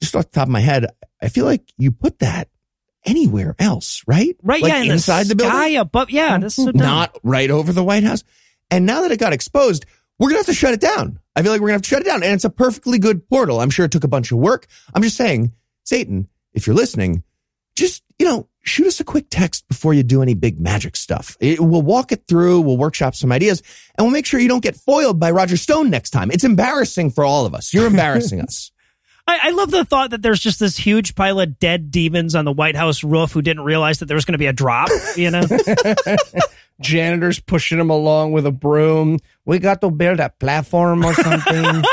Just 0.00 0.14
off 0.14 0.30
the 0.30 0.32
top 0.32 0.48
of 0.48 0.52
my 0.52 0.60
head, 0.60 0.86
I 1.22 1.28
feel 1.28 1.44
like 1.44 1.72
you 1.78 1.90
put 1.90 2.18
that 2.18 2.48
anywhere 3.04 3.54
else, 3.58 4.02
right? 4.06 4.36
Right, 4.42 4.62
Like 4.62 4.72
yeah, 4.72 4.82
in 4.82 4.90
inside 4.90 5.24
the, 5.24 5.28
the, 5.30 5.34
building, 5.36 5.76
above. 5.76 6.10
Yeah, 6.10 6.38
that's 6.38 6.56
so 6.56 6.70
not 6.74 7.16
right 7.22 7.50
over 7.50 7.72
the 7.72 7.84
White 7.84 8.02
House. 8.04 8.24
And 8.70 8.84
now 8.84 9.02
that 9.02 9.12
it 9.12 9.20
got 9.20 9.32
exposed, 9.32 9.86
we're 10.18 10.28
gonna 10.28 10.38
have 10.38 10.46
to 10.46 10.54
shut 10.54 10.74
it 10.74 10.80
down. 10.80 11.20
I 11.34 11.42
feel 11.42 11.52
like 11.52 11.60
we're 11.60 11.68
gonna 11.68 11.74
have 11.76 11.82
to 11.82 11.88
shut 11.88 12.02
it 12.02 12.06
down. 12.06 12.22
And 12.22 12.32
it's 12.32 12.44
a 12.44 12.50
perfectly 12.50 12.98
good 12.98 13.28
portal. 13.28 13.60
I'm 13.60 13.70
sure 13.70 13.84
it 13.84 13.92
took 13.92 14.04
a 14.04 14.08
bunch 14.08 14.32
of 14.32 14.38
work. 14.38 14.66
I'm 14.94 15.02
just 15.02 15.16
saying, 15.16 15.52
Satan, 15.84 16.28
if 16.52 16.66
you're 16.66 16.76
listening, 16.76 17.22
just, 17.76 18.02
you 18.18 18.26
know, 18.26 18.48
shoot 18.62 18.86
us 18.86 19.00
a 19.00 19.04
quick 19.04 19.26
text 19.30 19.68
before 19.68 19.94
you 19.94 20.02
do 20.02 20.22
any 20.22 20.34
big 20.34 20.58
magic 20.58 20.96
stuff. 20.96 21.36
It, 21.40 21.60
we'll 21.60 21.82
walk 21.82 22.10
it 22.10 22.24
through. 22.26 22.62
We'll 22.62 22.78
workshop 22.78 23.14
some 23.14 23.30
ideas 23.30 23.62
and 23.96 24.04
we'll 24.04 24.12
make 24.12 24.26
sure 24.26 24.40
you 24.40 24.48
don't 24.48 24.62
get 24.62 24.76
foiled 24.76 25.20
by 25.20 25.30
Roger 25.30 25.56
Stone 25.56 25.90
next 25.90 26.10
time. 26.10 26.30
It's 26.30 26.44
embarrassing 26.44 27.10
for 27.10 27.24
all 27.24 27.46
of 27.46 27.54
us. 27.54 27.72
You're 27.72 27.86
embarrassing 27.86 28.40
us. 28.42 28.72
I, 29.28 29.40
I 29.44 29.50
love 29.50 29.70
the 29.72 29.84
thought 29.84 30.10
that 30.10 30.22
there's 30.22 30.38
just 30.40 30.60
this 30.60 30.76
huge 30.76 31.14
pile 31.16 31.40
of 31.40 31.58
dead 31.58 31.90
demons 31.90 32.34
on 32.36 32.44
the 32.44 32.52
White 32.52 32.76
House 32.76 33.02
roof 33.02 33.32
who 33.32 33.42
didn't 33.42 33.64
realize 33.64 33.98
that 33.98 34.06
there 34.06 34.14
was 34.14 34.24
going 34.24 34.34
to 34.34 34.38
be 34.38 34.46
a 34.46 34.52
drop, 34.52 34.88
you 35.16 35.30
know? 35.30 35.42
Janitors 36.80 37.40
pushing 37.40 37.78
them 37.78 37.90
along 37.90 38.32
with 38.32 38.46
a 38.46 38.52
broom. 38.52 39.18
We 39.44 39.58
got 39.58 39.80
to 39.80 39.90
build 39.90 40.20
a 40.20 40.28
platform 40.28 41.04
or 41.04 41.14
something. 41.14 41.64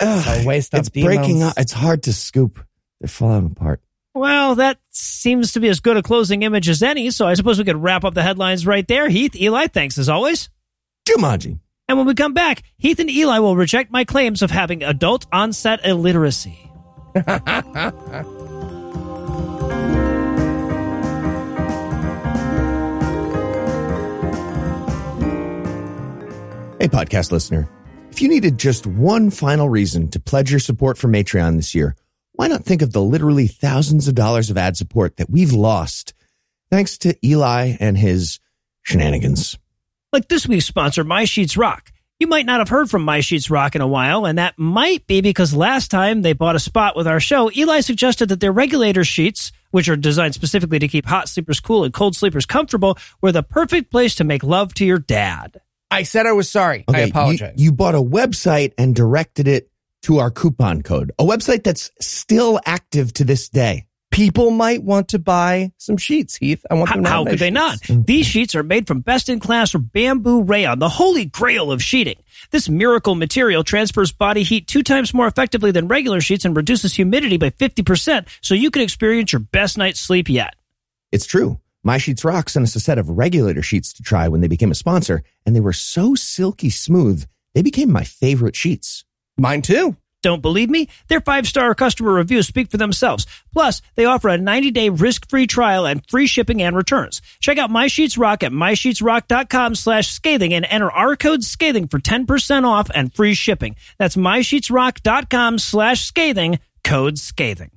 it's 0.00 0.26
a 0.42 0.46
waste 0.46 0.72
of 0.72 0.80
It's 0.80 0.88
breaking 0.88 1.42
up. 1.42 1.54
It's 1.58 1.72
hard 1.72 2.04
to 2.04 2.12
scoop. 2.12 2.64
They're 3.00 3.08
falling 3.08 3.46
apart. 3.46 3.82
well, 4.14 4.54
that 4.54 4.78
seems 4.90 5.52
to 5.52 5.60
be 5.60 5.68
as 5.68 5.80
good 5.80 5.96
a 5.96 6.02
closing 6.02 6.42
image 6.42 6.68
as 6.68 6.82
any, 6.82 7.10
so 7.10 7.26
I 7.26 7.34
suppose 7.34 7.58
we 7.58 7.64
could 7.64 7.82
wrap 7.82 8.04
up 8.04 8.14
the 8.14 8.22
headlines 8.22 8.66
right 8.66 8.86
there. 8.86 9.08
Heath, 9.08 9.36
Eli, 9.36 9.66
thanks 9.66 9.98
as 9.98 10.08
always. 10.08 10.48
Jumanji. 11.06 11.58
And 11.88 11.98
when 11.98 12.06
we 12.06 12.14
come 12.14 12.34
back, 12.34 12.62
Heath 12.78 13.00
and 13.00 13.10
Eli 13.10 13.40
will 13.40 13.56
reject 13.56 13.90
my 13.90 14.04
claims 14.04 14.42
of 14.42 14.50
having 14.50 14.82
adult 14.84 15.26
onset 15.32 15.84
illiteracy. 15.84 16.69
Hey, 26.80 26.88
podcast 26.88 27.30
listener. 27.30 27.68
If 28.10 28.22
you 28.22 28.28
needed 28.30 28.56
just 28.56 28.86
one 28.86 29.28
final 29.28 29.68
reason 29.68 30.08
to 30.12 30.18
pledge 30.18 30.50
your 30.50 30.60
support 30.60 30.96
for 30.96 31.08
Patreon 31.08 31.56
this 31.56 31.74
year, 31.74 31.94
why 32.32 32.46
not 32.46 32.64
think 32.64 32.80
of 32.80 32.94
the 32.94 33.02
literally 33.02 33.48
thousands 33.48 34.08
of 34.08 34.14
dollars 34.14 34.48
of 34.48 34.56
ad 34.56 34.78
support 34.78 35.18
that 35.18 35.28
we've 35.28 35.52
lost 35.52 36.14
thanks 36.70 36.96
to 36.98 37.14
Eli 37.22 37.76
and 37.78 37.98
his 37.98 38.40
shenanigans? 38.82 39.58
Like 40.10 40.28
this 40.28 40.48
week's 40.48 40.64
sponsor, 40.64 41.04
My 41.04 41.26
Sheets 41.26 41.58
Rock. 41.58 41.92
You 42.20 42.26
might 42.26 42.44
not 42.44 42.60
have 42.60 42.68
heard 42.68 42.90
from 42.90 43.02
My 43.02 43.20
Sheets 43.20 43.48
Rock 43.48 43.74
in 43.74 43.80
a 43.80 43.86
while, 43.86 44.26
and 44.26 44.36
that 44.36 44.58
might 44.58 45.06
be 45.06 45.22
because 45.22 45.54
last 45.54 45.90
time 45.90 46.20
they 46.20 46.34
bought 46.34 46.54
a 46.54 46.58
spot 46.58 46.94
with 46.94 47.06
our 47.06 47.18
show, 47.18 47.50
Eli 47.50 47.80
suggested 47.80 48.28
that 48.28 48.40
their 48.40 48.52
regulator 48.52 49.04
sheets, 49.04 49.52
which 49.70 49.88
are 49.88 49.96
designed 49.96 50.34
specifically 50.34 50.78
to 50.80 50.86
keep 50.86 51.06
hot 51.06 51.30
sleepers 51.30 51.60
cool 51.60 51.82
and 51.82 51.94
cold 51.94 52.14
sleepers 52.14 52.44
comfortable, 52.44 52.98
were 53.22 53.32
the 53.32 53.42
perfect 53.42 53.90
place 53.90 54.16
to 54.16 54.24
make 54.24 54.44
love 54.44 54.74
to 54.74 54.84
your 54.84 54.98
dad. 54.98 55.62
I 55.90 56.02
said 56.02 56.26
I 56.26 56.32
was 56.32 56.50
sorry. 56.50 56.84
I 56.88 57.04
you- 57.04 57.06
apologize. 57.06 57.54
You, 57.56 57.72
bought 57.72 57.94
a 57.94 58.02
website 58.02 58.74
and 58.76 58.94
directed 58.94 59.48
it 59.48 59.70
to 60.02 60.18
our 60.18 60.30
coupon 60.30 60.82
code, 60.82 61.12
a 61.18 61.24
website 61.24 61.64
that's 61.64 61.90
still 62.02 62.60
active 62.66 63.14
to 63.14 63.24
this 63.24 63.48
day. 63.48 63.86
People 64.10 64.50
might 64.50 64.82
want 64.82 65.08
to 65.08 65.20
buy 65.20 65.72
some 65.78 65.96
sheets, 65.96 66.36
Heath. 66.36 66.66
I 66.68 66.74
want 66.74 66.88
How, 66.88 66.94
them 66.96 67.04
to 67.04 67.10
how 67.10 67.22
nice 67.22 67.30
could 67.30 67.38
they 67.38 67.50
not? 67.50 67.78
These 67.88 68.26
sheets 68.26 68.54
are 68.56 68.64
made 68.64 68.88
from 68.88 69.00
best 69.00 69.28
in 69.28 69.38
class 69.38 69.72
bamboo 69.72 70.42
rayon, 70.42 70.80
the 70.80 70.88
holy 70.88 71.26
grail 71.26 71.70
of 71.70 71.80
sheeting. 71.80 72.16
This 72.50 72.68
miracle 72.68 73.14
material 73.14 73.62
transfers 73.62 74.10
body 74.10 74.42
heat 74.42 74.66
two 74.66 74.82
times 74.82 75.14
more 75.14 75.28
effectively 75.28 75.70
than 75.70 75.86
regular 75.86 76.20
sheets 76.20 76.44
and 76.44 76.56
reduces 76.56 76.94
humidity 76.94 77.36
by 77.36 77.50
50%, 77.50 78.26
so 78.40 78.54
you 78.54 78.70
can 78.70 78.82
experience 78.82 79.32
your 79.32 79.40
best 79.40 79.78
night's 79.78 80.00
sleep 80.00 80.28
yet. 80.28 80.54
It's 81.12 81.26
true. 81.26 81.60
My 81.82 81.96
Sheets 81.96 82.24
Rock 82.24 82.48
sent 82.48 82.64
us 82.64 82.76
a 82.76 82.80
set 82.80 82.98
of 82.98 83.08
regulator 83.08 83.62
sheets 83.62 83.92
to 83.94 84.02
try 84.02 84.28
when 84.28 84.40
they 84.40 84.48
became 84.48 84.70
a 84.70 84.74
sponsor, 84.74 85.22
and 85.46 85.56
they 85.56 85.60
were 85.60 85.72
so 85.72 86.14
silky 86.14 86.68
smooth, 86.68 87.26
they 87.54 87.62
became 87.62 87.90
my 87.90 88.04
favorite 88.04 88.56
sheets. 88.56 89.04
Mine 89.38 89.62
too. 89.62 89.96
Don't 90.22 90.42
believe 90.42 90.68
me? 90.68 90.88
Their 91.08 91.20
five 91.20 91.46
star 91.46 91.74
customer 91.74 92.12
reviews 92.12 92.46
speak 92.46 92.70
for 92.70 92.76
themselves. 92.76 93.26
Plus, 93.52 93.80
they 93.94 94.04
offer 94.04 94.28
a 94.28 94.36
90 94.38 94.70
day 94.70 94.88
risk 94.90 95.28
free 95.30 95.46
trial 95.46 95.86
and 95.86 96.06
free 96.08 96.26
shipping 96.26 96.62
and 96.62 96.76
returns. 96.76 97.22
Check 97.40 97.58
out 97.58 97.70
My 97.70 97.86
Sheets 97.86 98.18
Rock 98.18 98.42
at 98.42 98.52
mysheetsrock.com 98.52 99.74
slash 99.74 100.08
scathing 100.08 100.52
and 100.52 100.66
enter 100.68 100.90
our 100.90 101.16
code 101.16 101.42
scathing 101.42 101.88
for 101.88 101.98
10% 101.98 102.64
off 102.66 102.90
and 102.94 103.14
free 103.14 103.34
shipping. 103.34 103.76
That's 103.98 104.16
mysheetsrock.com 104.16 105.58
slash 105.58 106.02
scathing, 106.04 106.58
code 106.84 107.18
scathing. 107.18 107.70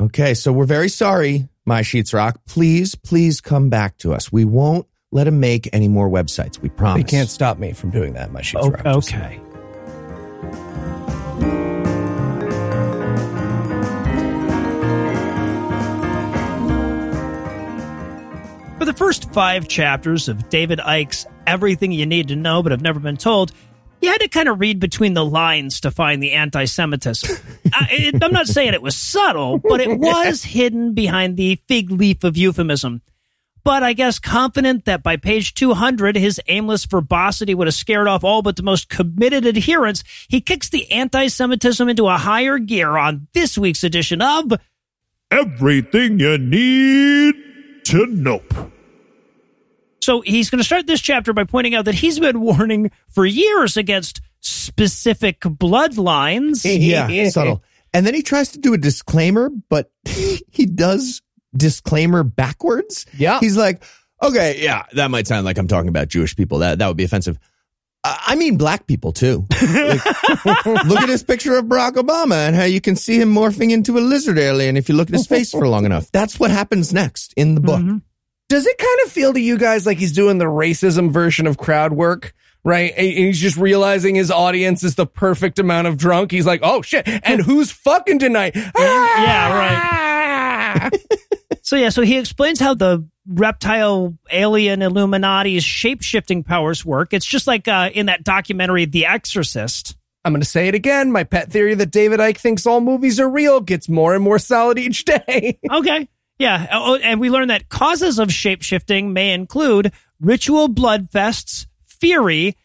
Okay, 0.00 0.34
so 0.34 0.52
we're 0.52 0.66
very 0.66 0.90
sorry, 0.90 1.48
My 1.64 1.80
Sheets 1.82 2.12
Rock. 2.12 2.38
Please, 2.46 2.94
please 2.94 3.40
come 3.40 3.70
back 3.70 3.96
to 3.98 4.12
us. 4.12 4.30
We 4.30 4.44
won't 4.44 4.86
let 5.10 5.24
them 5.24 5.40
make 5.40 5.68
any 5.72 5.88
more 5.88 6.08
websites. 6.10 6.60
We 6.60 6.68
promise. 6.68 7.02
They 7.02 7.10
can't 7.10 7.30
stop 7.30 7.58
me 7.58 7.72
from 7.72 7.90
doing 7.90 8.12
that. 8.12 8.30
My 8.30 8.42
sheets 8.42 8.66
O- 8.66 8.70
rock. 8.70 8.84
Okay. 8.86 9.40
First 18.96 19.32
five 19.32 19.68
chapters 19.68 20.28
of 20.28 20.48
David 20.48 20.78
Icke's 20.78 21.26
Everything 21.46 21.92
You 21.92 22.06
Need 22.06 22.28
to 22.28 22.36
Know 22.36 22.62
But 22.62 22.72
Have 22.72 22.80
Never 22.80 22.98
Been 22.98 23.16
Told, 23.16 23.52
you 24.00 24.10
had 24.10 24.20
to 24.20 24.28
kind 24.28 24.48
of 24.48 24.58
read 24.60 24.80
between 24.80 25.14
the 25.14 25.24
lines 25.24 25.80
to 25.80 25.90
find 25.90 26.22
the 26.22 26.32
anti 26.32 26.64
Semitism. 26.64 27.36
I'm 27.74 28.32
not 28.32 28.46
saying 28.46 28.74
it 28.74 28.82
was 28.82 28.96
subtle, 28.96 29.58
but 29.58 29.80
it 29.80 29.98
was 29.98 30.42
hidden 30.42 30.94
behind 30.94 31.36
the 31.36 31.60
fig 31.68 31.90
leaf 31.90 32.24
of 32.24 32.36
euphemism. 32.36 33.02
But 33.64 33.82
I 33.82 33.94
guess 33.94 34.20
confident 34.20 34.84
that 34.84 35.02
by 35.02 35.16
page 35.16 35.54
200, 35.54 36.14
his 36.16 36.40
aimless 36.46 36.84
verbosity 36.84 37.52
would 37.52 37.66
have 37.66 37.74
scared 37.74 38.06
off 38.06 38.22
all 38.22 38.40
but 38.40 38.54
the 38.54 38.62
most 38.62 38.88
committed 38.88 39.44
adherents, 39.44 40.04
he 40.28 40.40
kicks 40.40 40.68
the 40.68 40.90
anti 40.92 41.26
Semitism 41.26 41.88
into 41.88 42.06
a 42.06 42.16
higher 42.16 42.58
gear 42.58 42.96
on 42.96 43.26
this 43.34 43.58
week's 43.58 43.82
edition 43.82 44.22
of 44.22 44.52
Everything 45.32 46.20
you 46.20 46.38
need 46.38 47.34
to 47.86 48.06
know. 48.06 48.40
So 50.06 50.20
he's 50.20 50.50
going 50.50 50.60
to 50.60 50.64
start 50.64 50.86
this 50.86 51.00
chapter 51.00 51.32
by 51.32 51.42
pointing 51.42 51.74
out 51.74 51.86
that 51.86 51.96
he's 51.96 52.20
been 52.20 52.40
warning 52.40 52.92
for 53.08 53.26
years 53.26 53.76
against 53.76 54.20
specific 54.38 55.40
bloodlines. 55.40 56.64
Yeah, 56.64 57.28
subtle. 57.30 57.64
And 57.92 58.06
then 58.06 58.14
he 58.14 58.22
tries 58.22 58.52
to 58.52 58.60
do 58.60 58.72
a 58.72 58.78
disclaimer, 58.78 59.50
but 59.68 59.90
he 60.04 60.64
does 60.64 61.22
disclaimer 61.56 62.22
backwards. 62.22 63.06
Yeah. 63.18 63.40
He's 63.40 63.56
like, 63.56 63.82
okay, 64.22 64.62
yeah, 64.62 64.84
that 64.92 65.10
might 65.10 65.26
sound 65.26 65.44
like 65.44 65.58
I'm 65.58 65.66
talking 65.66 65.88
about 65.88 66.06
Jewish 66.06 66.36
people. 66.36 66.58
That 66.58 66.78
that 66.78 66.86
would 66.86 66.96
be 66.96 67.02
offensive. 67.02 67.36
I 68.04 68.22
I 68.28 68.36
mean, 68.36 68.58
black 68.58 68.86
people 68.86 69.12
too. 69.12 69.44
Like, 70.44 70.64
look 70.84 71.00
at 71.00 71.08
this 71.08 71.24
picture 71.24 71.56
of 71.56 71.64
Barack 71.64 71.94
Obama 71.94 72.46
and 72.46 72.54
how 72.54 72.62
you 72.62 72.80
can 72.80 72.94
see 72.94 73.20
him 73.20 73.34
morphing 73.34 73.72
into 73.72 73.98
a 73.98 74.00
lizard 74.00 74.38
alien 74.38 74.76
if 74.76 74.88
you 74.88 74.94
look 74.94 75.08
at 75.08 75.14
his 75.14 75.26
face 75.26 75.50
for 75.50 75.66
long 75.66 75.84
enough. 75.84 76.12
That's 76.12 76.38
what 76.38 76.52
happens 76.52 76.92
next 76.92 77.34
in 77.36 77.56
the 77.56 77.60
book. 77.60 77.80
Mm-hmm. 77.80 77.96
Does 78.48 78.66
it 78.66 78.78
kind 78.78 78.98
of 79.04 79.10
feel 79.12 79.32
to 79.32 79.40
you 79.40 79.58
guys 79.58 79.86
like 79.86 79.98
he's 79.98 80.12
doing 80.12 80.38
the 80.38 80.44
racism 80.44 81.10
version 81.10 81.46
of 81.46 81.58
crowd 81.58 81.92
work? 81.92 82.32
Right. 82.64 82.92
And 82.96 83.06
he's 83.06 83.40
just 83.40 83.56
realizing 83.56 84.14
his 84.14 84.30
audience 84.30 84.82
is 84.82 84.94
the 84.96 85.06
perfect 85.06 85.58
amount 85.58 85.86
of 85.86 85.96
drunk. 85.96 86.30
He's 86.32 86.46
like, 86.46 86.60
oh 86.62 86.82
shit. 86.82 87.08
And 87.24 87.40
who's 87.40 87.70
fucking 87.70 88.18
tonight? 88.18 88.52
Yeah, 88.56 89.52
right. 90.80 90.90
So 91.62 91.74
yeah, 91.74 91.88
so 91.88 92.02
he 92.02 92.16
explains 92.16 92.60
how 92.60 92.74
the 92.74 93.08
reptile 93.26 94.16
alien 94.30 94.82
Illuminati's 94.82 95.64
shape 95.64 96.00
shifting 96.00 96.44
powers 96.44 96.84
work. 96.84 97.12
It's 97.12 97.26
just 97.26 97.48
like 97.48 97.66
uh, 97.66 97.90
in 97.92 98.06
that 98.06 98.22
documentary, 98.22 98.84
The 98.84 99.06
Exorcist. 99.06 99.96
I'm 100.24 100.32
going 100.32 100.42
to 100.42 100.48
say 100.48 100.68
it 100.68 100.76
again. 100.76 101.10
My 101.10 101.24
pet 101.24 101.50
theory 101.50 101.74
that 101.74 101.90
David 101.90 102.20
Icke 102.20 102.36
thinks 102.38 102.66
all 102.66 102.80
movies 102.80 103.18
are 103.18 103.28
real 103.28 103.60
gets 103.60 103.88
more 103.88 104.14
and 104.14 104.22
more 104.22 104.38
solid 104.38 104.78
each 104.78 105.04
day. 105.04 105.58
Okay. 105.68 106.08
Yeah. 106.38 106.66
Uh, 106.70 106.80
oh, 106.82 106.94
and 106.96 107.20
we 107.20 107.30
learn 107.30 107.48
that 107.48 107.68
causes 107.68 108.18
of 108.18 108.28
shapeshifting 108.28 109.12
may 109.12 109.32
include 109.32 109.92
ritual 110.20 110.68
blood 110.68 111.10
fests, 111.10 111.66
fury, 111.84 112.56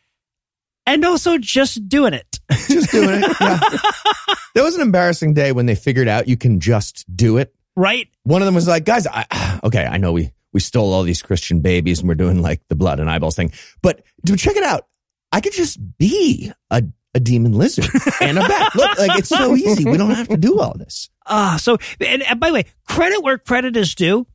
and 0.85 1.05
also 1.05 1.37
just 1.37 1.87
doing 1.87 2.13
it. 2.13 2.39
Just 2.67 2.91
doing 2.91 3.21
it. 3.23 3.35
Yeah. 3.39 3.59
that 4.55 4.63
was 4.63 4.75
an 4.75 4.81
embarrassing 4.81 5.33
day 5.33 5.51
when 5.51 5.65
they 5.65 5.75
figured 5.75 6.07
out 6.07 6.27
you 6.27 6.37
can 6.37 6.59
just 6.59 7.05
do 7.15 7.37
it. 7.37 7.53
right? 7.75 8.07
One 8.23 8.41
of 8.41 8.45
them 8.45 8.55
was 8.55 8.67
like, 8.67 8.83
guys, 8.85 9.07
I, 9.07 9.59
okay, 9.63 9.85
I 9.85 9.97
know 9.97 10.11
we, 10.11 10.31
we 10.53 10.59
stole 10.59 10.93
all 10.93 11.03
these 11.03 11.21
Christian 11.21 11.61
babies 11.61 11.99
and 11.99 12.09
we're 12.09 12.15
doing 12.15 12.41
like 12.41 12.61
the 12.67 12.75
blood 12.75 12.99
and 12.99 13.09
eyeballs 13.09 13.35
thing, 13.35 13.53
but 13.81 14.03
dude, 14.25 14.39
check 14.39 14.57
it 14.57 14.63
out. 14.63 14.87
I 15.31 15.39
could 15.39 15.53
just 15.53 15.79
be 15.97 16.51
a, 16.69 16.83
a 17.13 17.19
demon 17.21 17.53
lizard 17.53 17.89
and 18.19 18.37
a 18.37 18.41
bat. 18.41 18.75
Look, 18.75 18.99
like 18.99 19.17
it's 19.17 19.29
so 19.29 19.55
easy. 19.55 19.85
We 19.85 19.95
don't 19.97 20.11
have 20.11 20.27
to 20.27 20.37
do 20.37 20.59
all 20.59 20.77
this. 20.77 21.09
Ah, 21.31 21.57
so 21.59 21.77
and, 21.99 22.21
and 22.23 22.39
by 22.39 22.49
the 22.49 22.53
way, 22.53 22.65
credit 22.87 23.23
where 23.23 23.37
credit 23.37 23.75
is 23.77 23.95
due. 23.95 24.27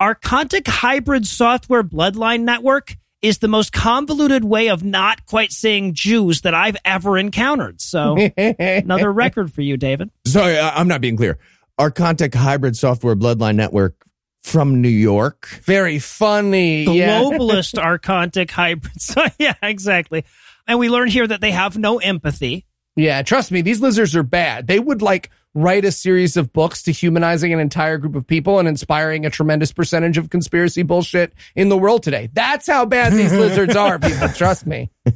Archontic 0.00 0.66
hybrid 0.66 1.26
software 1.26 1.82
bloodline 1.82 2.42
network 2.42 2.96
is 3.22 3.38
the 3.38 3.48
most 3.48 3.72
convoluted 3.72 4.44
way 4.44 4.68
of 4.68 4.84
not 4.84 5.24
quite 5.26 5.50
saying 5.50 5.94
Jews 5.94 6.42
that 6.42 6.54
I've 6.54 6.76
ever 6.84 7.16
encountered. 7.18 7.80
So 7.80 8.16
another 8.36 9.12
record 9.12 9.52
for 9.52 9.62
you, 9.62 9.76
David. 9.76 10.10
Sorry, 10.26 10.58
I- 10.58 10.78
I'm 10.78 10.88
not 10.88 11.00
being 11.00 11.16
clear. 11.16 11.38
Archontic 11.80 12.34
Hybrid 12.34 12.76
Software 12.76 13.16
Bloodline 13.16 13.56
Network 13.56 13.96
from 14.42 14.82
New 14.82 14.88
York. 14.90 15.48
Very 15.64 15.98
funny. 15.98 16.84
Yeah. 16.84 17.20
Globalist 17.22 17.74
Archontic 17.82 18.50
hybrid. 18.50 18.92
So, 19.00 19.24
yeah, 19.38 19.54
exactly. 19.62 20.24
And 20.66 20.78
we 20.78 20.88
learn 20.90 21.08
here 21.08 21.26
that 21.26 21.40
they 21.40 21.50
have 21.50 21.76
no 21.78 21.98
empathy. 21.98 22.66
Yeah, 22.94 23.22
trust 23.22 23.50
me, 23.50 23.62
these 23.62 23.80
lizards 23.80 24.14
are 24.14 24.22
bad. 24.22 24.66
They 24.66 24.78
would 24.78 25.02
like 25.02 25.30
write 25.54 25.84
a 25.84 25.92
series 25.92 26.36
of 26.36 26.52
books 26.52 26.82
to 26.82 26.92
humanizing 26.92 27.52
an 27.52 27.60
entire 27.60 27.98
group 27.98 28.14
of 28.16 28.26
people 28.26 28.58
and 28.58 28.68
inspiring 28.68 29.24
a 29.24 29.30
tremendous 29.30 29.72
percentage 29.72 30.18
of 30.18 30.30
conspiracy 30.30 30.82
bullshit 30.82 31.32
in 31.54 31.68
the 31.68 31.78
world 31.78 32.02
today. 32.02 32.28
That's 32.32 32.66
how 32.66 32.84
bad 32.86 33.12
these 33.12 33.32
lizards 33.44 33.76
are, 33.76 33.98
people. 33.98 34.28
Trust 34.28 34.66
me. 34.66 34.90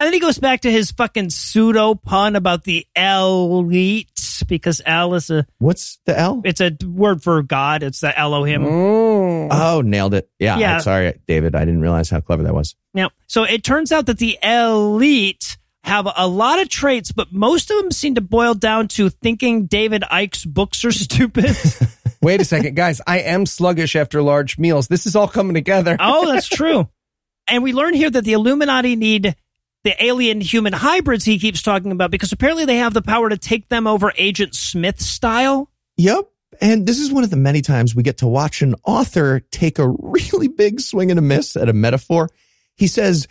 And 0.00 0.08
then 0.08 0.12
he 0.12 0.20
goes 0.20 0.38
back 0.38 0.62
to 0.62 0.70
his 0.70 0.90
fucking 0.90 1.30
pseudo 1.30 1.94
pun 1.94 2.34
about 2.34 2.64
the 2.64 2.86
elite 2.96 4.42
because 4.48 4.82
L 4.84 5.14
is 5.14 5.30
a 5.30 5.46
What's 5.58 6.00
the 6.04 6.18
L? 6.18 6.42
it's 6.44 6.60
a 6.60 6.76
word 6.84 7.22
for 7.22 7.42
God. 7.42 7.82
It's 7.84 8.00
the 8.00 8.18
Elohim. 8.18 8.64
Mm. 8.64 9.48
Oh, 9.52 9.82
nailed 9.82 10.14
it. 10.14 10.28
Yeah. 10.38 10.58
Yeah. 10.58 10.74
I'm 10.74 10.80
sorry, 10.82 11.20
David. 11.28 11.54
I 11.54 11.60
didn't 11.60 11.80
realize 11.80 12.10
how 12.10 12.20
clever 12.20 12.42
that 12.42 12.54
was. 12.54 12.74
Now, 12.92 13.10
so 13.28 13.44
it 13.44 13.62
turns 13.62 13.92
out 13.92 14.06
that 14.06 14.18
the 14.18 14.36
elite 14.42 15.58
have 15.84 16.08
a 16.16 16.26
lot 16.26 16.60
of 16.60 16.68
traits, 16.68 17.12
but 17.12 17.30
most 17.30 17.70
of 17.70 17.80
them 17.80 17.90
seem 17.90 18.14
to 18.14 18.20
boil 18.22 18.54
down 18.54 18.88
to 18.88 19.10
thinking 19.10 19.66
David 19.66 20.02
Icke's 20.10 20.44
books 20.44 20.84
are 20.84 20.92
stupid. 20.92 21.56
Wait 22.22 22.40
a 22.40 22.44
second, 22.44 22.74
guys. 22.74 23.02
I 23.06 23.20
am 23.20 23.44
sluggish 23.44 23.94
after 23.94 24.22
large 24.22 24.58
meals. 24.58 24.88
This 24.88 25.04
is 25.06 25.14
all 25.14 25.28
coming 25.28 25.54
together. 25.54 25.96
oh, 26.00 26.32
that's 26.32 26.48
true. 26.48 26.88
And 27.46 27.62
we 27.62 27.74
learn 27.74 27.92
here 27.92 28.08
that 28.08 28.24
the 28.24 28.32
Illuminati 28.32 28.96
need 28.96 29.36
the 29.82 30.02
alien 30.02 30.40
human 30.40 30.72
hybrids 30.72 31.26
he 31.26 31.38
keeps 31.38 31.60
talking 31.60 31.92
about 31.92 32.10
because 32.10 32.32
apparently 32.32 32.64
they 32.64 32.76
have 32.76 32.94
the 32.94 33.02
power 33.02 33.28
to 33.28 33.36
take 33.36 33.68
them 33.68 33.86
over 33.86 34.14
Agent 34.16 34.54
Smith 34.54 35.02
style. 35.02 35.70
Yep. 35.98 36.24
And 36.62 36.86
this 36.86 36.98
is 36.98 37.12
one 37.12 37.24
of 37.24 37.30
the 37.30 37.36
many 37.36 37.60
times 37.60 37.94
we 37.94 38.02
get 38.02 38.18
to 38.18 38.26
watch 38.26 38.62
an 38.62 38.74
author 38.86 39.40
take 39.50 39.78
a 39.78 39.88
really 39.88 40.48
big 40.48 40.80
swing 40.80 41.10
and 41.10 41.18
a 41.18 41.22
miss 41.22 41.56
at 41.56 41.68
a 41.68 41.74
metaphor. 41.74 42.30
He 42.76 42.86
says, 42.86 43.28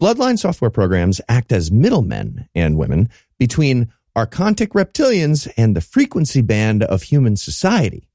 Bloodline 0.00 0.38
software 0.38 0.70
programs 0.70 1.20
act 1.28 1.52
as 1.52 1.72
middlemen 1.72 2.48
and 2.54 2.78
women 2.78 3.08
between 3.38 3.92
archontic 4.16 4.68
reptilians 4.68 5.50
and 5.56 5.76
the 5.76 5.80
frequency 5.80 6.40
band 6.40 6.82
of 6.82 7.02
human 7.02 7.36
society. 7.36 8.08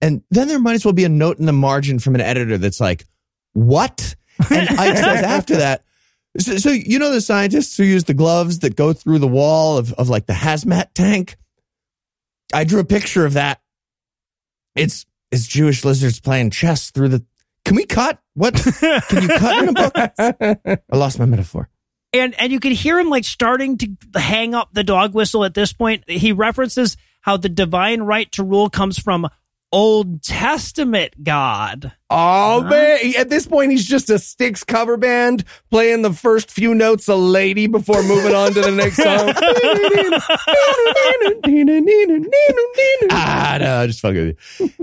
And 0.00 0.22
then 0.30 0.48
there 0.48 0.58
might 0.58 0.74
as 0.74 0.84
well 0.84 0.94
be 0.94 1.04
a 1.04 1.08
note 1.08 1.38
in 1.38 1.46
the 1.46 1.52
margin 1.52 1.98
from 1.98 2.14
an 2.14 2.20
editor 2.20 2.58
that's 2.58 2.80
like, 2.80 3.04
what? 3.52 4.14
And 4.50 4.68
Icke 4.68 4.96
says 4.96 5.22
after 5.22 5.56
that, 5.56 5.84
so, 6.38 6.56
so 6.58 6.70
you 6.70 6.98
know 6.98 7.10
the 7.10 7.20
scientists 7.20 7.76
who 7.76 7.82
use 7.82 8.04
the 8.04 8.14
gloves 8.14 8.60
that 8.60 8.76
go 8.76 8.92
through 8.92 9.18
the 9.18 9.26
wall 9.26 9.78
of, 9.78 9.92
of 9.94 10.08
like 10.08 10.26
the 10.26 10.32
hazmat 10.32 10.94
tank? 10.94 11.36
I 12.54 12.64
drew 12.64 12.80
a 12.80 12.84
picture 12.84 13.26
of 13.26 13.34
that. 13.34 13.60
It's 14.76 15.06
it's 15.30 15.46
Jewish 15.46 15.84
lizards 15.84 16.20
playing 16.20 16.50
chess 16.50 16.90
through 16.90 17.08
the. 17.08 17.24
Can 17.70 17.76
we 17.76 17.86
cut? 17.86 18.18
What? 18.34 18.54
Can 18.54 19.22
you 19.22 19.28
cut 19.28 19.62
in 19.62 19.68
a 19.68 19.72
book? 19.72 19.92
I 19.96 20.96
lost 20.96 21.20
my 21.20 21.24
metaphor. 21.24 21.68
and 22.12 22.34
and 22.34 22.50
you 22.50 22.58
can 22.58 22.72
hear 22.72 22.98
him 22.98 23.08
like 23.08 23.24
starting 23.24 23.78
to 23.78 23.88
hang 24.16 24.56
up 24.56 24.70
the 24.72 24.82
dog 24.82 25.14
whistle 25.14 25.44
at 25.44 25.54
this 25.54 25.72
point. 25.72 26.02
He 26.10 26.32
references 26.32 26.96
how 27.20 27.36
the 27.36 27.48
divine 27.48 28.00
right 28.00 28.28
to 28.32 28.42
rule 28.42 28.70
comes 28.70 28.98
from 28.98 29.28
Old 29.70 30.20
Testament 30.24 31.22
God. 31.22 31.92
Oh 32.10 32.64
man! 32.64 32.98
At 33.16 33.28
this 33.28 33.46
point, 33.46 33.70
he's 33.70 33.86
just 33.86 34.10
a 34.10 34.18
Styx 34.18 34.64
cover 34.64 34.96
band 34.96 35.44
playing 35.70 36.02
the 36.02 36.12
first 36.12 36.50
few 36.50 36.74
notes 36.74 37.06
a 37.06 37.14
lady 37.14 37.68
before 37.68 38.02
moving 38.02 38.34
on 38.34 38.52
to 38.52 38.62
the 38.62 38.72
next 38.72 38.96
song. 38.96 39.32
ah, 43.12 43.58
no, 43.60 43.86
just 43.86 44.00
fucking. 44.00 44.36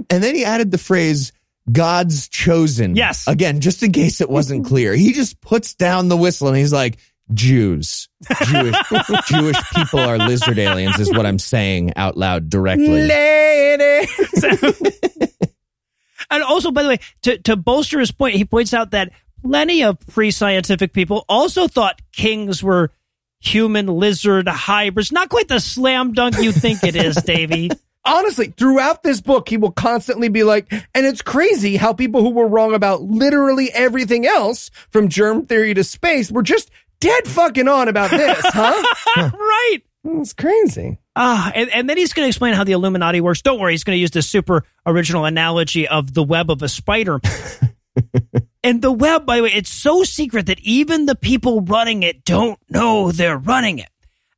And 0.09 0.23
then 0.23 0.35
he 0.35 0.45
added 0.45 0.71
the 0.71 0.77
phrase 0.77 1.33
God's 1.71 2.29
chosen. 2.29 2.95
Yes. 2.95 3.27
Again, 3.27 3.59
just 3.61 3.83
in 3.83 3.91
case 3.91 4.21
it 4.21 4.29
wasn't 4.29 4.65
clear. 4.67 4.93
He 4.93 5.13
just 5.13 5.41
puts 5.41 5.73
down 5.73 6.07
the 6.07 6.17
whistle 6.17 6.47
and 6.47 6.57
he's 6.57 6.73
like, 6.73 6.97
Jews. 7.33 8.07
Jewish 8.45 8.75
Jewish 9.27 9.57
people 9.75 9.99
are 9.99 10.17
lizard 10.17 10.57
aliens 10.57 10.97
is 10.97 11.11
what 11.11 11.25
I'm 11.25 11.39
saying 11.39 11.93
out 11.97 12.15
loud 12.15 12.49
directly. 12.49 13.05
lady. 13.05 14.07
And 16.29 16.43
also, 16.43 16.71
by 16.71 16.83
the 16.83 16.89
way, 16.89 16.99
to, 17.21 17.37
to 17.43 17.55
bolster 17.55 17.99
his 18.01 18.11
point, 18.11 18.35
he 18.35 18.43
points 18.43 18.73
out 18.73 18.91
that 18.91 19.13
plenty 19.41 19.83
of 19.83 19.97
pre 20.07 20.31
scientific 20.31 20.91
people 20.91 21.23
also 21.29 21.67
thought 21.67 22.01
kings 22.11 22.61
were 22.61 22.91
human 23.39 23.87
lizard 23.87 24.47
hybrids. 24.47 25.11
Not 25.11 25.29
quite 25.29 25.47
the 25.47 25.59
slam 25.59 26.13
dunk 26.13 26.37
you 26.39 26.51
think 26.51 26.83
it 26.83 26.95
is, 26.95 27.15
Davey. 27.15 27.69
Honestly, 28.07 28.53
throughout 28.57 29.03
this 29.03 29.21
book, 29.21 29.49
he 29.49 29.57
will 29.57 29.71
constantly 29.71 30.29
be 30.29 30.43
like, 30.43 30.71
and 30.71 31.05
it's 31.05 31.21
crazy 31.21 31.75
how 31.75 31.93
people 31.93 32.21
who 32.21 32.31
were 32.31 32.47
wrong 32.47 32.73
about 32.73 33.01
literally 33.01 33.71
everything 33.73 34.25
else, 34.25 34.71
from 34.89 35.09
germ 35.09 35.45
theory 35.45 35.73
to 35.73 35.83
space, 35.83 36.31
were 36.31 36.43
just 36.43 36.71
dead 36.99 37.27
fucking 37.27 37.67
on 37.67 37.87
about 37.87 38.09
this, 38.09 38.39
huh? 38.43 39.31
right. 39.33 39.79
it's 40.05 40.33
crazy. 40.33 40.97
Ah, 41.15 41.51
and, 41.53 41.69
and 41.71 41.89
then 41.89 41.97
he's 41.97 42.13
going 42.13 42.25
to 42.25 42.29
explain 42.29 42.53
how 42.53 42.63
the 42.63 42.73
Illuminati 42.73 43.21
works. 43.21 43.41
Don't 43.41 43.59
worry, 43.59 43.73
he's 43.73 43.83
going 43.83 43.95
to 43.95 44.01
use 44.01 44.11
this 44.11 44.29
super 44.29 44.63
original 44.85 45.25
analogy 45.25 45.87
of 45.87 46.13
the 46.13 46.23
web 46.23 46.51
of 46.51 46.61
a 46.61 46.69
spider. 46.69 47.19
and 48.63 48.81
the 48.81 48.91
web, 48.91 49.25
by 49.25 49.37
the 49.37 49.43
way, 49.43 49.51
it's 49.53 49.71
so 49.71 50.03
secret 50.03 50.45
that 50.45 50.59
even 50.59 51.05
the 51.05 51.15
people 51.15 51.61
running 51.61 52.03
it 52.03 52.23
don't 52.23 52.59
know 52.69 53.11
they're 53.11 53.37
running 53.37 53.79
it. 53.79 53.89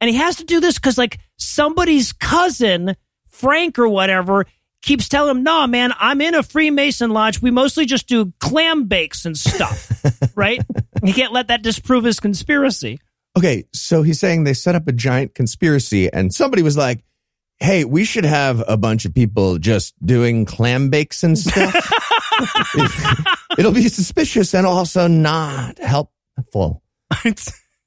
And 0.02 0.10
he 0.10 0.16
has 0.16 0.38
to 0.38 0.46
do 0.46 0.62
this 0.62 0.76
because, 0.76 0.98
like, 0.98 1.20
somebody's 1.38 2.14
cousin, 2.14 2.96
Frank 3.40 3.80
or 3.80 3.88
whatever, 3.88 4.46
keeps 4.82 5.10
telling 5.10 5.38
him, 5.38 5.44
"No, 5.44 5.66
man, 5.66 5.94
I'm 6.00 6.22
in 6.22 6.36
a 6.36 6.44
Freemason 6.44 7.10
lodge. 7.12 7.42
We 7.42 7.52
mostly 7.52 7.86
just 7.86 8.08
do 8.08 8.34
clam 8.40 8.86
bakes 8.86 9.26
and 9.26 9.38
stuff, 9.38 9.92
right? 10.36 10.62
He 11.04 11.14
can't 11.14 11.34
let 11.34 11.48
that 11.48 11.62
disprove 11.62 12.04
his 12.04 12.20
conspiracy." 12.20 13.00
Okay, 13.38 13.66
so 13.74 14.02
he's 14.02 14.20
saying 14.20 14.44
they 14.44 14.54
set 14.54 14.76
up 14.76 14.88
a 14.88 14.92
giant 14.92 15.36
conspiracy 15.36 16.12
and 16.12 16.34
somebody 16.34 16.62
was 16.62 16.76
like, 16.76 17.04
Hey, 17.62 17.86
we 17.86 18.06
should 18.06 18.26
have 18.26 18.64
a 18.68 18.78
bunch 18.78 19.06
of 19.06 19.14
people 19.14 19.58
just 19.58 19.94
doing 20.06 20.46
clam 20.46 20.90
bakes 20.90 21.24
and 21.24 21.38
stuff. 21.38 21.74
It'll 23.58 23.74
be 23.74 23.90
suspicious 23.90 24.54
and 24.54 24.66
also 24.66 25.08
not 25.08 25.78
helpful. 25.78 26.84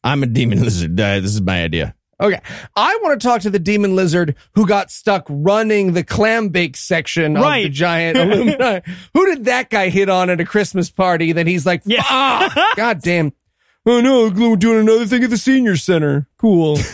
I'm 0.05 0.23
a 0.23 0.27
demon 0.27 0.63
lizard. 0.63 0.99
Uh, 1.01 1.21
this 1.21 1.35
is 1.35 1.41
my 1.41 1.63
idea. 1.63 1.95
Okay. 2.21 2.41
I 2.77 2.99
want 3.03 3.21
to 3.21 3.27
talk 3.27 3.41
to 3.43 3.51
the 3.51 3.59
demon 3.59 3.97
lizard 3.97 4.37
who 4.55 4.67
got 4.67 4.91
stuck 4.91 5.27
running 5.29 5.93
the 5.93 6.05
clam 6.05 6.51
bake 6.51 6.77
section 6.77 7.37
of 7.37 7.43
the 7.43 7.69
giant 7.69 8.17
Illuminati. 8.19 8.91
who 9.15 9.27
did 9.27 9.47
that 9.47 9.71
guy 9.71 9.89
hit 9.89 10.09
on 10.09 10.31
at 10.31 10.41
a 10.41 10.45
Christmas 10.45 10.91
party 10.91 11.33
that 11.33 11.47
he's 11.47 11.67
like, 11.67 11.83
Yeah. 11.85 12.03
ah, 12.05 12.73
god 12.77 13.01
damn. 13.03 13.33
Oh 13.85 14.01
no, 14.01 14.29
we're 14.29 14.55
doing 14.57 14.81
another 14.81 15.07
thing 15.07 15.25
at 15.25 15.31
the 15.31 15.37
senior 15.39 15.77
center. 15.77 16.29
Cool. 16.39 16.79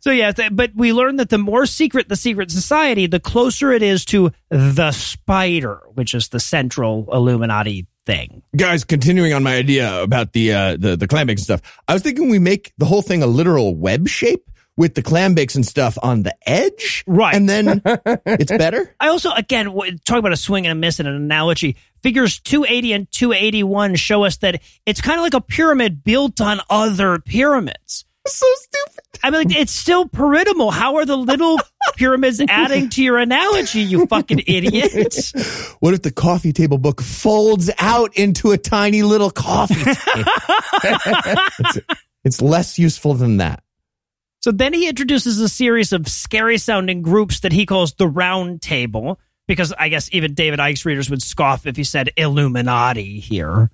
So 0.00 0.10
yeah, 0.10 0.32
but 0.50 0.72
we 0.74 0.92
learned 0.92 1.20
that 1.20 1.28
the 1.28 1.38
more 1.38 1.66
secret 1.66 2.08
the 2.08 2.16
secret 2.16 2.50
society, 2.50 3.06
the 3.06 3.20
closer 3.20 3.72
it 3.72 3.82
is 3.82 4.04
to 4.06 4.32
the 4.48 4.90
spider, 4.92 5.80
which 5.94 6.14
is 6.14 6.28
the 6.28 6.40
central 6.40 7.06
Illuminati 7.12 7.86
thing. 8.08 8.42
Guys, 8.56 8.84
continuing 8.84 9.34
on 9.34 9.42
my 9.42 9.54
idea 9.54 10.02
about 10.02 10.32
the 10.32 10.52
uh, 10.52 10.76
the 10.78 10.96
the 10.96 11.06
clam 11.06 11.26
bakes 11.26 11.42
and 11.42 11.44
stuff, 11.44 11.82
I 11.86 11.92
was 11.92 12.02
thinking 12.02 12.30
we 12.30 12.38
make 12.38 12.72
the 12.78 12.86
whole 12.86 13.02
thing 13.02 13.22
a 13.22 13.26
literal 13.26 13.76
web 13.76 14.08
shape 14.08 14.48
with 14.78 14.94
the 14.94 15.02
clam 15.02 15.34
bakes 15.34 15.56
and 15.56 15.66
stuff 15.66 15.98
on 16.02 16.22
the 16.22 16.34
edge, 16.48 17.02
Right. 17.06 17.34
And 17.34 17.48
then 17.48 17.82
it's 18.24 18.50
better. 18.52 18.94
I 19.00 19.08
also, 19.08 19.32
again, 19.32 19.66
w- 19.66 19.98
talk 20.06 20.18
about 20.18 20.32
a 20.32 20.36
swing 20.36 20.66
and 20.66 20.72
a 20.72 20.74
miss 20.76 21.00
and 21.00 21.08
an 21.08 21.16
analogy. 21.16 21.76
Figures 22.00 22.38
280 22.38 22.92
and 22.92 23.10
281 23.10 23.96
show 23.96 24.22
us 24.24 24.36
that 24.38 24.62
it's 24.86 25.00
kind 25.00 25.18
of 25.18 25.24
like 25.24 25.34
a 25.34 25.40
pyramid 25.40 26.04
built 26.04 26.40
on 26.40 26.60
other 26.70 27.18
pyramids. 27.18 28.04
So 28.28 28.46
stupid. 28.54 29.04
I 29.22 29.30
mean, 29.30 29.48
like, 29.48 29.56
it's 29.56 29.72
still 29.72 30.08
pyramidal. 30.08 30.70
How 30.70 30.96
are 30.96 31.04
the 31.04 31.16
little 31.16 31.58
pyramids 31.96 32.40
adding 32.48 32.88
to 32.90 33.02
your 33.02 33.18
analogy, 33.18 33.80
you 33.80 34.06
fucking 34.06 34.42
idiot? 34.46 35.32
What 35.80 35.94
if 35.94 36.02
the 36.02 36.10
coffee 36.10 36.52
table 36.52 36.78
book 36.78 37.00
folds 37.00 37.70
out 37.78 38.16
into 38.16 38.50
a 38.50 38.58
tiny 38.58 39.02
little 39.02 39.30
coffee 39.30 39.74
table? 39.74 39.94
it's, 40.84 41.78
it's 42.24 42.42
less 42.42 42.78
useful 42.78 43.14
than 43.14 43.36
that. 43.36 43.62
So 44.40 44.50
then 44.50 44.72
he 44.72 44.88
introduces 44.88 45.40
a 45.40 45.48
series 45.48 45.92
of 45.92 46.08
scary 46.08 46.58
sounding 46.58 47.02
groups 47.02 47.40
that 47.40 47.52
he 47.52 47.64
calls 47.66 47.94
the 47.94 48.08
Round 48.08 48.60
Table, 48.60 49.20
because 49.46 49.72
I 49.72 49.88
guess 49.88 50.08
even 50.12 50.34
David 50.34 50.58
Icke's 50.58 50.84
readers 50.84 51.10
would 51.10 51.22
scoff 51.22 51.66
if 51.66 51.76
he 51.76 51.84
said 51.84 52.10
Illuminati 52.16 53.20
here. 53.20 53.70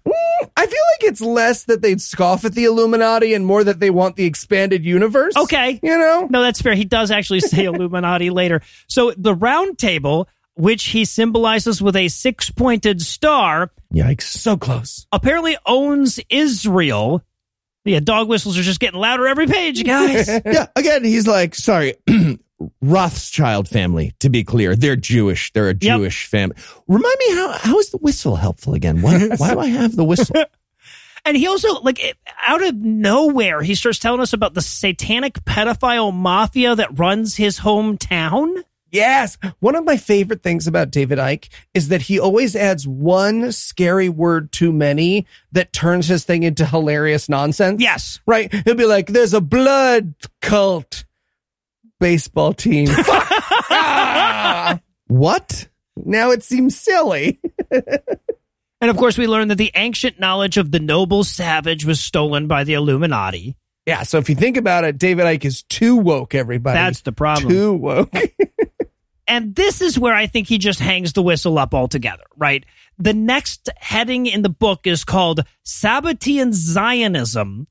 I 0.57 0.66
feel 0.66 0.82
like 0.92 0.93
it's 1.05 1.20
less 1.20 1.64
that 1.64 1.82
they'd 1.82 2.00
scoff 2.00 2.44
at 2.44 2.55
the 2.55 2.64
Illuminati 2.64 3.34
and 3.34 3.46
more 3.46 3.64
that 3.64 3.80
they 3.80 3.90
want 3.90 4.16
the 4.16 4.24
expanded 4.24 4.84
universe. 4.84 5.36
Okay. 5.36 5.80
You 5.82 5.98
know? 5.98 6.26
No, 6.30 6.42
that's 6.42 6.61
fair. 6.61 6.74
He 6.74 6.84
does 6.84 7.11
actually 7.11 7.40
say 7.40 7.64
Illuminati 7.66 8.30
later. 8.30 8.62
So 8.88 9.12
the 9.16 9.34
Round 9.34 9.78
Table, 9.78 10.28
which 10.55 10.84
he 10.86 11.05
symbolizes 11.05 11.80
with 11.82 11.96
a 11.96 12.09
six 12.09 12.50
pointed 12.50 13.00
star, 13.02 13.70
Yikes. 13.92 14.22
So 14.22 14.57
close. 14.57 15.07
apparently 15.12 15.57
owns 15.66 16.20
Israel. 16.28 17.22
Yeah, 17.84 18.00
dog 18.00 18.28
whistles 18.28 18.57
are 18.59 18.62
just 18.62 18.80
getting 18.80 18.98
louder 18.98 19.26
every 19.26 19.46
page, 19.46 19.84
guys. 19.84 20.26
yeah, 20.46 20.66
again, 20.74 21.05
he's 21.05 21.26
like, 21.26 21.55
sorry, 21.55 21.94
Rothschild 22.80 23.68
family, 23.68 24.14
to 24.20 24.30
be 24.30 24.42
clear. 24.42 24.74
They're 24.74 24.96
Jewish. 24.96 25.52
They're 25.52 25.68
a 25.68 25.74
Jewish 25.74 26.26
family. 26.26 26.57
Remind 26.88 27.16
me, 27.18 27.34
how, 27.34 27.52
how 27.52 27.78
is 27.78 27.90
the 27.90 27.98
whistle 27.98 28.36
helpful 28.36 28.72
again? 28.74 29.02
Why, 29.02 29.28
why 29.36 29.52
do 29.52 29.61
I 29.61 29.66
have 29.66 29.96
the 29.96 30.05
whistle? 30.05 30.34
And 31.25 31.37
he 31.37 31.47
also, 31.47 31.81
like, 31.81 32.16
out 32.47 32.62
of 32.62 32.77
nowhere, 32.77 33.62
he 33.62 33.75
starts 33.75 33.99
telling 33.99 34.20
us 34.20 34.33
about 34.33 34.55
the 34.55 34.61
satanic 34.61 35.35
pedophile 35.45 36.12
mafia 36.12 36.75
that 36.75 36.99
runs 36.99 37.37
his 37.37 37.61
hometown. 37.61 38.62
Yes. 38.91 39.39
One 39.59 39.75
of 39.75 39.85
my 39.85 39.97
favorite 39.97 40.43
things 40.43 40.66
about 40.66 40.91
David 40.91 41.18
Icke 41.18 41.49
is 41.72 41.89
that 41.89 42.03
he 42.03 42.20
always 42.20 42.55
adds 42.55 42.87
one 42.87 43.51
scary 43.51 44.09
word 44.09 44.53
too 44.53 44.72
many 44.72 45.27
that 45.53 45.72
turns 45.72 46.07
his 46.07 46.25
thing 46.25 46.45
into 46.45 46.64
hilarious 46.64 47.29
nonsense. 47.29 47.83
Yes. 47.83 48.20
Right. 48.27 48.53
He'll 48.64 48.77
be 48.77 48.87
like, 48.87 49.09
there's 49.09 49.35
a 49.35 49.41
blood 49.41 50.14
cult 50.41 51.05
baseball 51.99 52.53
team. 52.53 52.89
Ah! 53.77 54.79
What? 55.09 55.68
now 55.97 56.31
it 56.31 56.43
seems 56.43 56.79
silly. 56.79 57.41
And 58.85 58.91
of 58.91 58.99
course, 58.99 59.16
we 59.16 59.26
learn 59.26 59.49
that 59.49 59.55
the 59.57 59.70
ancient 59.74 60.20
knowledge 60.20 60.59
of 60.59 60.70
the 60.70 60.78
noble 60.78 61.24
savage 61.24 61.87
was 61.87 62.01
stolen 62.01 62.49
by 62.49 62.64
the 62.64 62.74
Illuminati. 62.74 63.57
Yeah. 63.87 64.03
So 64.03 64.18
if 64.18 64.28
you 64.28 64.35
think 64.35 64.59
about 64.59 64.85
it, 64.85 64.99
David 64.99 65.24
Icke 65.24 65.47
is 65.47 65.62
too 65.62 65.97
woke, 65.97 66.35
everybody. 66.35 66.74
That's 66.74 67.01
the 67.01 67.12
problem. 67.12 67.49
Too 67.49 67.72
woke. 67.72 68.12
And 69.26 69.55
this 69.55 69.80
is 69.80 69.99
where 69.99 70.12
I 70.14 70.26
think 70.26 70.49
he 70.49 70.59
just 70.59 70.78
hangs 70.80 71.14
the 71.14 71.22
whistle 71.22 71.59
up 71.59 71.72
altogether, 71.72 72.24
right? 72.37 72.62
The 72.99 73.14
next 73.14 73.70
heading 73.78 74.26
in 74.26 74.43
the 74.43 74.51
book 74.51 74.87
is 74.87 75.03
called 75.03 75.47
Sabbatean 75.64 76.53
Zionism. 76.53 77.66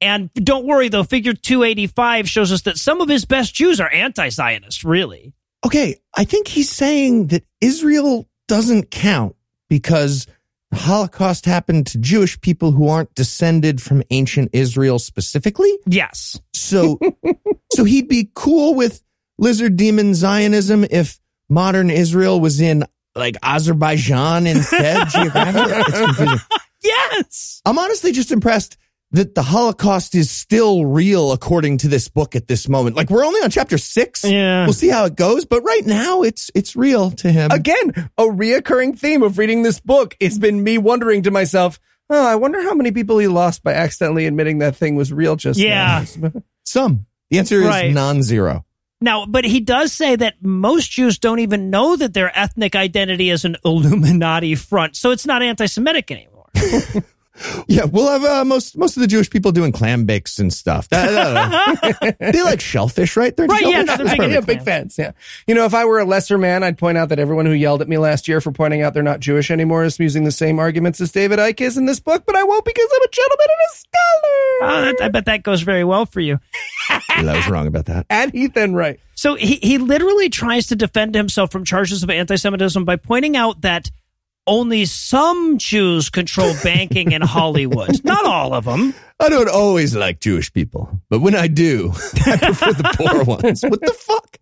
And 0.00 0.32
don't 0.32 0.64
worry 0.64 0.88
though, 0.88 1.02
figure 1.02 1.32
285 1.32 2.28
shows 2.28 2.52
us 2.52 2.62
that 2.62 2.78
some 2.78 3.00
of 3.00 3.08
his 3.08 3.24
best 3.24 3.52
Jews 3.52 3.80
are 3.80 3.90
anti 3.90 4.28
Zionist, 4.28 4.84
really. 4.84 5.34
Okay, 5.64 5.96
I 6.14 6.22
think 6.22 6.46
he's 6.46 6.70
saying 6.70 7.26
that 7.28 7.42
Israel 7.60 8.28
doesn't 8.46 8.92
count 8.92 9.34
because 9.68 10.28
Holocaust 10.76 11.46
happened 11.46 11.86
to 11.88 11.98
Jewish 11.98 12.40
people 12.40 12.72
who 12.72 12.88
aren't 12.88 13.14
descended 13.14 13.82
from 13.82 14.02
ancient 14.10 14.50
Israel 14.52 14.98
specifically. 14.98 15.72
Yes. 15.86 16.40
So, 16.54 16.98
so 17.72 17.84
he'd 17.84 18.08
be 18.08 18.30
cool 18.34 18.74
with 18.74 19.02
lizard 19.38 19.76
demon 19.76 20.14
Zionism 20.14 20.84
if 20.84 21.18
modern 21.48 21.90
Israel 21.90 22.40
was 22.40 22.60
in 22.60 22.84
like 23.14 23.36
Azerbaijan 23.42 24.46
instead 24.46 25.08
geographically. 25.10 26.38
Yes. 26.82 27.62
I'm 27.64 27.78
honestly 27.78 28.12
just 28.12 28.30
impressed 28.30 28.76
that 29.16 29.34
the 29.34 29.42
Holocaust 29.42 30.14
is 30.14 30.30
still 30.30 30.84
real 30.86 31.32
according 31.32 31.78
to 31.78 31.88
this 31.88 32.08
book 32.08 32.36
at 32.36 32.48
this 32.48 32.68
moment. 32.68 32.96
Like 32.96 33.10
we're 33.10 33.24
only 33.24 33.40
on 33.40 33.50
chapter 33.50 33.78
six. 33.78 34.22
Yeah. 34.24 34.64
We'll 34.64 34.74
see 34.74 34.88
how 34.88 35.06
it 35.06 35.16
goes, 35.16 35.44
but 35.44 35.62
right 35.62 35.84
now 35.84 36.22
it's 36.22 36.50
it's 36.54 36.76
real 36.76 37.10
to 37.12 37.32
him. 37.32 37.50
Again, 37.50 38.10
a 38.18 38.24
reoccurring 38.24 38.98
theme 38.98 39.22
of 39.22 39.38
reading 39.38 39.62
this 39.62 39.80
book 39.80 40.16
has 40.20 40.38
been 40.38 40.62
me 40.62 40.78
wondering 40.78 41.22
to 41.24 41.30
myself, 41.30 41.80
oh, 42.10 42.26
I 42.26 42.36
wonder 42.36 42.62
how 42.62 42.74
many 42.74 42.92
people 42.92 43.18
he 43.18 43.26
lost 43.26 43.62
by 43.62 43.72
accidentally 43.72 44.26
admitting 44.26 44.58
that 44.58 44.76
thing 44.76 44.96
was 44.96 45.12
real 45.12 45.34
just 45.36 45.58
Yeah. 45.58 46.04
now. 46.18 46.32
Some. 46.64 47.06
The 47.30 47.38
answer 47.38 47.60
is 47.60 47.66
Right. 47.66 47.92
non-zero. 47.92 48.64
Now, 49.00 49.26
but 49.26 49.44
he 49.44 49.60
does 49.60 49.92
say 49.92 50.16
that 50.16 50.34
most 50.42 50.90
Jews 50.90 51.18
don't 51.18 51.40
even 51.40 51.70
know 51.70 51.96
that 51.96 52.14
their 52.14 52.30
ethnic 52.38 52.74
identity 52.76 53.30
is 53.30 53.44
an 53.44 53.56
Illuminati 53.64 54.54
front, 54.54 54.94
so 54.96 55.10
it's 55.10 55.26
not 55.26 55.42
anti-Semitic 55.42 56.10
anymore. 56.10 56.46
Yeah, 57.68 57.84
we'll 57.84 58.08
have 58.08 58.24
uh, 58.24 58.44
most 58.44 58.76
most 58.78 58.96
of 58.96 59.00
the 59.02 59.06
Jewish 59.06 59.28
people 59.28 59.52
doing 59.52 59.70
clam 59.72 60.04
bakes 60.06 60.38
and 60.38 60.52
stuff. 60.52 60.88
That- 60.88 61.10
that- 62.00 62.16
they 62.32 62.42
like 62.42 62.60
shellfish, 62.60 63.16
right? 63.16 63.36
They're 63.36 63.46
Right, 63.46 63.62
yeah, 63.62 63.84
shellfish? 63.84 63.98
no, 63.98 64.04
they're 64.04 64.16
big 64.16 64.18
perfect. 64.18 64.32
yeah, 64.32 64.40
big 64.54 64.62
fans. 64.62 64.96
Yeah. 64.98 65.12
You 65.46 65.54
know, 65.54 65.64
if 65.66 65.74
I 65.74 65.84
were 65.84 65.98
a 65.98 66.04
lesser 66.04 66.38
man, 66.38 66.62
I'd 66.62 66.78
point 66.78 66.96
out 66.98 67.10
that 67.10 67.18
everyone 67.18 67.46
who 67.46 67.52
yelled 67.52 67.82
at 67.82 67.88
me 67.88 67.98
last 67.98 68.26
year 68.28 68.40
for 68.40 68.52
pointing 68.52 68.82
out 68.82 68.94
they're 68.94 69.02
not 69.02 69.20
Jewish 69.20 69.50
anymore 69.50 69.84
is 69.84 69.98
using 69.98 70.24
the 70.24 70.30
same 70.32 70.58
arguments 70.58 71.00
as 71.00 71.12
David 71.12 71.38
Icke 71.38 71.60
is 71.60 71.76
in 71.76 71.86
this 71.86 72.00
book, 72.00 72.24
but 72.26 72.36
I 72.36 72.42
won't 72.44 72.64
because 72.64 72.88
I'm 72.94 73.02
a 73.02 73.08
gentleman 73.10 73.46
and 73.50 73.60
a 73.60 73.76
scholar. 73.76 74.62
Oh, 74.62 74.84
that- 74.98 75.04
I 75.04 75.08
bet 75.08 75.24
that 75.26 75.42
goes 75.42 75.62
very 75.62 75.84
well 75.84 76.06
for 76.06 76.20
you. 76.20 76.38
I 76.90 77.22
was 77.36 77.48
wrong 77.48 77.66
about 77.66 77.86
that. 77.86 78.06
and 78.08 78.32
Heath 78.32 78.56
Enright. 78.56 79.00
So 79.14 79.34
he, 79.34 79.56
he 79.56 79.78
literally 79.78 80.28
tries 80.28 80.68
to 80.68 80.76
defend 80.76 81.14
himself 81.14 81.50
from 81.50 81.64
charges 81.64 82.02
of 82.02 82.10
anti-Semitism 82.10 82.84
by 82.84 82.96
pointing 82.96 83.36
out 83.36 83.62
that 83.62 83.90
only 84.46 84.84
some 84.84 85.58
Jews 85.58 86.10
control 86.10 86.54
banking 86.62 87.12
in 87.12 87.22
Hollywood. 87.22 88.00
Not 88.04 88.24
all 88.24 88.54
of 88.54 88.64
them. 88.64 88.94
I 89.18 89.28
don't 89.28 89.48
always 89.48 89.96
like 89.96 90.20
Jewish 90.20 90.52
people, 90.52 91.00
but 91.08 91.20
when 91.20 91.34
I 91.34 91.46
do, 91.48 91.92
I 92.26 92.36
prefer 92.36 92.72
the 92.72 92.94
poor 92.96 93.24
ones. 93.36 93.62
What 93.62 93.80
the 93.80 93.92
fuck? 93.98 94.36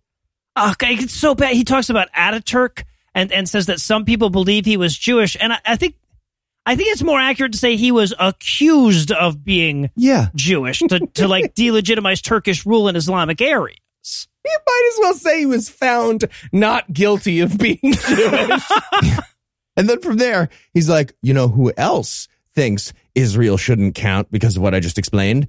Ah, 0.55 0.71
okay, 0.71 0.93
it's 0.95 1.13
so 1.13 1.33
bad. 1.35 1.53
He 1.53 1.63
talks 1.63 1.89
about 1.89 2.11
Ataturk 2.13 2.83
and, 3.13 3.31
and 3.31 3.47
says 3.47 3.65
that 3.67 3.79
some 3.79 4.05
people 4.05 4.29
believe 4.29 4.65
he 4.65 4.77
was 4.77 4.97
Jewish. 4.97 5.35
And 5.39 5.53
I, 5.53 5.59
I 5.65 5.75
think 5.75 5.95
I 6.65 6.75
think 6.75 6.89
it's 6.91 7.03
more 7.03 7.19
accurate 7.19 7.51
to 7.51 7.57
say 7.57 7.75
he 7.75 7.91
was 7.91 8.13
accused 8.19 9.11
of 9.11 9.43
being 9.43 9.91
Yeah. 9.95 10.27
Jewish 10.35 10.79
to, 10.79 10.99
to 11.13 11.27
like 11.27 11.53
delegitimize 11.55 12.21
Turkish 12.23 12.65
rule 12.65 12.87
in 12.87 12.95
Islamic 12.95 13.39
areas. 13.41 13.77
You 14.45 14.57
might 14.67 14.91
as 14.93 14.99
well 15.01 15.13
say 15.13 15.39
he 15.39 15.45
was 15.45 15.69
found 15.69 16.25
not 16.51 16.91
guilty 16.91 17.39
of 17.39 17.57
being 17.57 17.79
Jewish. 17.83 18.63
And 19.77 19.89
then 19.89 20.01
from 20.01 20.17
there, 20.17 20.49
he's 20.73 20.89
like, 20.89 21.15
you 21.21 21.33
know 21.33 21.47
who 21.47 21.71
else 21.77 22.27
thinks 22.53 22.93
Israel 23.13 23.57
shouldn't 23.57 23.95
count 23.95 24.31
because 24.31 24.55
of 24.55 24.63
what 24.63 24.73
I 24.73 24.79
just 24.79 24.97
explained? 24.97 25.47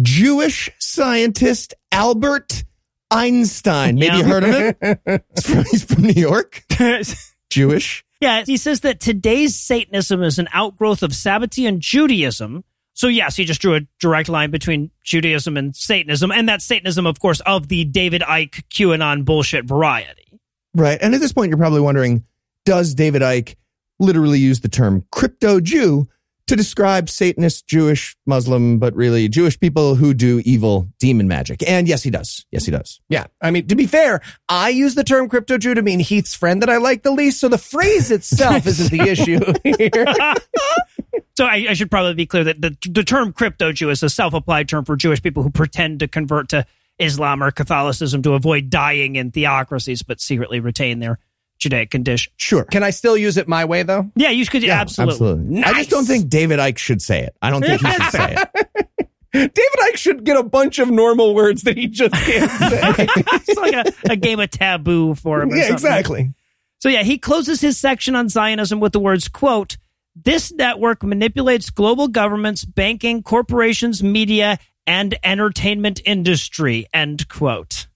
Jewish 0.00 0.70
scientist 0.78 1.74
Albert 1.92 2.64
Einstein. 3.10 3.96
Maybe 3.96 4.16
you 4.18 4.24
heard 4.24 4.44
of 4.44 4.54
him? 4.54 5.20
He's 5.34 5.46
from, 5.46 5.64
he's 5.64 5.84
from 5.84 6.02
New 6.04 6.20
York. 6.20 6.62
Jewish. 7.50 8.04
Yeah, 8.20 8.44
he 8.44 8.56
says 8.56 8.80
that 8.80 9.00
today's 9.00 9.56
Satanism 9.56 10.22
is 10.22 10.38
an 10.38 10.48
outgrowth 10.52 11.02
of 11.02 11.12
Sabbatean 11.12 11.78
Judaism. 11.78 12.64
So 12.94 13.06
yes, 13.06 13.36
he 13.36 13.44
just 13.44 13.60
drew 13.60 13.76
a 13.76 13.80
direct 14.00 14.28
line 14.28 14.50
between 14.50 14.90
Judaism 15.04 15.56
and 15.56 15.74
Satanism, 15.74 16.32
and 16.32 16.48
that 16.48 16.62
Satanism, 16.62 17.06
of 17.06 17.20
course, 17.20 17.40
of 17.40 17.68
the 17.68 17.84
David 17.84 18.22
Icke 18.22 18.64
QAnon 18.70 19.24
bullshit 19.24 19.66
variety. 19.66 20.40
Right. 20.74 20.98
And 21.00 21.14
at 21.14 21.20
this 21.20 21.32
point, 21.32 21.50
you're 21.50 21.58
probably 21.58 21.80
wondering, 21.80 22.24
does 22.68 22.92
David 22.94 23.22
Icke 23.22 23.54
literally 23.98 24.38
use 24.38 24.60
the 24.60 24.68
term 24.68 25.02
crypto 25.10 25.58
Jew 25.58 26.06
to 26.48 26.54
describe 26.54 27.08
Satanist, 27.08 27.66
Jewish, 27.66 28.14
Muslim, 28.26 28.78
but 28.78 28.94
really 28.94 29.26
Jewish 29.26 29.58
people 29.58 29.94
who 29.94 30.12
do 30.12 30.42
evil 30.44 30.86
demon 30.98 31.28
magic? 31.28 31.66
And 31.66 31.88
yes, 31.88 32.02
he 32.02 32.10
does. 32.10 32.44
Yes, 32.50 32.66
he 32.66 32.70
does. 32.70 33.00
yeah. 33.08 33.24
I 33.40 33.52
mean, 33.52 33.68
to 33.68 33.74
be 33.74 33.86
fair, 33.86 34.20
I 34.50 34.68
use 34.68 34.94
the 34.96 35.02
term 35.02 35.30
crypto 35.30 35.56
Jew 35.56 35.72
to 35.72 35.80
mean 35.80 35.98
Heath's 35.98 36.34
friend 36.34 36.60
that 36.60 36.68
I 36.68 36.76
like 36.76 37.04
the 37.04 37.10
least, 37.10 37.40
so 37.40 37.48
the 37.48 37.56
phrase 37.56 38.10
itself 38.10 38.66
isn't 38.66 38.90
the 38.90 39.00
issue 39.08 39.40
here. 39.64 40.04
So 41.36 41.44
I, 41.44 41.66
I 41.70 41.74
should 41.74 41.88
probably 41.90 42.14
be 42.14 42.26
clear 42.26 42.42
that 42.42 42.60
the, 42.60 42.76
the 42.90 43.04
term 43.04 43.32
crypto 43.32 43.70
Jew 43.70 43.90
is 43.90 44.02
a 44.02 44.10
self-applied 44.10 44.68
term 44.68 44.84
for 44.84 44.96
Jewish 44.96 45.22
people 45.22 45.44
who 45.44 45.50
pretend 45.50 46.00
to 46.00 46.08
convert 46.08 46.48
to 46.48 46.66
Islam 46.98 47.44
or 47.44 47.52
Catholicism 47.52 48.22
to 48.22 48.32
avoid 48.32 48.70
dying 48.70 49.14
in 49.14 49.30
theocracies, 49.30 50.02
but 50.02 50.20
secretly 50.20 50.58
retain 50.58 50.98
their 50.98 51.20
Judaic 51.58 51.90
condition. 51.90 52.32
Sure. 52.36 52.64
Can 52.64 52.82
I 52.82 52.90
still 52.90 53.16
use 53.16 53.36
it 53.36 53.48
my 53.48 53.64
way, 53.64 53.82
though? 53.82 54.10
Yeah, 54.14 54.30
you 54.30 54.46
could 54.46 54.64
absolutely. 54.64 55.62
I 55.62 55.72
just 55.74 55.90
don't 55.90 56.04
think 56.04 56.28
David 56.28 56.58
Icke 56.58 56.78
should 56.78 57.02
say 57.02 57.22
it. 57.22 57.36
I 57.42 57.50
don't 57.50 57.62
think 57.62 57.80
he 57.80 57.90
should 57.90 58.12
say 58.12 58.36
it. 58.36 58.88
David 59.32 59.78
Icke 59.92 59.96
should 59.96 60.24
get 60.24 60.36
a 60.36 60.42
bunch 60.42 60.78
of 60.78 60.88
normal 60.90 61.34
words 61.34 61.62
that 61.62 61.76
he 61.76 61.86
just 61.86 62.14
can't 62.14 62.50
say. 62.96 63.06
it's 63.34 63.56
like 63.56 63.74
a, 63.74 64.12
a 64.12 64.16
game 64.16 64.40
of 64.40 64.50
taboo 64.50 65.14
for 65.14 65.42
him. 65.42 65.50
or 65.50 65.56
yeah, 65.56 65.62
something. 65.68 65.74
exactly. 65.74 66.34
So 66.80 66.88
yeah, 66.88 67.02
he 67.02 67.18
closes 67.18 67.60
his 67.60 67.76
section 67.76 68.14
on 68.14 68.28
Zionism 68.28 68.78
with 68.80 68.92
the 68.92 69.00
words, 69.00 69.28
quote, 69.28 69.76
this 70.14 70.52
network 70.52 71.02
manipulates 71.02 71.70
global 71.70 72.08
governments, 72.08 72.64
banking, 72.64 73.22
corporations, 73.22 74.02
media, 74.02 74.58
and 74.86 75.16
entertainment 75.22 76.00
industry, 76.04 76.86
end 76.94 77.28
quote. 77.28 77.87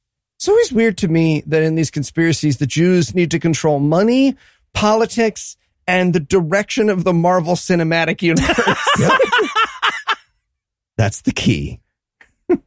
It's 0.43 0.49
always 0.49 0.73
weird 0.73 0.99
to 0.99 1.07
me 1.07 1.45
that 1.47 1.63
in 1.63 1.77
these 1.77 1.93
conspiracies, 1.93 2.57
the 2.57 2.67
Jews 2.67 3.15
need 3.15 3.31
to 3.31 3.39
control 3.39 3.79
money, 3.79 4.37
politics, 4.75 5.57
and 5.87 6.13
the 6.13 6.19
direction 6.19 6.91
of 6.91 7.05
the 7.05 7.13
Marvel 7.13 7.55
Cinematic 7.55 8.23
Universe. 8.23 8.59
That's 10.97 11.21
the 11.21 11.31
key. 11.31 11.79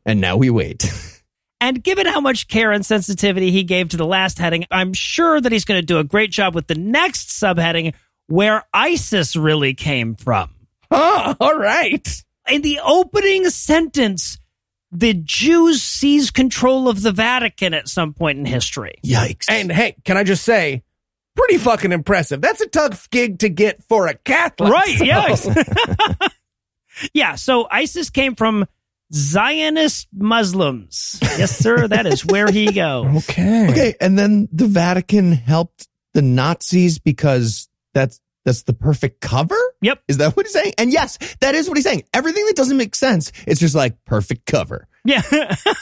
And 0.05 0.21
now 0.21 0.37
we 0.37 0.49
wait. 0.49 0.89
And 1.59 1.83
given 1.83 2.05
how 2.05 2.21
much 2.21 2.47
care 2.47 2.71
and 2.71 2.85
sensitivity 2.85 3.51
he 3.51 3.63
gave 3.63 3.89
to 3.89 3.97
the 3.97 4.05
last 4.05 4.39
heading, 4.39 4.63
I'm 4.71 4.93
sure 4.93 5.41
that 5.41 5.51
he's 5.51 5.65
going 5.65 5.81
to 5.81 5.85
do 5.85 5.99
a 5.99 6.05
great 6.05 6.31
job 6.31 6.55
with 6.55 6.67
the 6.67 6.75
next 6.75 7.31
subheading, 7.31 7.93
where 8.27 8.63
ISIS 8.73 9.35
really 9.35 9.73
came 9.73 10.15
from. 10.15 10.49
Huh, 10.89 11.35
all 11.41 11.57
right. 11.57 12.23
In 12.47 12.61
the 12.61 12.79
opening 12.81 13.49
sentence, 13.49 14.37
the 14.95 15.13
Jews 15.13 15.81
seize 15.83 16.31
control 16.31 16.87
of 16.89 17.01
the 17.01 17.11
Vatican 17.11 17.73
at 17.73 17.87
some 17.87 18.13
point 18.13 18.39
in 18.39 18.45
history. 18.45 18.95
Yikes. 19.03 19.45
And 19.49 19.71
hey, 19.71 19.95
can 20.05 20.17
I 20.17 20.23
just 20.23 20.43
say, 20.43 20.83
pretty 21.35 21.57
fucking 21.57 21.91
impressive. 21.91 22.41
That's 22.41 22.61
a 22.61 22.67
tough 22.67 23.09
gig 23.09 23.39
to 23.39 23.49
get 23.49 23.83
for 23.83 24.07
a 24.07 24.13
Catholic. 24.15 24.71
Right, 24.71 24.97
So- 24.97 25.03
yes. 25.03 25.47
yeah, 27.13 27.35
so 27.35 27.67
ISIS 27.69 28.09
came 28.09 28.35
from 28.35 28.65
Zionist 29.13 30.07
Muslims. 30.13 31.19
Yes, 31.21 31.57
sir, 31.57 31.87
that 31.87 32.05
is 32.05 32.25
where 32.25 32.47
he 32.49 32.71
goes. 32.71 33.29
Okay. 33.29 33.69
Okay, 33.69 33.95
and 34.01 34.17
then 34.17 34.47
the 34.51 34.67
Vatican 34.67 35.31
helped 35.33 35.87
the 36.13 36.21
Nazis 36.21 36.99
because 36.99 37.69
that's 37.93 38.19
that's 38.45 38.63
the 38.63 38.73
perfect 38.73 39.21
cover? 39.21 39.57
Yep. 39.81 40.03
Is 40.07 40.17
that 40.17 40.37
what 40.37 40.45
he's 40.45 40.53
saying? 40.53 40.73
And 40.77 40.93
yes, 40.93 41.17
that 41.41 41.55
is 41.55 41.67
what 41.67 41.77
he's 41.77 41.83
saying. 41.83 42.03
Everything 42.13 42.45
that 42.45 42.55
doesn't 42.55 42.77
make 42.77 42.95
sense, 42.95 43.31
it's 43.45 43.59
just 43.59 43.75
like 43.75 43.97
perfect 44.05 44.45
cover. 44.45 44.87
Yeah. 45.03 45.21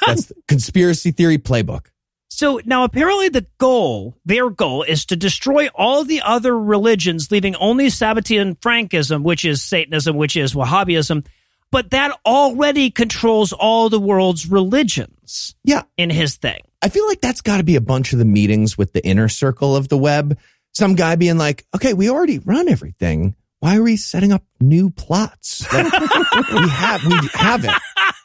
That's 0.06 0.26
the 0.26 0.36
conspiracy 0.48 1.12
theory 1.12 1.38
playbook. 1.38 1.88
So 2.30 2.60
now 2.66 2.84
apparently 2.84 3.30
the 3.30 3.46
goal, 3.60 4.18
their 4.26 4.50
goal 4.50 4.84
is 4.84 5.06
to 5.06 5.16
destroy 5.16 5.68
all 5.76 6.04
the 6.04 6.22
other 6.22 6.60
religions, 6.60 7.32
leaving 7.32 7.56
only 7.58 7.88
Sabbatean 7.88 8.60
Frankism, 8.60 9.22
which 9.22 9.46
is 9.46 9.62
Satanism, 9.62 10.16
which 10.18 10.36
is 10.36 10.54
Wahhabism. 10.54 11.26
But 11.72 11.92
that 11.92 12.18
already 12.26 12.90
controls 12.92 13.54
all 13.54 13.90
the 13.90 14.00
world's 14.00 14.48
religions 14.48 15.56
Yeah, 15.64 15.84
in 15.98 16.10
his 16.10 16.36
thing. 16.36 16.60
I 16.82 16.90
feel 16.90 17.08
like 17.08 17.22
that's 17.22 17.42
got 17.42 17.58
to 17.58 17.64
be 17.64 17.76
a 17.76 17.82
bunch 17.82 18.14
of 18.14 18.20
the 18.20 18.26
meetings 18.26 18.78
with 18.78 18.94
the 18.94 19.06
inner 19.06 19.30
circle 19.30 19.76
of 19.76 19.88
the 19.88 19.98
web. 19.98 20.38
Some 20.74 20.96
guy 20.96 21.16
being 21.16 21.38
like, 21.38 21.66
okay, 21.76 21.94
we 21.94 22.10
already 22.10 22.40
run 22.40 22.68
everything. 22.68 23.36
Why 23.60 23.78
are 23.78 23.84
we 23.84 23.96
setting 23.96 24.34
up 24.34 24.44
new 24.60 24.90
plots? 24.90 25.72
Like, 25.72 25.86
we 26.52 26.68
have, 26.70 27.06
we 27.06 27.16
have 27.34 27.64
it. 27.64 27.72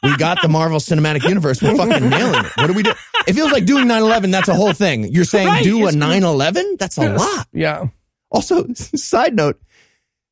We 0.03 0.17
got 0.17 0.41
the 0.41 0.49
Marvel 0.49 0.79
Cinematic 0.79 1.27
Universe. 1.27 1.61
We're 1.61 1.77
fucking 1.77 2.09
nailing 2.09 2.45
it. 2.45 2.51
What 2.57 2.67
do 2.67 2.73
we 2.73 2.83
do? 2.83 2.91
It 3.27 3.33
feels 3.33 3.51
like 3.51 3.65
doing 3.65 3.85
9-11, 3.85 4.31
that's 4.31 4.49
a 4.49 4.55
whole 4.55 4.73
thing. 4.73 5.05
You're 5.05 5.23
saying 5.25 5.47
Right, 5.47 5.63
do 5.63 5.87
a 5.87 5.91
9-11? 5.91 6.77
That's 6.77 6.97
a 6.97 7.13
lot. 7.13 7.47
Yeah. 7.53 7.87
Also, 8.31 8.65
side 8.73 9.35
note, 9.35 9.61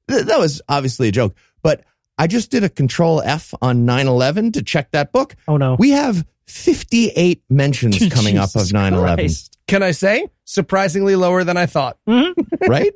th- 0.09 0.25
that 0.25 0.39
was 0.39 0.61
obviously 0.67 1.07
a 1.09 1.11
joke, 1.11 1.35
but 1.61 1.83
I 2.17 2.27
just 2.27 2.49
did 2.51 2.63
a 2.63 2.69
control 2.69 3.21
F 3.21 3.53
on 3.61 3.85
9-11 3.85 4.53
to 4.53 4.63
check 4.63 4.91
that 4.91 5.11
book. 5.11 5.35
Oh 5.47 5.57
no. 5.57 5.75
We 5.77 5.91
have 5.91 6.25
58 6.47 7.43
mentions 7.49 7.99
coming 8.13 8.37
up 8.37 8.55
of 8.55 8.63
9-11, 8.63 9.15
Christ. 9.15 9.56
Can 9.67 9.83
I 9.83 9.91
say? 9.91 10.27
Surprisingly 10.45 11.15
lower 11.15 11.43
than 11.43 11.57
I 11.57 11.65
thought. 11.65 11.97
Mm-hmm. 12.07 12.41
right? 12.69 12.93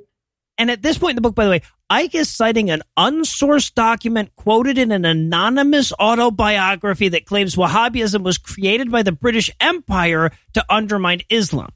And 0.58 0.70
at 0.70 0.82
this 0.82 0.98
point 0.98 1.12
in 1.12 1.16
the 1.16 1.22
book, 1.22 1.36
by 1.36 1.46
the 1.46 1.52
way, 1.52 1.62
Icke 1.92 2.16
is 2.16 2.30
citing 2.30 2.70
an 2.70 2.84
unsourced 2.98 3.74
document 3.74 4.36
quoted 4.36 4.78
in 4.78 4.92
an 4.92 5.06
anonymous 5.06 5.92
autobiography 5.94 7.10
that 7.10 7.26
claims 7.26 7.56
Wahhabism 7.56 8.24
was 8.24 8.38
created 8.38 8.92
by 8.92 9.04
the 9.04 9.12
British 9.12 9.50
Empire 9.60 10.32
to 10.54 10.66
undermine 10.70 11.22
Islam. 11.30 11.70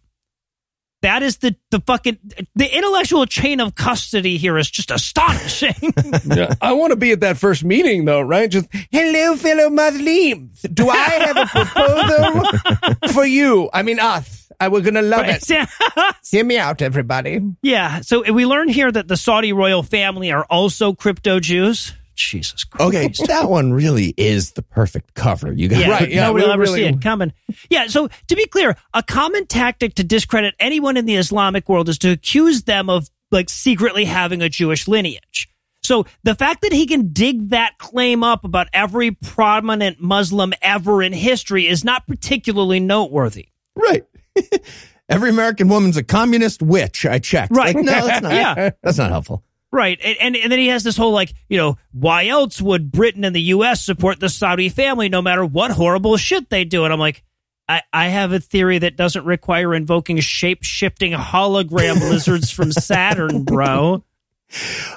That 1.02 1.22
is 1.22 1.38
the, 1.38 1.56
the 1.70 1.82
fucking, 1.82 2.18
the 2.56 2.76
intellectual 2.76 3.26
chain 3.26 3.60
of 3.60 3.76
custody 3.76 4.38
here 4.38 4.58
is 4.58 4.70
just 4.70 4.92
astonishing. 4.92 5.76
Yeah. 6.26 6.54
I 6.60 6.74
want 6.74 6.92
to 6.92 6.96
be 6.96 7.12
at 7.12 7.20
that 7.20 7.38
first 7.38 7.64
meeting 7.64 8.06
though, 8.06 8.22
right? 8.22 8.50
Just, 8.50 8.68
hello, 8.92 9.36
fellow 9.36 9.70
Muslims. 9.70 10.62
Do 10.62 10.90
I 10.90 10.96
have 10.96 11.38
a 11.38 11.46
proposal 11.46 13.10
for 13.14 13.26
you? 13.26 13.70
I 13.72 13.84
mean, 13.84 14.00
us. 14.00 14.45
I, 14.60 14.68
we're 14.70 14.82
going 14.82 14.94
to 14.96 15.02
love 15.02 15.26
it. 15.28 15.46
Hear 16.30 16.44
me 16.46 16.58
out, 16.58 16.82
everybody. 16.82 17.42
yeah. 17.62 18.02
So 18.02 18.32
we 18.32 18.46
learn 18.46 18.70
here 18.70 18.92
that 18.92 19.08
the 19.08 19.18
Saudi 19.18 19.54
royal 19.54 19.84
family 19.84 20.32
are 20.32 20.46
also 20.50 20.94
crypto 20.94 21.40
Jews. 21.40 21.94
Jesus 22.16 22.64
Christ. 22.64 22.88
Okay, 22.88 23.26
that 23.28 23.50
one 23.50 23.74
really 23.74 24.14
is 24.16 24.52
the 24.54 24.62
perfect 24.62 25.16
cover. 25.16 25.52
You 25.52 25.68
got 25.68 25.82
Yeah, 25.82 25.90
Right, 25.90 26.10
yeah, 26.10 26.22
nobody 26.28 26.44
will 26.44 26.50
we 26.50 26.54
ever 26.54 26.62
really- 26.64 26.80
see 26.82 26.86
it 26.86 27.02
coming. 27.02 27.34
Yeah, 27.70 27.88
so 27.88 28.08
to 28.28 28.36
be 28.38 28.46
clear, 28.48 28.78
a 28.94 29.04
common 29.04 29.48
tactic 29.48 29.96
to 29.96 30.04
discredit 30.06 30.56
anyone 30.58 30.96
in 30.96 31.06
the 31.06 31.16
Islamic 31.16 31.68
world 31.68 31.90
is 31.90 31.98
to 32.00 32.12
accuse 32.12 32.64
them 32.64 32.90
of 32.90 33.10
like 33.32 33.50
secretly 33.50 34.06
having 34.06 34.42
a 34.42 34.48
Jewish 34.48 34.88
lineage. 34.88 35.50
So 35.84 36.06
the 36.24 36.36
fact 36.36 36.62
that 36.62 36.72
he 36.72 36.88
can 36.88 37.12
dig 37.12 37.50
that 37.50 37.78
claim 37.80 38.24
up 38.24 38.46
about 38.46 38.68
every 38.74 39.12
prominent 39.12 40.00
Muslim 40.02 40.54
ever 40.62 41.04
in 41.04 41.12
history 41.14 41.68
is 41.68 41.84
not 41.84 42.08
particularly 42.08 42.80
noteworthy. 42.80 43.50
right. 43.76 44.06
Every 45.10 45.30
American 45.30 45.70
woman's 45.70 45.98
a 45.98 46.04
communist 46.04 46.62
witch. 46.62 47.06
I 47.06 47.20
checked. 47.20 47.56
Right. 47.56 47.76
Like, 47.76 47.86
no, 47.86 48.08
that's 48.08 48.22
not. 48.24 48.34
Yeah. 48.34 48.70
That's 48.82 48.98
not 48.98 49.12
helpful. 49.12 49.44
Right. 49.72 50.00
And, 50.04 50.18
and 50.20 50.36
and 50.38 50.52
then 50.52 50.60
he 50.60 50.68
has 50.68 50.84
this 50.84 50.96
whole 50.96 51.12
like, 51.12 51.34
you 51.50 51.58
know, 51.58 51.78
why 51.92 52.28
else 52.28 52.62
would 52.62 52.92
Britain 52.92 53.24
and 53.26 53.36
the 53.36 53.42
US 53.42 53.84
support 53.84 54.20
the 54.20 54.30
Saudi 54.30 54.70
family 54.70 55.10
no 55.10 55.22
matter 55.22 55.46
what 55.46 55.72
horrible 55.72 56.16
shit 56.18 56.50
they 56.50 56.64
do? 56.64 56.86
And 56.86 56.94
I'm 56.94 57.00
like, 57.00 57.24
I, 57.68 57.82
I 57.92 58.08
have 58.08 58.32
a 58.32 58.40
theory 58.40 58.80
that 58.80 58.96
doesn't 58.96 59.26
require 59.26 59.74
invoking 59.74 60.20
shape 60.20 60.64
shifting 60.64 61.14
hologram 61.14 62.00
lizards 62.10 62.52
from 62.52 62.72
Saturn, 62.72 63.44
bro. 63.44 64.04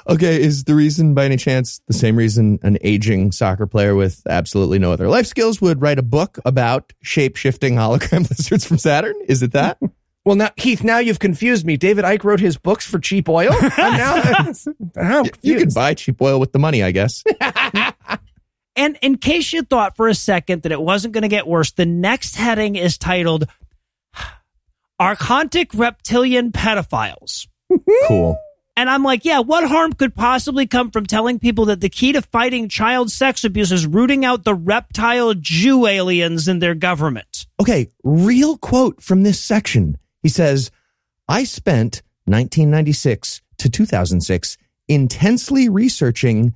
Okay, 0.07 0.41
is 0.41 0.63
the 0.63 0.75
reason 0.75 1.13
by 1.13 1.25
any 1.25 1.37
chance 1.37 1.81
the 1.87 1.93
same 1.93 2.15
reason 2.15 2.59
an 2.61 2.77
aging 2.81 3.31
soccer 3.31 3.65
player 3.65 3.95
with 3.95 4.21
absolutely 4.29 4.79
no 4.79 4.91
other 4.91 5.07
life 5.07 5.25
skills 5.25 5.59
would 5.59 5.81
write 5.81 5.99
a 5.99 6.03
book 6.03 6.39
about 6.45 6.93
shape 7.01 7.35
shifting 7.35 7.75
hologram 7.75 8.29
lizards 8.29 8.65
from 8.65 8.77
Saturn? 8.77 9.15
Is 9.27 9.43
it 9.43 9.53
that? 9.53 9.77
Well, 10.25 10.35
now 10.35 10.49
Heath, 10.57 10.83
now 10.83 10.99
you've 10.99 11.17
confused 11.17 11.65
me. 11.65 11.77
David 11.77 12.03
Icke 12.03 12.25
wrote 12.25 12.41
his 12.41 12.57
books 12.57 12.85
for 12.85 12.99
cheap 12.99 13.29
oil. 13.29 13.51
I'm 13.51 13.97
now, 13.97 14.51
I'm 14.97 15.25
you 15.41 15.57
could 15.57 15.73
buy 15.73 15.93
cheap 15.93 16.21
oil 16.21 16.39
with 16.39 16.51
the 16.51 16.59
money, 16.59 16.83
I 16.83 16.91
guess. 16.91 17.23
And 18.75 18.97
in 19.01 19.17
case 19.17 19.51
you 19.51 19.63
thought 19.63 19.97
for 19.97 20.07
a 20.07 20.13
second 20.13 20.61
that 20.63 20.71
it 20.71 20.79
wasn't 20.79 21.13
going 21.13 21.23
to 21.23 21.29
get 21.29 21.47
worse, 21.47 21.71
the 21.71 21.85
next 21.85 22.35
heading 22.35 22.75
is 22.75 22.97
titled 22.97 23.47
Archontic 25.01 25.71
Reptilian 25.73 26.51
Pedophiles. 26.51 27.47
cool. 28.07 28.37
And 28.79 28.89
I'm 28.89 29.03
like, 29.03 29.25
yeah, 29.25 29.39
what 29.39 29.67
harm 29.67 29.91
could 29.91 30.15
possibly 30.15 30.65
come 30.65 30.89
from 30.89 31.05
telling 31.05 31.37
people 31.37 31.65
that 31.65 31.81
the 31.81 31.89
key 31.89 32.13
to 32.13 32.21
fighting 32.21 32.69
child 32.69 33.11
sex 33.11 33.43
abuse 33.43 33.73
is 33.73 33.85
rooting 33.85 34.23
out 34.23 34.45
the 34.45 34.55
reptile 34.55 35.33
Jew 35.33 35.85
aliens 35.85 36.47
in 36.47 36.59
their 36.59 36.75
government? 36.75 37.45
Okay, 37.59 37.89
real 38.05 38.57
quote 38.57 39.03
from 39.03 39.23
this 39.23 39.37
section. 39.37 39.97
He 40.23 40.29
says, 40.29 40.71
I 41.27 41.43
spent 41.43 42.03
1996 42.23 43.41
to 43.57 43.69
2006 43.69 44.57
intensely 44.87 45.67
researching 45.67 46.55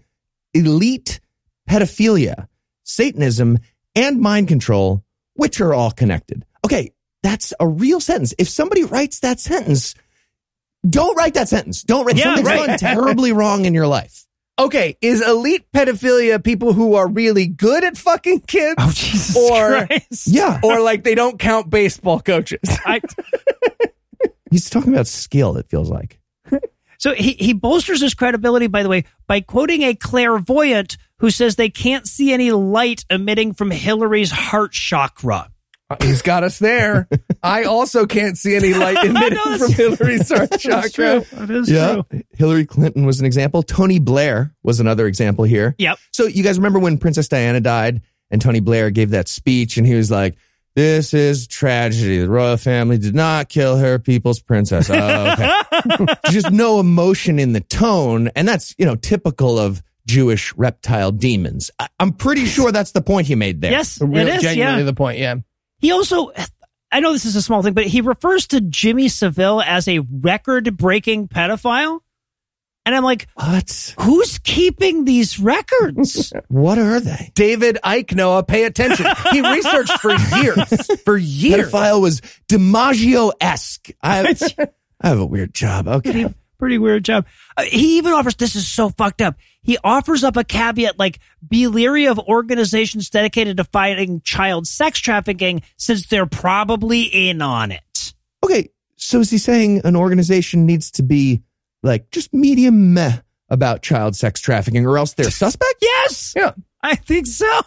elite 0.53 1.19
pedophilia, 1.69 2.47
Satanism, 2.83 3.59
and 3.97 4.21
mind 4.21 4.47
control, 4.47 5.03
which 5.33 5.59
are 5.59 5.73
all 5.73 5.91
connected. 5.91 6.45
Okay, 6.65 6.93
that's 7.21 7.53
a 7.59 7.67
real 7.67 7.99
sentence. 7.99 8.33
If 8.39 8.47
somebody 8.47 8.85
writes 8.85 9.19
that 9.19 9.41
sentence, 9.41 9.93
don't 10.87 11.15
write 11.15 11.33
that 11.35 11.49
sentence. 11.49 11.83
Don't 11.83 12.05
write 12.05 12.17
Yeah, 12.17 12.35
something's 12.35 12.47
right. 12.47 12.67
gone 12.67 12.77
terribly 12.77 13.31
wrong 13.31 13.65
in 13.65 13.73
your 13.73 13.87
life. 13.87 14.25
Okay, 14.59 14.97
is 15.01 15.27
elite 15.27 15.65
pedophilia 15.73 16.43
people 16.43 16.73
who 16.73 16.93
are 16.93 17.07
really 17.07 17.47
good 17.47 17.83
at 17.83 17.97
fucking 17.97 18.41
kids? 18.41 18.75
Oh, 18.77 18.91
Jesus 18.93 19.35
Or- 19.35 19.87
Christ. 19.87 20.27
Yeah. 20.33 20.59
Or 20.63 20.79
like 20.81 21.03
they 21.03 21.15
don't 21.15 21.39
count 21.39 21.69
baseball 21.71 22.19
coaches? 22.19 22.59
I, 22.85 23.01
He's 24.51 24.69
talking 24.69 24.93
about 24.93 25.07
skill, 25.07 25.57
it 25.57 25.67
feels 25.69 25.89
like. 25.89 26.19
so 26.99 27.13
he, 27.13 27.31
he 27.33 27.53
bolsters 27.53 28.01
his 28.01 28.13
credibility, 28.13 28.67
by 28.67 28.83
the 28.83 28.89
way, 28.89 29.05
by 29.27 29.41
quoting 29.41 29.81
a 29.81 29.95
clairvoyant 29.95 30.97
who 31.17 31.31
says 31.31 31.55
they 31.55 31.69
can't 31.69 32.05
see 32.07 32.31
any 32.31 32.51
light 32.51 33.05
emitting 33.09 33.53
from 33.53 33.71
Hillary's 33.71 34.29
heart 34.31 34.71
chakra. 34.73 35.49
He's 36.01 36.21
got 36.21 36.43
us 36.43 36.59
there. 36.59 37.07
I 37.41 37.63
also 37.63 38.05
can't 38.05 38.37
see 38.37 38.55
any 38.55 38.73
light 38.73 38.97
emitting 39.03 39.37
No, 39.43 39.57
from 39.57 39.71
Hillary's 39.71 40.29
heart 40.31 40.51
chakra. 40.59 41.19
That 41.31 41.49
is 41.49 41.69
Yeah. 41.69 42.01
Hillary 42.37 42.65
Clinton 42.65 43.05
was 43.05 43.19
an 43.19 43.25
example. 43.25 43.63
Tony 43.63 43.99
Blair 43.99 44.53
was 44.63 44.79
another 44.79 45.07
example 45.07 45.43
here. 45.45 45.75
Yep. 45.77 45.97
So 46.11 46.25
you 46.27 46.43
guys 46.43 46.57
remember 46.57 46.79
when 46.79 46.97
Princess 46.97 47.27
Diana 47.27 47.59
died 47.59 48.01
and 48.31 48.41
Tony 48.41 48.59
Blair 48.59 48.89
gave 48.89 49.11
that 49.11 49.27
speech 49.27 49.77
and 49.77 49.85
he 49.85 49.95
was 49.95 50.09
like, 50.09 50.35
this 50.75 51.13
is 51.13 51.45
tragedy. 51.45 52.17
The 52.17 52.29
royal 52.29 52.57
family 52.57 52.97
did 52.97 53.13
not 53.13 53.47
kill 53.47 53.77
her 53.77 53.99
people's 53.99 54.39
princess. 54.41 54.89
Oh, 54.89 55.33
okay. 55.33 56.15
Just 56.31 56.51
no 56.51 56.79
emotion 56.79 57.37
in 57.37 57.53
the 57.53 57.61
tone. 57.61 58.29
And 58.35 58.47
that's, 58.47 58.73
you 58.79 58.85
know, 58.87 58.95
typical 58.95 59.59
of 59.59 59.83
Jewish 60.07 60.51
reptile 60.55 61.11
demons. 61.11 61.69
I- 61.77 61.89
I'm 61.99 62.11
pretty 62.13 62.45
sure 62.45 62.71
that's 62.71 62.91
the 62.91 63.01
point 63.03 63.27
he 63.27 63.35
made 63.35 63.61
there. 63.61 63.71
Yes, 63.71 64.01
Real, 64.01 64.27
it 64.27 64.35
is. 64.37 64.41
genuinely 64.41 64.79
Yeah. 64.81 64.85
the 64.85 64.93
point. 64.93 65.19
Yeah. 65.19 65.35
He 65.83 65.91
also, 65.91 66.31
I 66.91 67.01
know 67.01 67.11
this 67.11 67.25
is 67.25 67.35
a 67.35 67.41
small 67.41 67.61
thing, 67.61 67.73
but 67.73 67.85
he 67.85 67.99
refers 68.01 68.47
to 68.47 68.61
Jimmy 68.61 69.09
Savile 69.09 69.61
as 69.61 69.87
a 69.87 69.99
record 69.99 70.77
breaking 70.77 71.27
pedophile. 71.27 71.99
And 72.85 72.95
I'm 72.95 73.03
like, 73.03 73.27
What? 73.35 73.93
who's 73.99 74.39
keeping 74.39 75.03
these 75.05 75.39
records? 75.39 76.31
What 76.47 76.77
are 76.77 76.99
they? 77.01 77.31
David 77.35 77.79
Icke 77.83 78.15
Noah, 78.15 78.43
pay 78.43 78.63
attention. 78.63 79.05
He 79.31 79.41
researched 79.41 79.99
for 79.99 80.11
years. 80.41 81.01
For 81.03 81.17
years. 81.17 81.69
Pedophile 81.69 82.01
was 82.01 82.21
DiMaggio 82.47 83.33
esque. 83.41 83.89
I, 84.01 84.35
I 85.01 85.07
have 85.09 85.19
a 85.19 85.25
weird 85.25 85.53
job. 85.53 85.87
Okay. 85.89 86.33
Pretty 86.59 86.77
weird 86.77 87.03
job. 87.03 87.25
Uh, 87.57 87.63
he 87.63 87.97
even 87.97 88.13
offers, 88.13 88.35
this 88.35 88.55
is 88.55 88.67
so 88.67 88.89
fucked 88.89 89.21
up. 89.21 89.35
He 89.63 89.77
offers 89.83 90.23
up 90.23 90.37
a 90.37 90.43
caveat 90.43 90.99
like, 90.99 91.19
be 91.47 91.67
leery 91.67 92.05
of 92.05 92.19
organizations 92.19 93.09
dedicated 93.09 93.57
to 93.57 93.63
fighting 93.63 94.21
child 94.21 94.67
sex 94.67 94.99
trafficking 94.99 95.63
since 95.77 96.07
they're 96.07 96.25
probably 96.25 97.03
in 97.03 97.41
on 97.41 97.71
it. 97.71 98.13
Okay, 98.43 98.69
so 98.97 99.19
is 99.19 99.29
he 99.29 99.37
saying 99.37 99.81
an 99.85 99.95
organization 99.95 100.65
needs 100.65 100.91
to 100.91 101.03
be 101.03 101.41
like 101.81 102.11
just 102.11 102.33
medium 102.33 102.93
meh 102.93 103.19
about 103.49 103.81
child 103.81 104.15
sex 104.15 104.39
trafficking 104.39 104.85
or 104.85 104.97
else 104.97 105.13
they're 105.13 105.31
suspect? 105.31 105.75
Yes! 105.81 106.33
Yeah. 106.35 106.51
I 106.85 106.95
think 106.95 107.27
so. 107.27 107.61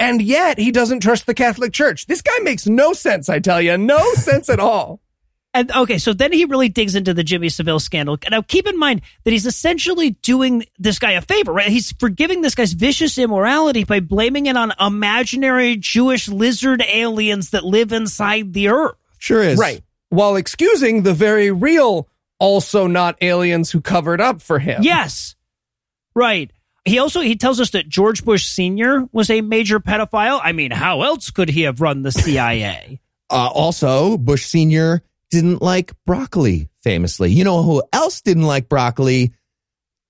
And 0.00 0.20
yet 0.20 0.58
he 0.58 0.72
doesn't 0.72 0.98
trust 0.98 1.26
the 1.26 1.34
Catholic 1.34 1.72
Church. 1.72 2.06
This 2.06 2.20
guy 2.20 2.36
makes 2.42 2.66
no 2.66 2.92
sense, 2.92 3.28
I 3.28 3.38
tell 3.38 3.62
you. 3.62 3.78
No 3.78 4.12
sense 4.14 4.48
at 4.48 4.58
all. 4.58 5.00
And 5.56 5.72
okay, 5.72 5.96
so 5.96 6.12
then 6.12 6.34
he 6.34 6.44
really 6.44 6.68
digs 6.68 6.94
into 6.94 7.14
the 7.14 7.24
Jimmy 7.24 7.48
Savile 7.48 7.80
scandal. 7.80 8.18
Now, 8.30 8.42
keep 8.42 8.66
in 8.66 8.78
mind 8.78 9.00
that 9.24 9.30
he's 9.30 9.46
essentially 9.46 10.10
doing 10.10 10.64
this 10.78 10.98
guy 10.98 11.12
a 11.12 11.22
favor, 11.22 11.50
right? 11.50 11.68
He's 11.68 11.92
forgiving 11.92 12.42
this 12.42 12.54
guy's 12.54 12.74
vicious 12.74 13.16
immorality 13.16 13.84
by 13.84 14.00
blaming 14.00 14.46
it 14.46 14.56
on 14.58 14.74
imaginary 14.78 15.76
Jewish 15.76 16.28
lizard 16.28 16.84
aliens 16.86 17.50
that 17.50 17.64
live 17.64 17.92
inside 17.92 18.52
the 18.52 18.68
earth. 18.68 18.96
Sure 19.16 19.42
is. 19.42 19.58
Right. 19.58 19.82
While 20.10 20.36
excusing 20.36 21.04
the 21.04 21.14
very 21.14 21.50
real, 21.50 22.06
also 22.38 22.86
not 22.86 23.16
aliens 23.22 23.70
who 23.70 23.80
covered 23.80 24.20
up 24.20 24.42
for 24.42 24.58
him. 24.58 24.82
Yes, 24.82 25.36
right. 26.14 26.50
He 26.84 26.98
also 26.98 27.22
he 27.22 27.34
tells 27.34 27.60
us 27.60 27.70
that 27.70 27.88
George 27.88 28.26
Bush 28.26 28.44
Sr. 28.44 29.08
was 29.10 29.30
a 29.30 29.40
major 29.40 29.80
pedophile. 29.80 30.38
I 30.42 30.52
mean, 30.52 30.70
how 30.70 31.00
else 31.00 31.30
could 31.30 31.48
he 31.48 31.62
have 31.62 31.80
run 31.80 32.02
the 32.02 32.12
CIA? 32.12 33.00
Uh, 33.28 33.50
also, 33.52 34.16
Bush 34.16 34.46
Sr. 34.46 35.02
didn't 35.30 35.62
like 35.62 35.92
broccoli, 36.04 36.68
famously. 36.80 37.32
You 37.32 37.44
know 37.44 37.62
who 37.62 37.82
else 37.92 38.20
didn't 38.20 38.44
like 38.44 38.68
broccoli? 38.68 39.32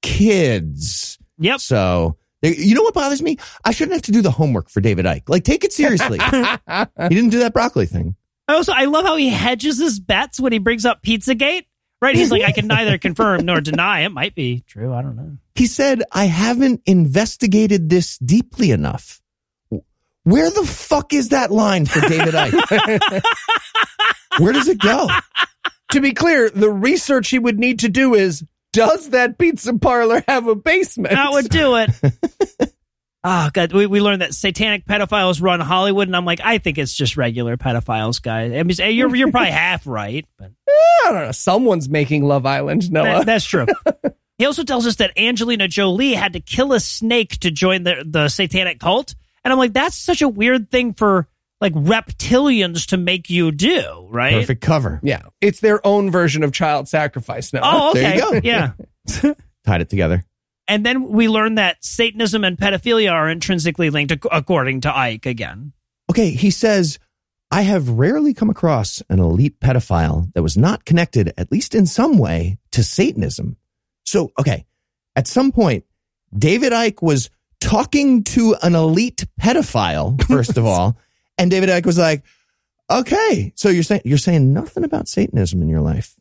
Kids. 0.03 1.19
yep. 1.39 1.61
So, 1.61 2.17
you 2.43 2.75
know 2.75 2.83
what 2.83 2.95
bothers 2.95 3.23
me? 3.23 3.39
I 3.65 3.73
shouldn't 3.73 3.95
have 3.95 4.03
to 4.03 4.13
do 4.13 4.23
the 4.23 4.31
homework 4.31 4.69
for 4.69 4.81
David 4.81 5.05
Icke. 5.07 5.29
Like, 5.29 5.45
take 5.45 5.65
it 5.65 5.73
seriously. 5.73 6.19
he 6.23 7.09
didn't 7.09 7.31
do 7.31 7.41
that 7.41 7.53
broccoli 7.53 7.87
thing. 7.87 8.15
Also 8.49 8.73
I 8.73 8.85
love 8.85 9.05
how 9.05 9.17
he 9.17 9.29
hedges 9.29 9.79
his 9.79 9.99
bets 9.99 10.39
when 10.39 10.53
he 10.53 10.59
brings 10.59 10.85
up 10.85 11.03
Pizzagate. 11.03 11.65
Right? 12.01 12.15
He's 12.15 12.31
like, 12.31 12.43
I 12.43 12.53
can 12.53 12.67
neither 12.67 12.99
confirm 12.99 13.47
nor 13.47 13.61
deny. 13.63 14.01
It 14.01 14.11
might 14.11 14.35
be 14.35 14.63
true. 14.67 14.93
I 14.93 15.01
don't 15.01 15.17
know. 15.17 15.39
He 15.55 15.67
said, 15.67 16.03
I 16.13 16.27
haven't 16.27 16.83
investigated 16.85 17.89
this 17.89 18.19
deeply 18.19 18.71
enough. 18.71 19.21
Where 20.23 20.51
the 20.51 20.67
fuck 20.67 21.13
is 21.15 21.31
that 21.31 21.51
line 21.51 21.87
for 21.87 22.01
David 22.01 22.35
Icke? 22.35 23.23
Where 24.39 24.53
does 24.53 24.69
it 24.69 24.79
go? 24.81 25.09
To 25.93 26.01
be 26.01 26.13
clear, 26.13 26.51
the 26.51 26.69
research 26.69 27.31
he 27.31 27.39
would 27.39 27.61
need 27.61 27.79
to 27.79 27.89
do 27.89 28.15
is 28.15 28.45
does 28.73 29.11
that 29.11 29.39
pizza 29.39 29.73
parlor 29.79 30.21
have 30.27 30.49
a 30.49 30.57
basement? 30.57 31.15
That 31.15 31.31
would 31.31 31.49
do 31.49 31.77
it. 31.77 31.91
Oh 33.23 33.51
god, 33.55 33.73
we, 33.73 33.87
we 33.87 34.01
learned 34.01 34.21
that 34.23 34.35
satanic 34.35 34.85
pedophiles 34.85 35.41
run 35.41 35.61
Hollywood, 35.61 36.09
and 36.09 36.17
I'm 36.17 36.25
like, 36.25 36.41
I 36.43 36.59
think 36.59 36.77
it's 36.77 36.93
just 36.93 37.17
regular 37.17 37.57
pedophiles, 37.57 38.21
guys. 38.21 38.51
I 38.53 38.65
mean, 38.65 38.95
you're 38.97 39.15
you're 39.15 39.31
probably 39.31 39.51
half 39.53 39.87
right, 39.87 40.27
but 40.39 40.47
eh, 40.69 40.73
I 40.73 41.11
don't 41.13 41.23
know. 41.27 41.33
Someone's 41.33 41.89
making 41.89 42.25
Love 42.25 42.47
Island, 42.47 42.91
Noah. 42.91 43.05
that- 43.05 43.27
that's 43.27 43.45
true. 43.45 43.67
He 44.39 44.45
also 44.45 44.65
tells 44.65 44.89
us 44.89 44.97
that 44.97 45.17
Angelina 45.17 45.69
Jolie 45.69 46.15
had 46.15 46.33
to 46.33 46.41
kill 46.41 46.73
a 46.73 46.81
snake 46.81 47.39
to 47.39 47.53
join 47.53 47.85
the 47.85 48.03
the 48.05 48.29
satanic 48.29 48.81
cult, 48.81 49.15
and 49.45 49.53
I'm 49.53 49.59
like, 49.59 49.73
that's 49.73 49.97
such 49.97 50.21
a 50.21 50.29
weird 50.29 50.69
thing 50.71 50.95
for 50.95 51.29
like 51.61 51.73
reptilians 51.75 52.87
to 52.89 52.97
make 52.97 53.31
you 53.31 53.51
do, 53.53 54.09
right? 54.11 54.35
Perfect 54.35 54.61
cover. 54.63 55.01
yeah. 55.03 55.23
It's 55.41 55.61
their 55.61 55.85
own 55.87 56.11
version 56.11 56.43
of 56.43 56.53
child 56.53 56.89
sacrifice, 56.89 57.53
now. 57.53 57.61
Oh, 57.65 57.91
okay, 57.91 58.01
There 58.03 58.15
you 58.35 58.41
go. 58.41 58.41
yeah. 58.45 59.33
Tied 59.65 59.81
it 59.81 59.89
together. 59.89 60.25
And 60.69 60.85
then 60.85 61.09
we 61.09 61.29
learn 61.29 61.55
that 61.57 61.85
Satanism 61.85 62.43
and 62.45 62.59
pedophilia 62.59 63.13
are 63.13 63.29
intrinsically 63.29 63.91
linked, 63.91 64.13
according 64.31 64.81
to 64.83 64.89
Icke 64.91 65.27
again. 65.27 65.73
Okay, 66.11 66.31
he 66.31 66.51
says, 66.51 66.99
I 67.51 67.63
have 67.63 67.89
rarely 67.89 68.35
come 68.35 68.51
across 68.51 69.01
an 69.09 69.21
elite 69.21 69.61
pedophile 69.61 70.33
that 70.35 70.43
was 70.43 70.57
not 70.57 70.85
connected, 70.85 71.33
at 71.39 71.53
least 71.53 71.75
in 71.75 71.87
some 71.87 72.19
way, 72.19 72.59
to 72.73 72.83
Satanism. 72.83 73.57
So, 74.05 74.33
okay, 74.39 74.67
at 75.15 75.29
some 75.29 75.53
point, 75.53 75.85
David 76.37 76.73
Icke 76.73 77.01
was 77.01 77.31
talking 77.61 78.25
to 78.25 78.57
an 78.63 78.75
elite 78.75 79.25
pedophile, 79.41 80.21
first 80.25 80.59
of 80.59 80.67
all, 80.67 80.99
and 81.39 81.51
David 81.51 81.69
Icke 81.69 81.87
was 81.87 81.99
like, 81.99 82.23
okay, 82.91 83.53
so 83.57 83.69
you're 83.69 83.83
saying, 83.83 84.03
you're 84.05 84.19
saying 84.19 84.53
nothing 84.53 84.85
about 84.85 85.09
Satanism 85.09 85.63
in 85.63 85.69
your 85.69 85.81
life. 85.81 86.17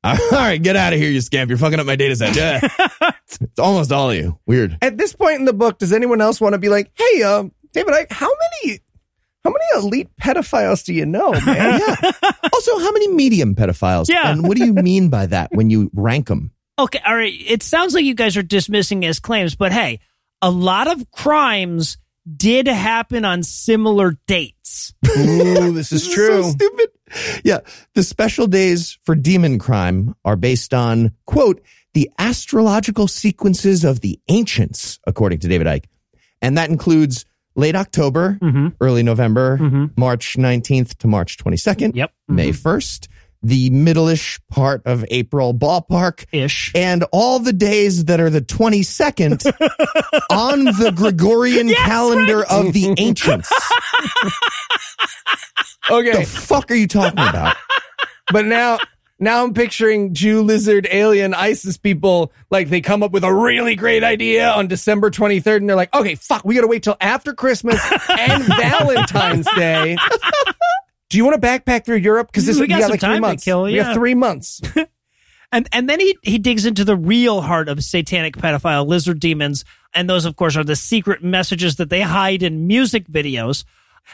All 0.04 0.16
right, 0.32 0.62
get 0.62 0.76
out 0.76 0.92
of 0.92 0.98
here, 0.98 1.10
you 1.10 1.20
scamp. 1.20 1.48
You're 1.48 1.58
fucking 1.58 1.80
up 1.80 1.86
my 1.86 1.96
data 1.96 2.14
set. 2.14 2.36
Yeah. 2.36 2.60
it's 3.28 3.58
almost 3.58 3.90
all 3.90 4.10
of 4.10 4.16
you. 4.16 4.38
Weird. 4.46 4.78
At 4.80 4.96
this 4.96 5.12
point 5.12 5.40
in 5.40 5.44
the 5.44 5.52
book, 5.52 5.78
does 5.78 5.92
anyone 5.92 6.20
else 6.20 6.40
want 6.40 6.52
to 6.52 6.58
be 6.58 6.68
like, 6.68 6.92
hey, 6.94 7.22
um, 7.24 7.52
David, 7.72 7.92
I, 7.92 8.06
how 8.08 8.30
many, 8.62 8.78
how 9.42 9.50
many 9.50 9.64
elite 9.84 10.08
pedophiles 10.20 10.84
do 10.84 10.94
you 10.94 11.04
know, 11.04 11.32
man? 11.46 11.80
yeah. 11.80 12.10
Also, 12.52 12.78
how 12.78 12.92
many 12.92 13.08
medium 13.08 13.56
pedophiles? 13.56 14.08
Yeah. 14.08 14.30
And 14.30 14.46
what 14.46 14.56
do 14.56 14.64
you 14.64 14.72
mean 14.72 15.10
by 15.10 15.26
that 15.26 15.50
when 15.52 15.68
you 15.68 15.90
rank 15.92 16.28
them? 16.28 16.52
Okay, 16.78 17.00
all 17.04 17.16
right. 17.16 17.34
It 17.34 17.64
sounds 17.64 17.92
like 17.92 18.04
you 18.04 18.14
guys 18.14 18.36
are 18.36 18.42
dismissing 18.42 19.02
his 19.02 19.18
claims, 19.18 19.56
but 19.56 19.72
hey, 19.72 19.98
a 20.40 20.50
lot 20.50 20.86
of 20.86 21.10
crimes 21.10 21.98
did 22.36 22.66
happen 22.66 23.24
on 23.24 23.42
similar 23.42 24.16
dates. 24.26 24.94
Ooh, 25.06 25.72
this 25.72 25.92
is 25.92 26.04
This 26.06 26.14
true. 26.14 26.42
so 26.42 26.50
stupid. 26.50 26.88
Yeah. 27.44 27.60
The 27.94 28.02
special 28.02 28.46
days 28.46 28.98
for 29.04 29.14
demon 29.14 29.58
crime 29.58 30.14
are 30.24 30.36
based 30.36 30.74
on, 30.74 31.12
quote, 31.26 31.62
the 31.94 32.10
astrological 32.18 33.08
sequences 33.08 33.84
of 33.84 34.00
the 34.00 34.20
ancients, 34.28 34.98
according 35.06 35.38
to 35.40 35.48
David 35.48 35.66
Icke. 35.66 35.84
And 36.42 36.58
that 36.58 36.68
includes 36.70 37.24
late 37.56 37.74
October, 37.74 38.38
Mhm. 38.40 38.74
early 38.80 39.02
November, 39.02 39.58
Mhm. 39.58 39.90
March 39.96 40.36
19th 40.36 40.96
to 40.98 41.08
March 41.08 41.38
22nd, 41.38 41.96
Yep. 41.96 42.12
May 42.28 42.52
1st, 42.52 43.08
the 43.42 43.70
middle-ish 43.70 44.40
part 44.50 44.82
of 44.84 45.04
April 45.10 45.54
ballpark, 45.54 46.24
Ish. 46.32 46.72
and 46.74 47.04
all 47.12 47.38
the 47.38 47.52
days 47.52 48.06
that 48.06 48.20
are 48.20 48.30
the 48.30 48.40
22nd 48.40 49.44
on 50.30 50.64
the 50.64 50.92
Gregorian 50.94 51.68
calendar 51.70 52.44
of 52.44 52.72
the 52.72 52.94
ancients. 52.98 53.50
Okay, 55.90 56.12
The 56.12 56.24
fuck 56.26 56.70
are 56.70 56.74
you 56.74 56.86
talking 56.86 57.18
about? 57.18 57.56
but 58.32 58.44
now, 58.44 58.76
now 59.18 59.42
I'm 59.42 59.54
picturing 59.54 60.12
Jew, 60.12 60.42
lizard, 60.42 60.86
alien, 60.90 61.32
ISIS 61.32 61.78
people. 61.78 62.30
Like 62.50 62.68
they 62.68 62.82
come 62.82 63.02
up 63.02 63.10
with 63.10 63.24
a 63.24 63.32
really 63.32 63.74
great 63.74 64.04
idea 64.04 64.50
on 64.50 64.66
December 64.68 65.10
23rd, 65.10 65.56
and 65.56 65.68
they're 65.68 65.76
like, 65.76 65.94
"Okay, 65.94 66.14
fuck, 66.14 66.44
we 66.44 66.54
got 66.54 66.60
to 66.60 66.66
wait 66.66 66.82
till 66.82 66.96
after 67.00 67.32
Christmas 67.32 67.80
and 68.10 68.42
Valentine's 68.44 69.48
Day." 69.56 69.96
Do 71.10 71.16
you 71.16 71.24
want 71.24 71.40
to 71.40 71.46
backpack 71.46 71.84
through 71.84 71.96
Europe? 71.96 72.28
Because 72.30 72.44
this 72.46 72.58
We 72.60 72.66
got 72.66 72.82
some 72.82 72.90
like 72.90 73.00
time 73.00 73.10
three 73.12 73.16
to 73.16 73.20
months. 73.22 73.44
kill, 73.44 73.62
We 73.62 73.76
yeah. 73.76 73.84
have 73.84 73.94
three 73.94 74.14
months. 74.14 74.60
And 75.50 75.66
and 75.72 75.88
then 75.88 75.98
he 75.98 76.14
he 76.22 76.36
digs 76.36 76.66
into 76.66 76.84
the 76.84 76.94
real 76.94 77.40
heart 77.40 77.70
of 77.70 77.82
satanic 77.82 78.36
pedophile 78.36 78.86
lizard 78.86 79.18
demons, 79.18 79.64
and 79.94 80.06
those 80.10 80.26
of 80.26 80.36
course 80.36 80.58
are 80.58 80.62
the 80.64 80.76
secret 80.76 81.24
messages 81.24 81.76
that 81.76 81.88
they 81.88 82.02
hide 82.02 82.42
in 82.42 82.66
music 82.66 83.08
videos. 83.08 83.64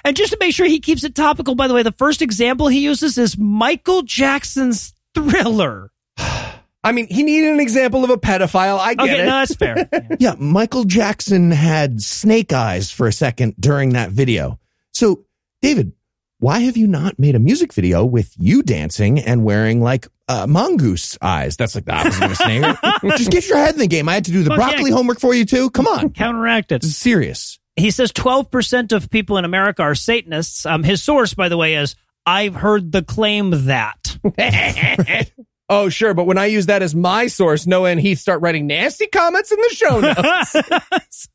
And 0.04 0.16
just 0.16 0.30
to 0.30 0.36
make 0.38 0.54
sure 0.54 0.66
he 0.66 0.78
keeps 0.78 1.02
it 1.02 1.16
topical, 1.16 1.56
by 1.56 1.66
the 1.66 1.74
way, 1.74 1.82
the 1.82 1.90
first 1.90 2.22
example 2.22 2.68
he 2.68 2.84
uses 2.84 3.18
is 3.18 3.36
Michael 3.36 4.02
Jackson's 4.02 4.94
Thriller. 5.12 5.90
I 6.16 6.92
mean, 6.92 7.08
he 7.10 7.24
needed 7.24 7.50
an 7.52 7.58
example 7.58 8.04
of 8.04 8.10
a 8.10 8.16
pedophile. 8.16 8.78
I 8.78 8.94
get 8.94 9.02
Okay, 9.02 9.20
it. 9.22 9.24
no, 9.24 9.30
that's 9.32 9.56
fair. 9.56 9.88
Yeah, 10.20 10.36
Michael 10.38 10.84
Jackson 10.84 11.50
had 11.50 12.00
snake 12.00 12.52
eyes 12.52 12.92
for 12.92 13.08
a 13.08 13.12
second 13.12 13.54
during 13.58 13.94
that 13.94 14.10
video. 14.10 14.60
So, 14.92 15.24
David, 15.62 15.94
why 16.38 16.60
have 16.60 16.76
you 16.76 16.86
not 16.86 17.18
made 17.18 17.34
a 17.34 17.38
music 17.38 17.72
video 17.72 18.04
with 18.04 18.34
you 18.38 18.62
dancing 18.62 19.18
and 19.18 19.44
wearing 19.44 19.80
like 19.80 20.08
uh, 20.28 20.46
mongoose 20.46 21.16
eyes? 21.22 21.56
That's 21.56 21.74
like 21.74 21.84
the 21.84 21.94
opposite 21.94 22.24
of 22.24 22.30
a 22.32 22.34
snake. 22.34 22.76
Just 23.16 23.30
get 23.30 23.48
your 23.48 23.58
head 23.58 23.74
in 23.74 23.80
the 23.80 23.86
game. 23.86 24.08
I 24.08 24.14
had 24.14 24.24
to 24.26 24.32
do 24.32 24.42
the 24.42 24.50
Fuck 24.50 24.56
broccoli 24.56 24.90
yeah. 24.90 24.96
homework 24.96 25.20
for 25.20 25.34
you 25.34 25.44
too. 25.44 25.70
Come 25.70 25.86
on. 25.86 26.10
Counteract 26.10 26.72
it. 26.72 26.82
This 26.82 26.90
is 26.90 26.96
serious. 26.96 27.58
He 27.76 27.90
says 27.90 28.12
12% 28.12 28.92
of 28.92 29.10
people 29.10 29.36
in 29.38 29.44
America 29.44 29.82
are 29.82 29.94
Satanists. 29.94 30.66
Um, 30.66 30.82
his 30.82 31.02
source, 31.02 31.34
by 31.34 31.48
the 31.48 31.56
way, 31.56 31.74
is 31.74 31.96
I've 32.26 32.54
heard 32.54 32.92
the 32.92 33.02
claim 33.02 33.66
that. 33.66 34.16
Oh, 35.68 35.88
sure. 35.88 36.12
But 36.12 36.24
when 36.24 36.38
I 36.38 36.46
use 36.46 36.66
that 36.66 36.82
as 36.82 36.94
my 36.94 37.26
source, 37.26 37.66
Noah 37.66 37.90
and 37.90 38.00
Heath 38.00 38.18
start 38.18 38.42
writing 38.42 38.66
nasty 38.66 39.06
comments 39.06 39.50
in 39.50 39.58
the 39.58 39.74
show 39.74 40.00
notes. 40.00 41.28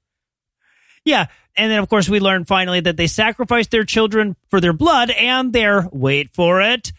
yeah. 1.06 1.28
And 1.58 1.72
then, 1.72 1.80
of 1.80 1.90
course, 1.90 2.08
we 2.08 2.20
learn 2.20 2.46
finally 2.46 2.80
that 2.82 2.96
they 2.98 3.08
sacrificed 3.08 3.72
their 3.72 3.84
children 3.84 4.36
for 4.50 4.62
their 4.62 4.74
blood 4.74 5.12
and 5.12 5.52
their, 5.52 5.88
wait 5.92 6.30
for 6.34 6.62
it, 6.62 6.92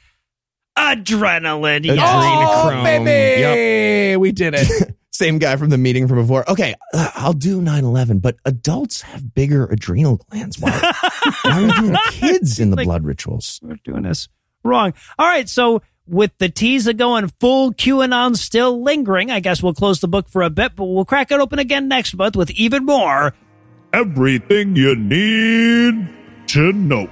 adrenaline. 0.76 1.84
Yes. 1.84 1.98
oh, 2.00 2.70
Adrenochrome. 2.70 2.84
baby. 3.04 4.16
We 4.16 4.32
did 4.32 4.54
it. 4.56 4.96
Same 5.12 5.38
guy 5.38 5.56
from 5.56 5.68
the 5.70 5.76
meeting 5.78 6.08
from 6.08 6.18
before. 6.18 6.48
Okay, 6.50 6.74
uh, 6.94 7.10
I'll 7.14 7.32
do 7.34 7.60
9 7.60 7.84
11, 7.84 8.20
but 8.20 8.36
adults 8.44 9.02
have 9.02 9.34
bigger 9.34 9.66
adrenal 9.66 10.16
glands. 10.16 10.58
Why, 10.58 10.70
why 11.42 11.50
are 11.52 11.62
we 11.66 11.72
doing 11.72 11.96
kids 12.10 12.58
in 12.58 12.70
the 12.70 12.76
Like- 12.76 12.86
blood 12.86 13.04
rituals? 13.04 13.60
We're 13.62 13.76
doing 13.84 14.02
this 14.02 14.28
wrong. 14.64 14.94
All 15.18 15.26
right. 15.26 15.48
So, 15.48 15.82
with 16.06 16.32
the 16.38 16.48
teaser 16.48 16.92
going 16.92 17.28
full 17.38 17.72
QAnon 17.72 18.36
still 18.36 18.82
lingering, 18.82 19.30
I 19.30 19.40
guess 19.40 19.62
we'll 19.62 19.74
close 19.74 20.00
the 20.00 20.08
book 20.08 20.28
for 20.28 20.42
a 20.42 20.50
bit, 20.50 20.74
but 20.74 20.86
we'll 20.86 21.04
crack 21.04 21.30
it 21.30 21.38
open 21.38 21.58
again 21.58 21.86
next 21.88 22.14
month 22.14 22.34
with 22.34 22.50
even 22.52 22.84
more. 22.84 23.34
Everything 23.92 24.76
you 24.76 24.94
need 24.94 26.08
to 26.46 26.72
know. 26.72 27.08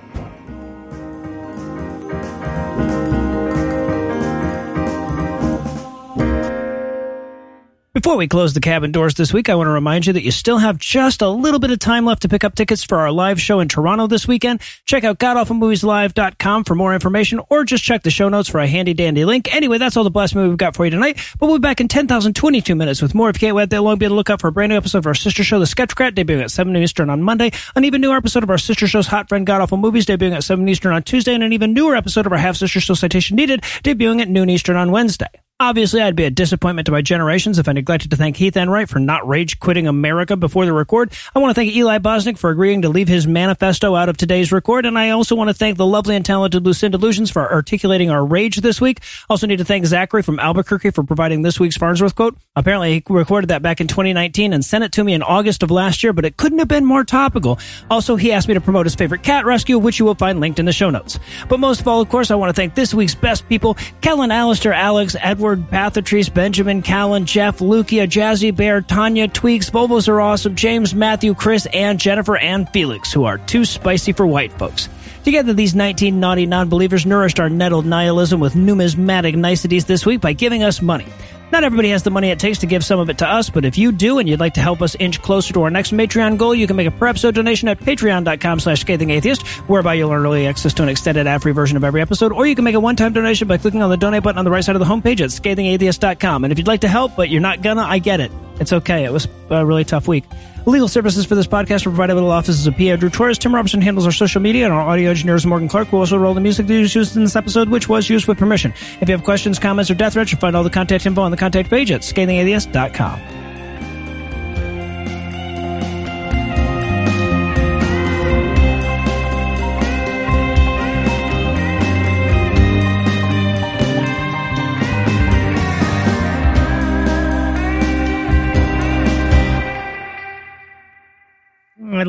Before 7.99 8.17
we 8.17 8.29
close 8.29 8.55
the 8.55 8.61
cabin 8.61 8.93
doors 8.93 9.17
this 9.17 9.33
week, 9.33 9.49
I 9.49 9.57
want 9.57 9.67
to 9.67 9.73
remind 9.73 10.07
you 10.07 10.13
that 10.13 10.23
you 10.23 10.31
still 10.31 10.59
have 10.59 10.79
just 10.79 11.21
a 11.21 11.29
little 11.29 11.59
bit 11.59 11.73
of 11.73 11.81
time 11.81 12.05
left 12.05 12.23
to 12.23 12.29
pick 12.29 12.45
up 12.45 12.55
tickets 12.55 12.85
for 12.85 12.99
our 12.99 13.11
live 13.11 13.41
show 13.41 13.59
in 13.59 13.67
Toronto 13.67 14.07
this 14.07 14.29
weekend. 14.29 14.61
Check 14.85 15.03
out 15.03 15.19
godawfulmovieslive.com 15.19 16.63
for 16.63 16.77
more 16.77 16.95
information 16.95 17.41
or 17.49 17.65
just 17.65 17.83
check 17.83 18.05
the 18.05 18.11
show 18.13 18.29
notes 18.29 18.49
for 18.49 18.61
a 18.61 18.69
handy 18.69 18.95
dandy 18.95 19.25
link. 19.25 19.53
Anyway, 19.53 19.79
that's 19.79 19.97
all 19.97 20.05
the 20.05 20.13
blast 20.13 20.37
movie 20.37 20.49
we've 20.49 20.57
got 20.57 20.77
for 20.77 20.85
you 20.85 20.93
tonight, 20.93 21.19
but 21.41 21.49
we'll 21.49 21.59
be 21.59 21.63
back 21.63 21.81
in 21.81 21.89
10,022 21.89 22.77
minutes 22.77 23.03
with 23.03 23.17
more. 23.17 23.31
If 23.31 23.43
you 23.43 23.49
can't 23.49 23.57
wait 23.57 23.71
that 23.71 23.83
long, 23.83 23.99
be 23.99 24.07
on 24.07 24.11
the 24.11 24.17
lookout 24.17 24.41
for 24.41 24.47
a 24.47 24.53
brand 24.53 24.71
new 24.71 24.77
episode 24.77 24.99
of 24.99 25.07
our 25.09 25.15
sister 25.15 25.43
show, 25.43 25.59
The 25.59 25.65
Skepticrat, 25.65 26.13
debuting 26.13 26.45
at 26.45 26.53
7 26.53 26.77
Eastern 26.77 27.11
on 27.11 27.21
Monday, 27.21 27.51
an 27.75 27.85
even 27.85 28.01
newer 28.01 28.17
episode 28.17 28.45
of 28.45 28.51
our 28.51 28.59
sister 28.59 28.87
show's 28.87 29.09
Hot 29.09 29.29
Friend 29.29 29.45
God 29.45 29.61
Awful 29.61 29.77
Movies, 29.77 30.07
debuting 30.07 30.37
at 30.37 30.45
7 30.45 30.69
Eastern 30.69 30.93
on 30.93 31.03
Tuesday, 31.03 31.35
and 31.35 31.43
an 31.43 31.53
even 31.53 31.73
newer 31.73 31.97
episode 31.97 32.27
of 32.27 32.33
our 32.33 32.39
half 32.39 32.55
sister 32.55 32.79
show 32.79 32.95
Citation 32.95 33.35
Needed, 33.35 33.63
debuting 33.83 34.21
at 34.23 34.29
noon 34.29 34.51
Eastern 34.51 34.77
on 34.77 34.93
Wednesday. 34.93 35.27
Obviously, 35.61 36.01
I'd 36.01 36.15
be 36.15 36.23
a 36.23 36.31
disappointment 36.31 36.87
to 36.87 36.93
my 36.93 37.03
generations 37.03 37.59
if 37.59 37.69
I 37.69 37.73
neglected 37.73 38.13
to 38.13 38.17
thank 38.17 38.37
Heath 38.37 38.57
Enright 38.57 38.89
for 38.89 39.01
not 39.01 39.27
rage 39.27 39.59
quitting 39.59 39.89
America 39.89 40.37
before 40.37 40.65
the 40.65 40.73
record. 40.73 41.11
I 41.35 41.41
want 41.41 41.51
to 41.51 41.55
thank 41.55 41.75
Eli 41.75 41.99
Bosnick 41.99 42.39
for 42.39 42.51
agreeing 42.51 42.83
to 42.83 42.89
leave 42.89 43.09
his 43.09 43.27
manifesto 43.27 43.97
out 43.97 44.09
of 44.09 44.17
today's 44.17 44.53
record, 44.53 44.87
and 44.87 44.97
I 44.97 45.11
also 45.11 45.35
want 45.35 45.51
to 45.51 45.55
thank 45.55 45.77
the 45.77 45.85
lovely 45.85 46.15
and 46.15 46.25
talented 46.25 46.65
Lucinda 46.65 46.97
Illusions 46.97 47.33
for 47.33 47.53
articulating 47.53 48.09
our 48.09 48.25
rage 48.25 48.59
this 48.59 48.81
week. 48.81 49.01
Also 49.29 49.49
need 49.49 49.57
to 49.57 49.65
thank 49.65 49.85
Zachary 49.85 50.23
from 50.23 50.39
Albuquerque 50.39 50.91
for 50.91 51.03
providing 51.03 51.43
this 51.43 51.59
week's 51.59 51.77
Farnsworth 51.77 52.15
quote. 52.15 52.37
Apparently, 52.55 52.93
he 52.93 53.03
recorded 53.09 53.49
that 53.49 53.61
back 53.61 53.81
in 53.81 53.89
2019 53.89 54.53
and 54.53 54.65
sent 54.65 54.85
it 54.85 54.93
to 54.93 55.03
me 55.03 55.13
in 55.13 55.25
August 55.25 55.65
of 55.65 55.73
last 55.73 56.05
year, 56.05 56.13
but 56.13 56.25
it 56.25 56.37
couldn't 56.37 56.61
have 56.61 56.69
been 56.69 56.85
more 56.85 57.03
topical. 57.03 57.59
Also, 57.91 58.15
he 58.15 58.31
asked 58.31 58.47
me 58.47 58.55
to 58.55 58.61
promote 58.61 58.87
his 58.87 58.95
favorite 58.95 59.25
cat 59.25 59.45
rescue, 59.45 59.77
which 59.77 59.99
you 59.99 60.05
will 60.05 60.15
find 60.15 60.39
linked 60.39 60.61
in 60.61 60.67
the 60.67 60.73
show 60.73 60.89
notes. 60.89 61.19
But 61.49 61.59
most 61.59 61.81
of 61.81 61.89
all, 61.89 62.01
of 62.01 62.09
course, 62.09 62.31
I 62.31 62.37
want 62.37 62.51
to 62.51 62.55
thank 62.55 62.77
this 62.77 62.95
week's 62.95 63.17
best 63.17 63.49
people, 63.49 63.77
Kellen, 64.03 64.31
Alistair, 64.31 64.73
Alex, 64.73 65.17
Edward, 65.19 65.48
Pathatrice, 65.57 66.33
Benjamin, 66.33 66.83
Callan, 66.83 67.27
Jeff, 67.27 67.59
Lukia, 67.59 68.07
Jazzy 68.07 68.55
Bear, 68.55 68.81
Tanya, 68.81 69.29
Tweaks, 69.29 69.71
Volvos 69.71 70.09
are 70.09 70.21
awesome, 70.21 70.55
James, 70.55 70.95
Matthew, 70.95 71.35
Chris, 71.35 71.67
and 71.73 71.99
Jennifer, 71.99 72.37
and 72.37 72.69
Felix, 72.71 73.13
who 73.13 73.25
are 73.25 73.39
too 73.39 73.65
spicy 73.65 74.13
for 74.13 74.27
white 74.27 74.53
folks. 74.53 74.89
Together, 75.29 75.53
these 75.53 75.75
19 75.75 76.21
naughty 76.21 76.47
non-believers 76.47 77.05
nourished 77.05 77.39
our 77.39 77.51
nettled 77.51 77.85
nihilism 77.85 78.41
with 78.41 78.57
numismatic 78.57 79.37
niceties 79.37 79.85
this 79.85 80.07
week 80.07 80.23
by 80.23 80.33
giving 80.33 80.63
us 80.63 80.81
money. 80.81 81.05
Not 81.53 81.65
everybody 81.65 81.91
has 81.91 82.03
the 82.03 82.11
money 82.11 82.31
it 82.31 82.39
takes 82.39 82.61
to 82.61 82.67
give 82.67 82.83
some 82.83 82.99
of 82.99 83.11
it 83.11 83.19
to 83.19 83.29
us, 83.29 83.51
but 83.51 83.67
if 83.67 83.77
you 83.77 83.93
do 83.93 84.19
and 84.19 84.27
you'd 84.27 84.41
like 84.41 84.55
to 84.55 84.63
help 84.63 84.81
us 84.81 84.95
inch 84.95 85.21
closer 85.21 85.53
to 85.53 85.65
our 85.65 85.71
next 85.71 85.93
Patreon 85.93 86.39
goal, 86.39 86.55
you 86.55 86.67
can 86.67 86.77
make 86.77 86.87
a 86.87 86.91
per 86.91 87.09
episode 87.09 87.35
donation 87.35 87.69
at 87.69 87.79
patreon.com 87.79 88.59
slash 88.59 88.83
scathingatheist, 88.83 89.47
whereby 89.69 89.93
you'll 89.93 90.11
earn 90.13 90.25
early 90.25 90.47
access 90.47 90.73
to 90.73 90.83
an 90.83 90.89
extended 90.89 91.27
ad-free 91.27 91.53
version 91.53 91.77
of 91.77 91.85
every 91.85 92.01
episode, 92.01 92.33
or 92.33 92.47
you 92.47 92.55
can 92.55 92.65
make 92.65 92.75
a 92.75 92.81
one-time 92.81 93.13
donation 93.13 93.47
by 93.47 93.59
clicking 93.59 93.83
on 93.83 93.91
the 93.91 93.99
donate 93.99 94.23
button 94.23 94.39
on 94.39 94.47
the 94.47 94.51
right 94.51 94.65
side 94.65 94.77
of 94.77 94.81
the 94.81 94.87
homepage 94.87 95.21
at 95.21 95.29
scathingatheist.com. 95.29 96.45
And 96.45 96.53
if 96.53 96.59
you'd 96.59 96.67
like 96.67 96.81
to 96.81 96.89
help, 96.89 97.17
but 97.17 97.29
you're 97.29 97.43
not 97.43 97.61
gonna, 97.61 97.83
I 97.83 97.99
get 97.99 98.21
it. 98.21 98.33
It's 98.61 98.73
okay. 98.73 99.05
It 99.05 99.13
was 99.13 99.29
a 99.51 99.67
really 99.67 99.85
tough 99.85 100.09
week. 100.09 100.25
Legal 100.69 100.87
services 100.87 101.25
for 101.25 101.35
this 101.35 101.47
podcast 101.47 101.87
are 101.87 101.91
provided 101.91 102.15
by 102.15 102.21
the 102.21 102.27
law 102.27 102.37
offices 102.37 102.67
of 102.67 102.77
P. 102.77 102.91
Andrew 102.91 103.09
Torres. 103.09 103.39
Tim 103.39 103.55
Robertson 103.55 103.81
handles 103.81 104.05
our 104.05 104.13
social 104.13 104.43
media, 104.43 104.67
and 104.67 104.75
our 104.75 104.83
audio 104.83 105.09
engineer 105.09 105.35
is 105.35 105.47
Morgan 105.47 105.67
Clarke, 105.67 105.89
who 105.89 105.97
also 105.97 106.19
rolled 106.19 106.37
the 106.37 106.43
music 106.43 106.67
that 106.67 106.79
was 106.79 106.95
used 106.95 107.17
in 107.17 107.25
this 107.25 107.37
episode, 107.37 107.71
which 107.71 107.89
was 107.89 108.11
used 108.11 108.29
with 108.29 108.37
permission. 108.37 108.75
If 109.01 109.09
you 109.09 109.15
have 109.15 109.25
questions, 109.25 109.59
comments, 109.59 109.91
or 109.91 109.95
death 109.95 110.13
threats, 110.13 110.31
you'll 110.31 110.43
find 110.43 110.55
all 110.55 110.65
the 110.65 110.69
contact 110.69 111.07
info 111.07 111.23
on 111.23 111.31
the 111.31 111.39
contact 111.39 111.71
page 111.71 111.91
at 111.91 112.03
scathingatheist.com. 112.03 113.48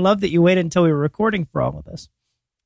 love 0.04 0.22
that 0.22 0.32
you 0.32 0.42
waited 0.42 0.66
until 0.66 0.84
we 0.84 0.92
were 0.92 0.98
recording 0.98 1.46
for 1.46 1.62
all 1.62 1.78
of 1.78 1.86
this. 1.86 2.10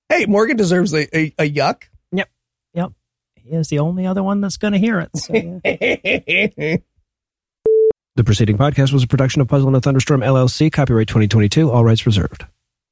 Hey, 0.09 0.25
Morgan 0.25 0.57
deserves 0.57 0.93
a, 0.93 1.17
a, 1.17 1.33
a 1.39 1.49
yuck. 1.49 1.83
Yep. 2.11 2.29
Yep. 2.73 2.91
He 3.35 3.49
is 3.49 3.67
the 3.67 3.79
only 3.79 4.05
other 4.05 4.23
one 4.23 4.41
that's 4.41 4.57
going 4.57 4.73
to 4.73 4.79
hear 4.79 4.99
it. 4.99 5.09
So, 5.17 5.33
yeah. 5.33 6.77
The 8.15 8.23
preceding 8.23 8.59
podcast 8.59 8.93
was 8.93 9.01
a 9.01 9.07
production 9.07 9.41
of 9.41 9.47
Puzzle 9.47 9.69
and 9.69 9.75
a 9.75 9.81
Thunderstorm 9.81 10.21
LLC, 10.21 10.71
copyright 10.71 11.07
2022, 11.07 11.71
all 11.71 11.83
rights 11.83 12.05
reserved. 12.05 12.45